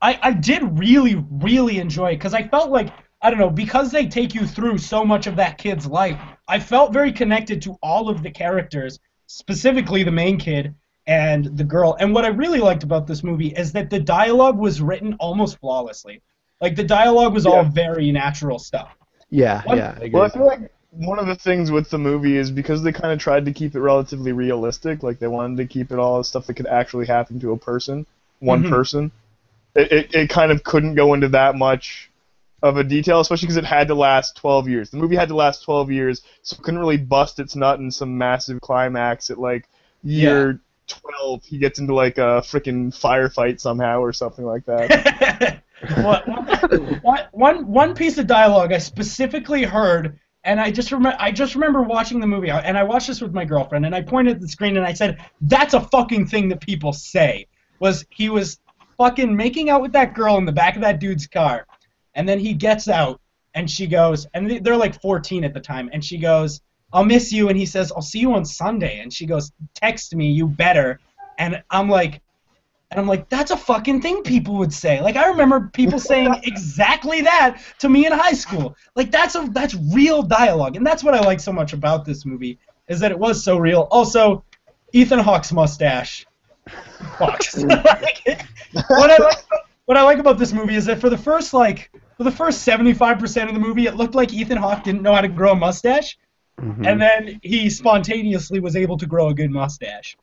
I, 0.00 0.18
I 0.22 0.32
did 0.32 0.78
really, 0.78 1.22
really 1.30 1.78
enjoy 1.78 2.12
it 2.12 2.16
because 2.16 2.34
I 2.34 2.48
felt 2.48 2.70
like, 2.70 2.92
I 3.20 3.30
don't 3.30 3.38
know, 3.38 3.50
because 3.50 3.90
they 3.90 4.06
take 4.06 4.34
you 4.34 4.46
through 4.46 4.78
so 4.78 5.04
much 5.04 5.26
of 5.26 5.36
that 5.36 5.58
kid's 5.58 5.86
life, 5.86 6.18
I 6.48 6.60
felt 6.60 6.92
very 6.92 7.12
connected 7.12 7.60
to 7.62 7.76
all 7.82 8.08
of 8.08 8.22
the 8.22 8.30
characters 8.30 8.98
specifically 9.26 10.02
the 10.02 10.10
main 10.12 10.38
kid 10.38 10.74
and 11.06 11.44
the 11.56 11.64
girl. 11.64 11.96
And 12.00 12.14
what 12.14 12.24
I 12.24 12.28
really 12.28 12.58
liked 12.60 12.82
about 12.82 13.06
this 13.06 13.22
movie 13.22 13.48
is 13.48 13.72
that 13.72 13.90
the 13.90 14.00
dialogue 14.00 14.58
was 14.58 14.80
written 14.80 15.14
almost 15.20 15.58
flawlessly. 15.60 16.20
Like 16.60 16.74
the 16.76 16.84
dialogue 16.84 17.34
was 17.34 17.46
all 17.46 17.62
very 17.64 18.10
natural 18.12 18.58
stuff. 18.58 18.96
Yeah, 19.30 19.62
What- 19.64 19.76
yeah, 19.78 19.90
I 20.00 20.04
agree. 20.04 20.10
Well, 20.10 20.22
I 20.24 20.28
feel 20.30 20.46
like 20.46 20.70
one 20.90 21.18
of 21.18 21.26
the 21.26 21.34
things 21.34 21.70
with 21.70 21.90
the 21.90 21.98
movie 21.98 22.36
is 22.38 22.50
because 22.50 22.82
they 22.82 22.92
kind 22.92 23.12
of 23.12 23.18
tried 23.18 23.44
to 23.44 23.52
keep 23.52 23.74
it 23.74 23.80
relatively 23.80 24.32
realistic, 24.32 25.02
like 25.02 25.18
they 25.18 25.26
wanted 25.28 25.58
to 25.58 25.66
keep 25.66 25.92
it 25.92 25.98
all 25.98 26.22
stuff 26.24 26.46
that 26.46 26.54
could 26.54 26.66
actually 26.66 27.06
happen 27.06 27.38
to 27.40 27.52
a 27.52 27.56
person, 27.56 28.06
one 28.38 28.62
Mhm. 28.64 28.70
person. 28.70 29.10
It, 29.74 29.92
it, 29.92 30.14
it 30.14 30.30
kind 30.30 30.50
of 30.50 30.64
couldn't 30.64 30.94
go 30.94 31.12
into 31.12 31.28
that 31.28 31.54
much 31.54 32.10
of 32.62 32.78
a 32.78 32.84
detail, 32.84 33.20
especially 33.20 33.46
because 33.46 33.58
it 33.58 33.64
had 33.66 33.88
to 33.88 33.94
last 33.94 34.36
12 34.36 34.68
years. 34.68 34.88
The 34.88 34.96
movie 34.96 35.16
had 35.16 35.28
to 35.28 35.36
last 35.36 35.62
12 35.64 35.90
years, 35.90 36.22
so 36.42 36.56
it 36.58 36.62
couldn't 36.62 36.80
really 36.80 36.96
bust 36.96 37.38
its 37.38 37.54
nut 37.54 37.78
in 37.78 37.90
some 37.90 38.16
massive 38.16 38.62
climax 38.62 39.28
at 39.28 39.38
like 39.38 39.68
year 40.02 40.58
12. 40.88 41.44
He 41.44 41.58
gets 41.58 41.78
into 41.78 41.94
like 41.94 42.18
a 42.18 42.42
freaking 42.42 42.88
firefight 42.88 43.60
somehow 43.60 44.00
or 44.00 44.12
something 44.12 44.44
like 44.44 44.64
that. 44.66 45.62
One, 47.02 47.28
one, 47.32 47.66
one 47.66 47.94
piece 47.94 48.16
of 48.16 48.26
dialogue 48.26 48.72
I 48.72 48.78
specifically 48.78 49.62
heard, 49.62 50.18
and 50.42 50.58
I 50.58 50.70
just 50.70 50.90
remember 50.90 51.18
I 51.20 51.30
just 51.30 51.54
remember 51.54 51.82
watching 51.82 52.18
the 52.18 52.26
movie, 52.26 52.50
and 52.50 52.78
I 52.78 52.82
watched 52.82 53.08
this 53.08 53.20
with 53.20 53.34
my 53.34 53.44
girlfriend, 53.44 53.84
and 53.84 53.94
I 53.94 54.00
pointed 54.00 54.36
at 54.36 54.40
the 54.40 54.48
screen 54.48 54.78
and 54.78 54.86
I 54.86 54.94
said, 54.94 55.22
"That's 55.42 55.74
a 55.74 55.80
fucking 55.80 56.28
thing 56.28 56.48
that 56.48 56.62
people 56.62 56.94
say." 56.94 57.46
Was 57.78 58.06
he 58.08 58.30
was 58.30 58.58
fucking 58.96 59.36
making 59.36 59.68
out 59.68 59.82
with 59.82 59.92
that 59.92 60.14
girl 60.14 60.38
in 60.38 60.46
the 60.46 60.52
back 60.52 60.76
of 60.76 60.82
that 60.82 60.98
dude's 60.98 61.26
car, 61.26 61.66
and 62.14 62.26
then 62.26 62.38
he 62.38 62.54
gets 62.54 62.88
out, 62.88 63.20
and 63.54 63.70
she 63.70 63.86
goes, 63.86 64.26
and 64.32 64.50
they're 64.64 64.76
like 64.76 65.00
14 65.00 65.44
at 65.44 65.52
the 65.52 65.60
time, 65.60 65.90
and 65.92 66.02
she 66.04 66.16
goes, 66.16 66.62
"I'll 66.92 67.04
miss 67.04 67.32
you," 67.32 67.48
and 67.48 67.58
he 67.58 67.66
says, 67.66 67.92
"I'll 67.92 68.02
see 68.02 68.18
you 68.18 68.34
on 68.34 68.44
Sunday," 68.44 69.00
and 69.00 69.12
she 69.12 69.26
goes, 69.26 69.52
"Text 69.74 70.14
me, 70.14 70.30
you 70.30 70.46
better," 70.46 71.00
and 71.38 71.62
I'm 71.70 71.88
like. 71.88 72.20
And 72.88 73.00
I'm 73.00 73.08
like, 73.08 73.28
that's 73.28 73.50
a 73.50 73.56
fucking 73.56 74.00
thing 74.00 74.22
people 74.22 74.54
would 74.58 74.72
say. 74.72 75.00
Like 75.00 75.16
I 75.16 75.26
remember 75.26 75.68
people 75.72 75.98
saying 76.12 76.32
exactly 76.44 77.20
that 77.22 77.60
to 77.80 77.88
me 77.88 78.06
in 78.06 78.12
high 78.12 78.32
school. 78.32 78.76
Like 78.94 79.10
that's 79.10 79.34
a 79.34 79.48
that's 79.50 79.74
real 79.92 80.22
dialogue, 80.22 80.76
and 80.76 80.86
that's 80.86 81.02
what 81.02 81.12
I 81.12 81.18
like 81.18 81.40
so 81.40 81.52
much 81.52 81.72
about 81.72 82.04
this 82.04 82.24
movie 82.24 82.60
is 82.88 83.00
that 83.00 83.10
it 83.10 83.18
was 83.18 83.42
so 83.42 83.58
real. 83.58 83.88
Also, 83.90 84.44
Ethan 84.92 85.18
Hawke's 85.18 85.52
mustache. 85.52 86.26
Fucks. 87.18 87.56
Like, 87.84 88.42
what 88.88 89.10
I 89.10 89.16
like 89.22 89.38
what 89.86 89.96
I 89.96 90.02
like 90.02 90.18
about 90.18 90.38
this 90.38 90.52
movie 90.52 90.74
is 90.74 90.84
that 90.86 91.00
for 91.00 91.08
the 91.08 91.18
first 91.18 91.54
like 91.54 91.90
for 92.16 92.24
the 92.24 92.30
first 92.30 92.66
75% 92.66 93.48
of 93.48 93.54
the 93.54 93.60
movie, 93.60 93.86
it 93.86 93.96
looked 93.96 94.14
like 94.14 94.32
Ethan 94.32 94.56
Hawke 94.56 94.82
didn't 94.82 95.02
know 95.02 95.14
how 95.14 95.20
to 95.20 95.28
grow 95.28 95.52
a 95.52 95.54
mustache, 95.54 96.18
Mhm. 96.60 96.84
and 96.86 97.00
then 97.00 97.40
he 97.42 97.70
spontaneously 97.70 98.60
was 98.60 98.76
able 98.76 98.96
to 98.98 99.06
grow 99.06 99.28
a 99.28 99.34
good 99.34 99.50
mustache. 99.50 100.16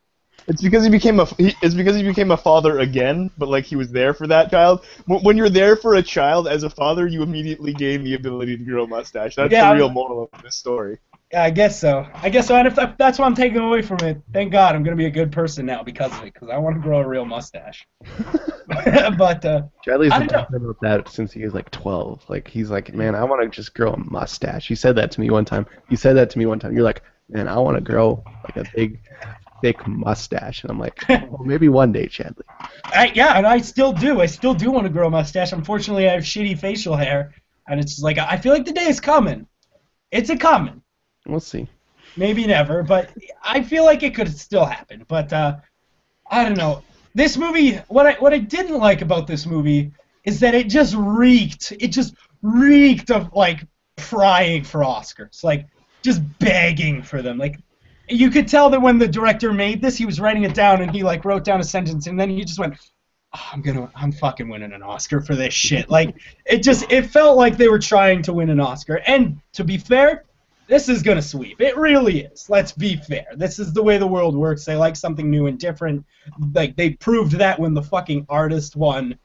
It's 0.48 0.62
because 0.62 0.84
he 0.84 0.90
became 0.90 1.20
a 1.20 1.26
he, 1.26 1.54
it's 1.62 1.74
because 1.76 1.96
he 1.96 2.04
became 2.04 2.32
a 2.32 2.38
father 2.38 2.80
again, 2.80 3.32
but 3.38 3.48
like 3.48 3.64
he 3.66 3.76
was 3.78 3.92
there 3.92 4.14
for 4.14 4.28
that 4.28 4.50
child. 4.50 4.86
When, 5.06 5.22
when 5.24 5.38
you're 5.38 5.50
there 5.50 5.76
for 5.78 5.96
a 5.96 6.04
child 6.04 6.48
as 6.48 6.64
a 6.64 6.70
father, 6.70 7.08
you 7.08 7.24
immediately 7.24 7.74
gain 7.74 8.04
the 8.04 8.14
ability 8.16 8.58
to 8.58 8.64
grow 8.64 8.84
a 8.84 8.88
mustache. 8.88 9.36
That's 9.36 9.52
Yeah, 9.52 9.70
the 9.70 9.76
real 9.76 9.90
moral 9.90 10.24
of 10.24 10.42
this 10.42 10.56
story. 10.56 10.98
Yeah, 11.34 11.46
I 11.46 11.50
guess 11.50 11.80
so. 11.80 12.06
I 12.14 12.30
guess 12.30 12.46
so. 12.46 12.56
And 12.56 12.68
if 12.68 12.76
that's 13.00 13.18
what 13.18 13.26
I'm 13.26 13.34
taking 13.34 13.58
away 13.58 13.82
from 13.82 13.98
it, 14.02 14.22
thank 14.32 14.52
God 14.52 14.76
I'm 14.76 14.84
gonna 14.84 14.96
be 14.96 15.08
a 15.08 15.12
good 15.12 15.32
person 15.32 15.66
now 15.66 15.82
because 15.82 16.12
of 16.14 16.20
it. 16.20 16.32
Because 16.32 16.50
I 16.50 16.60
want 16.60 16.76
to 16.76 16.80
grow 16.80 17.00
a 17.00 17.08
real 17.08 17.26
mustache. 17.26 17.88
but 19.18 19.44
uh, 19.44 19.64
Charlie's 19.84 20.12
I 20.12 20.20
been 20.20 20.28
talking 20.28 20.58
about 20.58 20.80
that 20.82 21.10
since 21.10 21.32
he 21.32 21.44
was 21.44 21.56
like 21.56 21.72
12. 21.72 22.30
Like 22.30 22.48
he's 22.48 22.70
like, 22.70 22.94
man, 22.94 23.16
I 23.16 23.24
want 23.24 23.42
to 23.42 23.50
just 23.50 23.74
grow 23.74 23.94
a 23.94 23.98
mustache. 23.98 24.68
He 24.68 24.76
said 24.76 24.96
that 24.98 25.10
to 25.10 25.22
me 25.22 25.32
one 25.32 25.44
time. 25.44 25.66
He 25.90 25.96
said 25.96 26.14
that 26.18 26.30
to 26.30 26.38
me 26.38 26.46
one 26.46 26.60
time. 26.60 26.76
You're 26.76 26.84
like, 26.84 27.02
man, 27.30 27.48
I 27.48 27.58
want 27.58 27.78
to 27.78 27.82
grow 27.82 28.24
like 28.44 28.58
a 28.58 28.72
big, 28.76 29.00
thick 29.60 29.88
mustache. 29.88 30.62
And 30.62 30.70
I'm 30.70 30.80
like, 30.80 31.04
well, 31.10 31.42
maybe 31.44 31.68
one 31.68 31.92
day, 31.92 32.06
Chadley. 32.06 32.44
I, 32.86 33.12
yeah, 33.16 33.40
and 33.40 33.48
I 33.48 33.58
still 33.58 33.92
do. 33.92 34.22
I 34.22 34.28
still 34.28 34.54
do 34.54 34.70
want 34.70 34.86
to 34.86 34.94
grow 34.94 35.08
a 35.08 35.10
mustache. 35.10 35.52
Unfortunately, 35.52 36.08
I 36.08 36.14
have 36.14 36.22
shitty 36.22 36.60
facial 36.60 36.96
hair, 36.96 37.34
and 37.68 37.80
it's 37.80 38.00
like 38.04 38.20
I 38.20 38.38
feel 38.38 38.54
like 38.54 38.66
the 38.66 38.72
day 38.72 38.86
is 38.86 39.00
coming. 39.00 39.48
It's 40.12 40.30
a 40.30 40.38
coming. 40.38 40.83
We'll 41.26 41.40
see. 41.40 41.68
Maybe 42.16 42.46
never, 42.46 42.84
but 42.84 43.10
I 43.44 43.64
feel 43.64 43.86
like 43.86 44.04
it 44.04 44.14
could 44.14 44.38
still 44.38 44.66
happen. 44.66 45.06
But 45.08 45.34
uh, 45.34 45.58
I 46.30 46.44
don't 46.44 46.58
know. 46.58 46.84
This 47.16 47.38
movie, 47.38 47.76
what 47.88 48.06
I 48.06 48.14
what 48.14 48.34
I 48.34 48.40
didn't 48.40 48.78
like 48.78 49.02
about 49.02 49.28
this 49.28 49.46
movie 49.46 49.92
is 50.24 50.40
that 50.40 50.54
it 50.54 50.70
just 50.70 50.96
reeked. 50.96 51.74
It 51.80 51.90
just 51.90 52.16
reeked 52.42 53.12
of 53.12 53.34
like 53.34 53.66
prying 53.96 54.64
for 54.64 54.82
Oscars, 54.82 55.44
like 55.44 55.68
just 56.02 56.22
begging 56.40 57.02
for 57.02 57.22
them. 57.22 57.38
Like 57.38 57.60
you 58.10 58.30
could 58.30 58.48
tell 58.48 58.70
that 58.70 58.82
when 58.82 58.98
the 58.98 59.08
director 59.08 59.54
made 59.54 59.82
this, 59.82 59.98
he 59.98 60.06
was 60.06 60.20
writing 60.20 60.44
it 60.44 60.54
down 60.54 60.82
and 60.82 60.92
he 60.92 61.04
like 61.04 61.26
wrote 61.26 61.44
down 61.44 61.60
a 61.62 61.64
sentence 61.64 62.08
and 62.08 62.20
then 62.20 62.30
he 62.30 62.44
just 62.44 62.60
went, 62.60 62.76
oh, 63.34 63.50
"I'm 63.52 63.62
gonna, 63.62 63.90
I'm 63.96 64.12
fucking 64.12 64.50
winning 64.50 64.74
an 64.74 64.84
Oscar 64.84 65.22
for 65.22 65.36
this 65.36 65.54
shit." 65.54 65.90
Like 65.90 66.16
it 66.46 66.64
just, 66.64 66.92
it 66.92 67.08
felt 67.08 67.38
like 67.38 67.58
they 67.58 67.70
were 67.70 67.80
trying 67.80 68.22
to 68.24 68.34
win 68.34 68.50
an 68.50 68.60
Oscar. 68.60 69.02
And 69.08 69.40
to 69.54 69.64
be 69.64 69.78
fair, 69.78 70.26
this 70.68 70.90
is 70.90 71.02
gonna 71.04 71.22
sweep. 71.22 71.62
It 71.62 71.78
really 71.78 72.22
is. 72.22 72.50
Let's 72.50 72.72
be 72.72 72.96
fair. 72.96 73.26
This 73.36 73.60
is 73.60 73.74
the 73.74 73.84
way 73.84 73.98
the 73.98 74.08
world 74.08 74.36
works. 74.36 74.66
They 74.66 74.76
like 74.76 74.96
something 74.96 75.30
new 75.30 75.48
and 75.48 75.60
different. 75.60 76.06
Like 76.54 76.76
they 76.76 76.92
proved 76.92 77.34
that 77.34 77.60
when 77.60 77.74
the 77.74 77.84
fucking 77.84 78.26
artist 78.30 78.76
won 78.76 79.18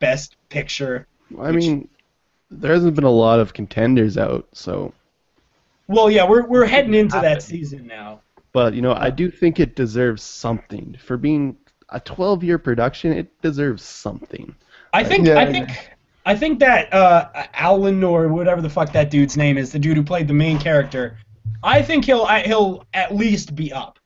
Best 0.00 0.36
Picture. 0.48 1.06
I 1.40 1.52
mean, 1.52 1.88
there 2.50 2.72
hasn't 2.72 2.94
been 2.94 3.04
a 3.04 3.10
lot 3.10 3.40
of 3.40 3.54
contenders 3.54 4.18
out, 4.18 4.46
so. 4.52 4.92
Well, 5.88 6.10
yeah, 6.10 6.28
we're 6.28 6.46
we're 6.46 6.66
heading 6.66 6.94
into 6.94 7.16
Happen. 7.16 7.30
that 7.30 7.42
season 7.42 7.86
now. 7.86 8.20
But 8.52 8.74
you 8.74 8.82
know, 8.82 8.94
I 8.94 9.10
do 9.10 9.30
think 9.30 9.60
it 9.60 9.76
deserves 9.76 10.22
something 10.22 10.96
for 11.02 11.16
being 11.16 11.56
a 11.88 12.00
12-year 12.00 12.58
production. 12.58 13.12
It 13.12 13.40
deserves 13.40 13.82
something. 13.82 14.54
I 14.92 15.04
think 15.04 15.26
Yeah, 15.26 15.38
I 15.38 15.42
I 15.42 15.52
think 15.52 15.90
I 16.24 16.36
think 16.36 16.58
that 16.60 16.92
uh, 16.94 17.28
Alan 17.54 18.02
or 18.04 18.28
whatever 18.28 18.60
the 18.60 18.70
fuck 18.70 18.92
that 18.92 19.10
dude's 19.10 19.36
name 19.36 19.58
is, 19.58 19.72
the 19.72 19.78
dude 19.78 19.96
who 19.96 20.02
played 20.04 20.28
the 20.28 20.34
main 20.34 20.58
character, 20.58 21.18
I 21.62 21.82
think 21.82 22.04
he'll 22.04 22.22
I- 22.22 22.42
he'll 22.42 22.84
at 22.94 23.14
least 23.14 23.54
be 23.56 23.72
up 23.72 23.98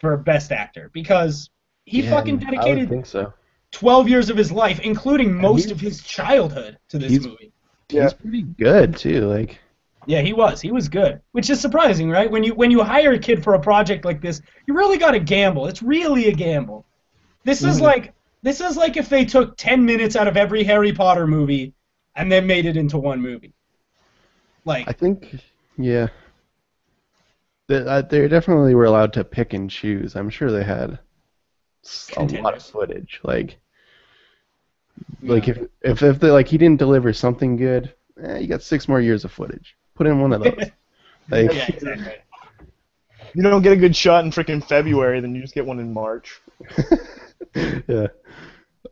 for 0.00 0.16
best 0.16 0.52
actor 0.52 0.90
because 0.94 1.50
he 1.84 2.02
Yeah, 2.02 2.10
fucking 2.10 2.36
I 2.46 2.50
dedicated 2.50 2.88
think 2.88 3.06
so. 3.06 3.32
12 3.72 4.08
years 4.08 4.30
of 4.30 4.36
his 4.36 4.50
life, 4.50 4.80
including 4.80 5.32
most 5.34 5.70
of 5.70 5.78
his 5.80 6.02
childhood, 6.02 6.78
to 6.88 6.98
this 6.98 7.10
he's- 7.12 7.24
movie. 7.24 7.52
Yeah. 7.90 8.04
He's 8.04 8.14
pretty 8.14 8.42
good 8.42 8.96
too. 8.96 9.26
Like, 9.26 9.58
Yeah, 10.06 10.20
he 10.22 10.32
was. 10.32 10.60
He 10.60 10.70
was 10.72 10.88
good, 10.88 11.20
which 11.32 11.50
is 11.50 11.60
surprising, 11.60 12.08
right? 12.08 12.30
When 12.30 12.42
you 12.42 12.54
when 12.54 12.70
you 12.70 12.82
hire 12.82 13.12
a 13.12 13.18
kid 13.18 13.44
for 13.44 13.54
a 13.54 13.60
project 13.60 14.04
like 14.06 14.20
this, 14.22 14.40
you 14.66 14.72
really 14.74 14.96
got 14.96 15.10
to 15.10 15.20
gamble. 15.20 15.66
It's 15.66 15.82
really 15.82 16.28
a 16.28 16.32
gamble. 16.32 16.86
This 17.44 17.62
is 17.62 17.78
Mhm. 17.78 17.82
like 17.82 18.12
this 18.42 18.60
is 18.60 18.76
like 18.76 18.96
if 18.96 19.08
they 19.08 19.24
took 19.24 19.56
10 19.56 19.84
minutes 19.84 20.16
out 20.16 20.28
of 20.28 20.36
every 20.36 20.64
Harry 20.64 20.92
Potter 20.92 21.26
movie 21.26 21.74
and 22.16 22.30
then 22.30 22.46
made 22.46 22.66
it 22.66 22.76
into 22.76 22.98
one 22.98 23.20
movie. 23.20 23.54
Like 24.64 24.88
I 24.88 24.92
think, 24.92 25.36
yeah. 25.76 26.08
They, 27.68 27.76
uh, 27.76 28.02
they 28.02 28.26
definitely 28.28 28.74
were 28.74 28.84
allowed 28.84 29.12
to 29.14 29.24
pick 29.24 29.52
and 29.52 29.70
choose. 29.70 30.16
I'm 30.16 30.30
sure 30.30 30.50
they 30.50 30.64
had 30.64 30.98
a 32.16 32.24
lot 32.42 32.56
of 32.56 32.62
footage. 32.62 33.20
Like, 33.22 33.58
like 35.22 35.48
if 35.48 35.58
if 35.82 36.02
if 36.02 36.18
they 36.18 36.30
like 36.30 36.48
he 36.48 36.58
didn't 36.58 36.78
deliver 36.78 37.12
something 37.12 37.56
good, 37.56 37.94
eh, 38.22 38.38
you 38.38 38.48
got 38.48 38.62
six 38.62 38.88
more 38.88 39.00
years 39.00 39.24
of 39.24 39.32
footage. 39.32 39.76
Put 39.94 40.06
in 40.06 40.20
one 40.20 40.32
of 40.32 40.42
those. 40.42 40.54
Like, 41.30 41.52
yeah, 41.52 41.66
exactly. 41.68 42.14
You 43.34 43.42
don't 43.44 43.62
get 43.62 43.72
a 43.72 43.76
good 43.76 43.94
shot 43.94 44.24
in 44.24 44.32
freaking 44.32 44.66
February, 44.66 45.20
then 45.20 45.32
you 45.32 45.40
just 45.40 45.54
get 45.54 45.64
one 45.64 45.78
in 45.78 45.92
March. 45.92 46.40
yeah. 47.54 48.06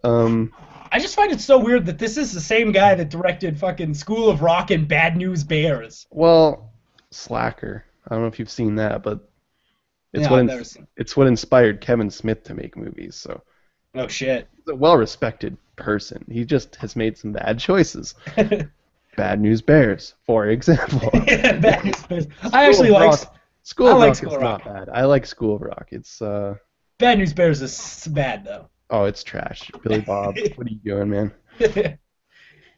Um. 0.05 0.53
I 0.91 0.99
just 1.01 1.15
find 1.17 1.31
it 1.31 1.41
so 1.41 1.59
weird 1.59 1.85
that 1.87 1.99
this 1.99 2.17
is 2.17 2.33
the 2.33 2.41
same 2.41 2.73
guy 2.73 2.95
that 2.95 3.11
directed 3.11 3.59
fucking 3.59 3.93
School 3.93 4.31
of 4.31 4.41
Rock 4.41 4.71
and 4.71 4.89
Bad 4.89 5.17
News 5.19 5.45
Bears. 5.45 6.07
Well, 6.11 6.73
Slacker. 7.11 7.85
I 8.07 8.15
don't 8.15 8.23
know 8.23 8.29
if 8.29 8.39
you've 8.39 8.49
seen 8.51 8.77
that, 8.77 9.03
but 9.03 9.29
it's 10.15 10.25
Yeah, 10.25 10.31
what 10.31 10.41
in- 10.41 10.87
it's 10.97 11.15
what 11.15 11.27
inspired 11.27 11.83
Kevin 11.83 12.09
Smith 12.11 12.43
to 12.45 12.55
make 12.55 12.75
movies. 12.75 13.17
So 13.17 13.43
Oh 13.95 14.09
shit. 14.09 14.49
he's 14.57 14.69
a 14.69 14.75
well-respected 14.75 15.59
person. 15.77 16.25
He 16.31 16.45
just 16.47 16.77
has 16.77 16.97
made 16.97 17.19
some 17.19 17.33
bad 17.33 17.59
choices. 17.59 18.15
Bad 19.17 19.41
News 19.41 19.61
Bears, 19.61 20.15
for 20.25 20.47
example. 20.47 21.11
Bad 21.27 21.85
News 21.85 22.03
Bears. 22.07 22.27
I 22.53 22.67
actually 22.67 22.89
School 22.89 22.97
of 22.97 23.03
like 23.03 23.11
Rock- 23.11 23.35
School 23.63 23.87
I 23.89 23.91
of 23.93 23.99
like 23.99 24.07
Rock 24.09 24.17
School 24.17 24.31
is 24.31 24.35
of 24.37 24.41
not 24.43 24.65
bad. 24.65 24.89
I 24.89 25.05
like 25.05 25.27
School 25.27 25.57
of 25.57 25.61
Rock. 25.63 25.89
It's 25.91 26.23
uh 26.23 26.55
Bad 26.99 27.19
News 27.19 27.33
Bears 27.33 27.63
is 27.63 28.09
bad 28.09 28.45
though. 28.45 28.69
oh, 28.91 29.05
it's 29.05 29.23
trash. 29.23 29.71
Billy 29.83 30.01
Bob, 30.01 30.37
what 30.57 30.67
are 30.67 30.71
you 30.71 30.81
doing, 30.85 31.11
man? 31.11 31.33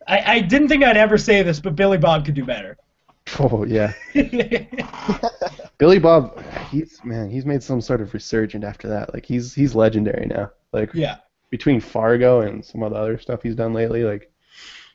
I, 0.06 0.34
I 0.34 0.40
didn't 0.40 0.68
think 0.68 0.84
I'd 0.84 0.96
ever 0.96 1.16
say 1.16 1.42
this, 1.42 1.58
but 1.58 1.74
Billy 1.74 1.96
Bob 1.96 2.26
could 2.26 2.34
do 2.34 2.44
better. 2.44 2.76
Oh 3.38 3.64
yeah, 3.64 3.92
Billy 5.78 5.98
Bob. 5.98 6.42
He's 6.70 7.00
man. 7.04 7.30
He's 7.30 7.46
made 7.46 7.62
some 7.62 7.80
sort 7.80 8.00
of 8.00 8.12
resurgent 8.12 8.64
after 8.64 8.88
that. 8.88 9.14
Like 9.14 9.24
he's 9.24 9.54
he's 9.54 9.74
legendary 9.74 10.26
now. 10.26 10.50
Like 10.72 10.92
yeah. 10.94 11.16
between 11.48 11.80
Fargo 11.80 12.40
and 12.40 12.64
some 12.64 12.82
of 12.82 12.92
the 12.92 12.98
other 12.98 13.18
stuff 13.18 13.42
he's 13.42 13.54
done 13.54 13.72
lately, 13.72 14.04
like 14.04 14.32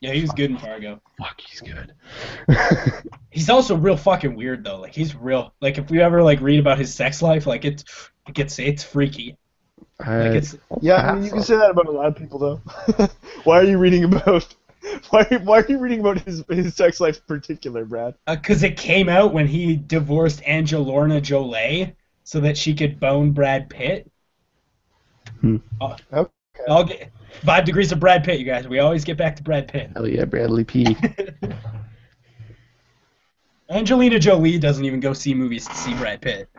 Yeah, 0.01 0.11
he 0.11 0.21
was 0.21 0.32
good 0.32 0.51
in 0.51 0.57
Fargo. 0.57 1.01
Fuck, 1.17 1.39
he's 1.39 1.61
good. 1.61 1.93
He's 3.30 3.49
also 3.49 3.76
real 3.76 3.97
fucking 3.97 4.36
weird 4.36 4.63
though. 4.63 4.80
Like 4.80 4.93
he's 4.93 5.15
real. 5.15 5.53
Like 5.61 5.78
if 5.78 5.89
we 5.89 6.01
ever 6.01 6.21
like 6.21 6.41
read 6.41 6.59
about 6.59 6.78
his 6.78 6.93
sex 6.93 7.21
life, 7.21 7.45
like 7.45 7.65
it's 7.65 7.84
it 8.28 8.34
gets 8.34 8.59
it's 8.59 8.84
freaky. 8.84 9.38
I, 9.99 10.28
Like 10.28 10.38
it's 10.38 10.57
Yeah, 10.82 11.11
I 11.11 11.15
mean, 11.15 11.23
you 11.23 11.32
can 11.32 11.43
say 11.43 11.57
that 11.57 11.71
about 11.71 11.88
a 11.88 11.91
lot 11.91 12.07
of 12.07 12.15
people, 12.15 12.39
though. 12.39 13.07
why 13.43 13.59
are 13.59 13.63
you 13.63 13.78
reading 13.78 14.03
about? 14.03 14.53
Why, 15.09 15.23
why 15.43 15.61
are 15.61 15.65
you 15.67 15.80
reading 15.80 15.99
about 15.99 16.19
his 16.19 16.43
his 16.47 16.76
sex 16.76 16.99
life 16.99 17.17
in 17.17 17.23
particular, 17.28 17.86
Brad? 17.86 18.13
because 18.28 18.61
it 18.61 18.78
came 18.78 19.09
out 19.09 19.34
when 19.34 19.47
he 19.47 19.76
divorced 19.76 20.43
Angelina 20.43 21.19
Jolie 21.19 21.95
so 22.23 22.39
that 22.41 22.55
she 22.55 22.76
could 22.76 22.99
bone 22.99 23.32
Brad 23.32 23.67
Pitt. 23.67 24.09
Hmm. 25.41 25.57
Uh, 25.82 26.26
Okay. 26.57 26.71
I'll 26.71 26.84
get 26.84 27.11
five 27.43 27.65
degrees 27.65 27.91
of 27.91 27.99
Brad 27.99 28.23
Pitt, 28.23 28.39
you 28.39 28.45
guys. 28.45 28.67
We 28.67 28.80
always 28.80 29.03
get 29.03 29.17
back 29.17 29.36
to 29.36 29.43
Brad 29.43 29.67
Pitt. 29.67 29.91
Hell 29.93 30.07
yeah, 30.07 30.26
Bradley 30.26 30.63
P. 30.63 30.95
Angelina 33.69 34.19
Jolie 34.19 34.57
doesn't 34.59 34.86
even 34.86 34.99
go 34.99 35.13
see 35.13 35.34
movies 35.34 35.67
to 35.67 35.76
see 35.76 35.93
Brad 35.95 36.21
Pitt. 36.21 36.49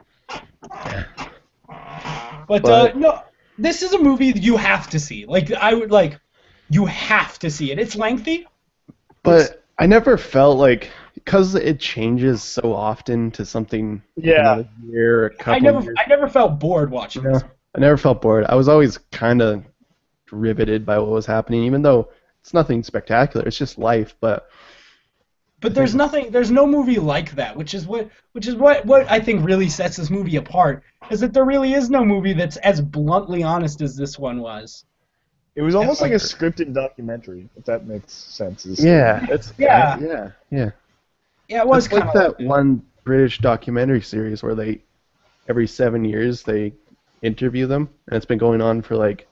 But, 2.49 2.65
uh, 2.65 2.93
no, 2.95 3.23
this 3.59 3.83
is 3.83 3.93
a 3.93 3.99
movie 3.99 4.27
you 4.27 4.57
have 4.57 4.89
to 4.91 5.01
see. 5.01 5.27
Like 5.27 5.53
I 5.53 5.75
would 5.75 5.91
like, 5.91 6.21
you 6.71 6.87
have 6.87 7.39
to 7.41 7.51
see 7.51 7.71
it. 7.73 7.79
It's 7.79 7.97
lengthy. 7.97 8.47
But 9.23 9.65
I 9.79 9.87
never 9.87 10.17
felt 10.17 10.59
like 10.59 10.91
because 11.15 11.55
it 11.55 11.81
changes 11.81 12.43
so 12.43 12.73
often 12.73 13.31
to 13.33 13.45
something 13.45 14.03
Yeah. 14.17 14.41
another 14.41 14.69
year, 14.85 15.23
or 15.23 15.27
a 15.27 15.31
couple 15.35 15.55
I 15.55 15.59
never, 15.59 15.83
years. 15.83 15.97
I 15.99 16.09
never 16.09 16.29
felt 16.29 16.61
bored 16.61 16.91
watching 16.91 17.25
Yeah. 17.25 17.33
this. 17.33 17.45
I 17.75 17.81
never 17.81 17.97
felt 17.97 18.23
bored. 18.23 18.45
I 18.49 18.55
was 18.55 18.69
always 18.69 18.99
kind 19.11 19.43
of 19.43 19.65
riveted 20.31 20.87
by 20.87 20.99
what 20.99 21.09
was 21.09 21.27
happening, 21.27 21.65
even 21.65 21.83
though 21.83 22.11
it's 22.41 22.55
nothing 22.55 22.83
spectacular. 22.83 23.47
It's 23.47 23.59
just 23.59 23.79
life. 23.79 24.15
But 24.21 24.49
But 25.67 25.75
there's 25.75 25.97
nothing, 25.97 26.31
there's 26.31 26.53
no 26.53 26.65
movie 26.65 27.01
like 27.01 27.33
that, 27.33 27.57
which 27.57 27.75
is 27.75 27.89
what, 27.89 28.09
which 28.35 28.47
is 28.47 28.55
what, 28.55 28.87
what 28.87 29.11
I 29.11 29.19
think 29.19 29.45
really 29.45 29.69
sets 29.69 29.97
this 29.97 30.11
movie 30.11 30.37
apart, 30.37 30.85
is 31.11 31.19
that 31.19 31.33
there 31.33 31.45
really 31.45 31.75
is 31.75 31.91
no 31.91 32.05
movie 32.05 32.35
that's 32.35 32.57
as 32.59 32.81
bluntly 32.81 33.43
honest 33.43 33.81
as 33.81 33.97
this 33.97 34.17
one 34.17 34.41
was. 34.41 34.85
It 35.57 35.63
was 35.63 35.75
almost 35.75 36.01
like 36.01 36.13
a 36.13 36.21
scripted 36.21 36.73
documentary, 36.73 37.49
if 37.57 37.65
that 37.65 37.85
makes 37.85 38.13
sense. 38.13 38.65
Yeah, 38.65 39.27
it's 39.29 39.53
Yeah. 39.59 39.99
yeah, 39.99 40.31
yeah. 40.53 40.71
Yeah, 41.49 41.63
it 41.63 41.67
was 41.67 41.87
It's 41.87 41.95
like 41.95 42.13
that 42.13 42.41
of 42.41 42.47
one 42.47 42.81
British 43.03 43.39
documentary 43.41 44.03
series 44.03 44.45
where 44.45 44.55
they 44.55 44.83
every 45.49 45.67
seven 45.67 46.05
years 46.05 46.45
they 46.45 46.75
interview 47.23 47.67
them, 47.67 47.91
and 48.07 48.17
it's 48.17 48.25
been 48.25 48.39
going 48.39 48.63
on 48.63 48.83
for 48.83 48.95
like 48.95 49.27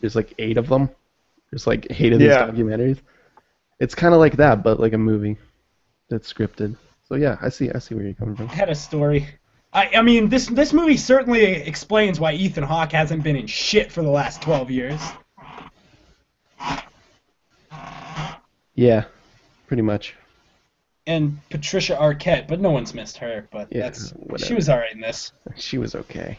there's 0.00 0.16
like 0.16 0.34
eight 0.40 0.58
of 0.58 0.68
them. 0.68 0.90
There's 1.52 1.68
like 1.68 1.86
eight 1.90 2.12
of 2.12 2.20
Yeah. 2.20 2.50
these 2.50 2.64
documentaries. 2.64 2.98
It's 3.80 3.94
kind 3.94 4.14
of 4.14 4.20
like 4.20 4.36
that, 4.36 4.62
but 4.62 4.78
like 4.80 4.92
a 4.92 4.98
movie 4.98 5.36
that's 6.08 6.32
scripted. 6.32 6.76
So 7.08 7.16
yeah, 7.16 7.36
I 7.42 7.48
see. 7.48 7.70
I 7.70 7.78
see 7.78 7.94
where 7.94 8.04
you're 8.04 8.14
coming 8.14 8.36
from. 8.36 8.48
had 8.48 8.68
a 8.70 8.74
story. 8.74 9.26
I, 9.72 9.90
I 9.96 10.02
mean, 10.02 10.28
this 10.28 10.46
this 10.46 10.72
movie 10.72 10.96
certainly 10.96 11.42
explains 11.44 12.20
why 12.20 12.34
Ethan 12.34 12.64
Hawke 12.64 12.92
hasn't 12.92 13.22
been 13.22 13.36
in 13.36 13.46
shit 13.46 13.90
for 13.90 14.02
the 14.02 14.10
last 14.10 14.42
12 14.42 14.70
years. 14.70 15.00
Yeah, 18.74 19.04
pretty 19.66 19.82
much. 19.82 20.14
And 21.06 21.38
Patricia 21.50 21.96
Arquette, 21.96 22.46
but 22.48 22.60
no 22.60 22.70
one's 22.70 22.94
missed 22.94 23.18
her. 23.18 23.48
But 23.50 23.68
Yeah, 23.70 23.82
that's 23.82 24.10
whatever. 24.12 24.46
she 24.46 24.54
was 24.54 24.68
alright 24.68 24.92
in 24.94 25.00
this. 25.00 25.32
She 25.56 25.78
was 25.78 25.94
okay. 25.94 26.38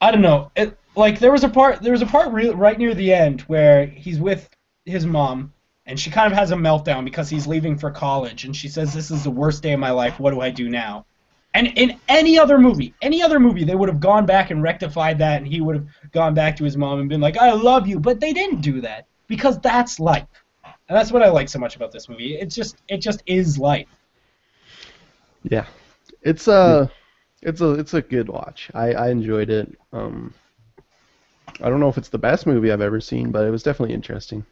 I 0.00 0.10
don't 0.12 0.22
know. 0.22 0.50
It, 0.54 0.76
like 0.94 1.18
there 1.18 1.32
was 1.32 1.42
a 1.44 1.48
part 1.48 1.82
there 1.82 1.92
was 1.92 2.02
a 2.02 2.06
part 2.06 2.32
re- 2.32 2.50
right 2.50 2.78
near 2.78 2.94
the 2.94 3.12
end 3.12 3.40
where 3.42 3.86
he's 3.86 4.20
with 4.20 4.48
his 4.84 5.04
mom 5.06 5.52
and 5.88 5.98
she 5.98 6.10
kind 6.10 6.30
of 6.30 6.38
has 6.38 6.50
a 6.50 6.54
meltdown 6.54 7.02
because 7.04 7.30
he's 7.30 7.46
leaving 7.46 7.76
for 7.76 7.90
college 7.90 8.44
and 8.44 8.54
she 8.54 8.68
says 8.68 8.92
this 8.92 9.10
is 9.10 9.24
the 9.24 9.30
worst 9.30 9.62
day 9.62 9.72
of 9.72 9.80
my 9.80 9.90
life. 9.90 10.20
What 10.20 10.32
do 10.32 10.40
I 10.40 10.50
do 10.50 10.68
now? 10.68 11.06
And 11.54 11.66
in 11.78 11.98
any 12.08 12.38
other 12.38 12.58
movie, 12.58 12.94
any 13.00 13.22
other 13.22 13.40
movie, 13.40 13.64
they 13.64 13.74
would 13.74 13.88
have 13.88 13.98
gone 13.98 14.26
back 14.26 14.50
and 14.50 14.62
rectified 14.62 15.18
that, 15.18 15.38
and 15.38 15.48
he 15.48 15.62
would 15.62 15.76
have 15.76 15.86
gone 16.12 16.34
back 16.34 16.56
to 16.58 16.64
his 16.64 16.76
mom 16.76 17.00
and 17.00 17.08
been 17.08 17.22
like, 17.22 17.38
"I 17.38 17.52
love 17.52 17.88
you," 17.88 17.98
but 17.98 18.20
they 18.20 18.34
didn't 18.34 18.60
do 18.60 18.82
that 18.82 19.06
because 19.28 19.58
that's 19.60 19.98
life, 19.98 20.26
and 20.62 20.96
that's 20.96 21.10
what 21.10 21.22
I 21.22 21.30
like 21.30 21.48
so 21.48 21.58
much 21.58 21.74
about 21.74 21.90
this 21.90 22.06
movie. 22.06 22.36
It's 22.36 22.54
just, 22.54 22.76
it 22.88 22.98
just 22.98 23.22
is 23.26 23.58
life. 23.58 23.88
Yeah, 25.42 25.64
it's 26.20 26.48
a, 26.48 26.90
it's 27.40 27.62
a, 27.62 27.70
it's 27.72 27.94
a 27.94 28.02
good 28.02 28.28
watch. 28.28 28.70
I, 28.74 28.92
I 28.92 29.08
enjoyed 29.08 29.48
it. 29.48 29.74
Um, 29.94 30.34
I 31.62 31.70
don't 31.70 31.80
know 31.80 31.88
if 31.88 31.96
it's 31.96 32.10
the 32.10 32.18
best 32.18 32.46
movie 32.46 32.70
I've 32.70 32.82
ever 32.82 33.00
seen, 33.00 33.32
but 33.32 33.46
it 33.46 33.50
was 33.50 33.62
definitely 33.62 33.94
interesting. 33.94 34.44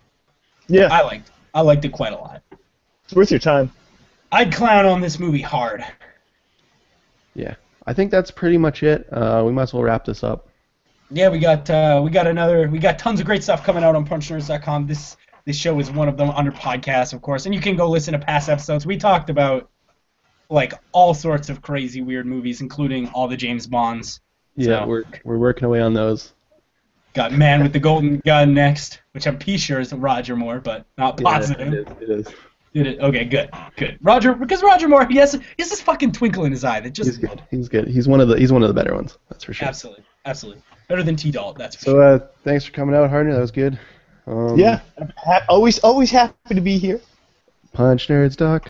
Yeah, 0.69 0.89
I 0.93 1.03
liked, 1.03 1.31
I 1.55 1.61
liked 1.61 1.85
it 1.85 1.93
quite 1.93 2.13
a 2.13 2.17
lot. 2.17 2.43
it's 3.05 3.15
worth 3.15 3.31
your 3.31 3.41
time. 3.41 3.71
I'd 4.33 4.53
clown 4.53 4.85
on 4.87 5.01
this 5.01 5.19
movie 5.19 5.41
hard. 5.43 5.85
Yeah, 7.35 7.55
I 7.87 7.93
think 7.93 8.11
that's 8.11 8.31
pretty 8.31 8.59
much 8.59 8.83
it. 8.83 9.07
Uh, 9.13 9.43
we 9.47 9.53
might 9.53 9.63
as 9.65 9.75
well 9.75 9.83
wrap 9.83 10.05
this 10.05 10.25
up. 10.25 10.49
Yeah, 11.11 11.29
we 11.29 11.39
got 11.39 11.69
uh, 11.71 12.01
we 12.03 12.11
got 12.11 12.27
another 12.27 12.69
we 12.69 12.79
got 12.79 12.99
tons 12.99 13.21
of 13.21 13.27
great 13.27 13.43
stuff 13.45 13.63
coming 13.65 13.85
out 13.85 13.95
on 13.95 14.07
punchnerds.com. 14.07 14.87
This 14.87 15.17
this 15.45 15.57
show 15.57 15.79
is 15.79 15.91
one 15.91 16.09
of 16.09 16.17
them 16.17 16.31
under 16.31 16.51
podcast, 16.51 17.13
of 17.13 17.23
course, 17.23 17.47
and 17.47 17.55
you 17.55 17.61
can 17.61 17.77
go 17.77 17.89
listen 17.89 18.13
to 18.13 18.19
past 18.19 18.49
episodes. 18.49 18.85
We 18.87 18.97
talked 18.97 19.31
about 19.31 19.71
like 20.51 20.73
all 20.93 21.15
sorts 21.15 21.49
of 21.49 21.63
crazy 21.63 22.03
weird 22.03 22.27
movies, 22.27 22.61
including 22.61 23.09
all 23.11 23.29
the 23.29 23.37
James 23.37 23.67
Bonds. 23.67 24.21
Yeah, 24.57 24.81
So- 24.81 24.87
we're 24.87 25.05
we're 25.25 25.39
working 25.39 25.65
away 25.67 25.81
on 25.81 25.95
those. 25.95 26.33
Got 27.17 27.33
Man 27.33 27.63
with 27.63 27.73
the 27.73 27.81
Golden 27.81 28.21
Gun 28.27 28.53
next, 28.53 29.01
which 29.13 29.27
I'm 29.27 29.37
pretty 29.39 29.57
sure 29.57 29.81
is 29.81 29.91
Roger 29.93 30.37
Moore, 30.37 30.61
but 30.61 30.85
not 30.99 31.17
positive. 31.21 31.73
Yeah, 31.73 31.83
positive. 31.85 32.03
it 32.03 32.11
is. 32.11 32.27
It 32.27 32.29
is. 32.29 32.35
Did 32.75 32.87
it? 32.89 33.01
Okay, 33.01 33.25
good, 33.25 33.49
good. 33.79 33.99
Roger, 34.03 34.35
because 34.35 34.63
Roger 34.63 34.87
Moore, 34.87 35.07
he 35.07 35.17
has 35.17 35.33
he 35.33 35.41
has 35.59 35.71
this 35.71 35.81
fucking 35.81 36.13
twinkle 36.13 36.45
in 36.45 36.53
his 36.53 36.63
eye 36.63 36.79
that 36.81 36.91
just 36.91 37.09
He's 37.09 37.17
good. 37.17 37.43
He's 37.51 37.69
good. 37.71 37.89
He's 37.89 38.07
one 38.07 38.21
of 38.21 38.29
the 38.29 38.39
he's 38.39 38.53
one 38.53 38.63
of 38.63 38.69
the 38.69 38.75
better 38.75 38.95
ones. 38.95 39.17
That's 39.31 39.45
for 39.45 39.55
sure. 39.55 39.67
absolutely, 39.67 40.05
absolutely 40.27 40.63
better 40.89 41.03
than 41.03 41.17
T. 41.17 41.31
Dalt. 41.31 41.57
That's 41.57 41.75
for 41.77 41.85
So 41.87 41.91
sure. 41.93 42.03
uh, 42.05 42.19
thanks 42.45 42.67
for 42.67 42.73
coming 42.73 42.95
out, 42.95 43.09
Hardner. 43.09 43.33
That 43.33 43.41
was 43.41 43.51
good. 43.51 43.79
Um, 44.27 44.59
Yeah, 44.59 44.81
ha- 45.17 45.45
always 45.49 45.79
always 45.79 46.11
happy 46.11 46.55
to 46.55 46.61
be 46.61 46.77
here. 46.77 47.01
PunchNerds.com. 47.75 48.61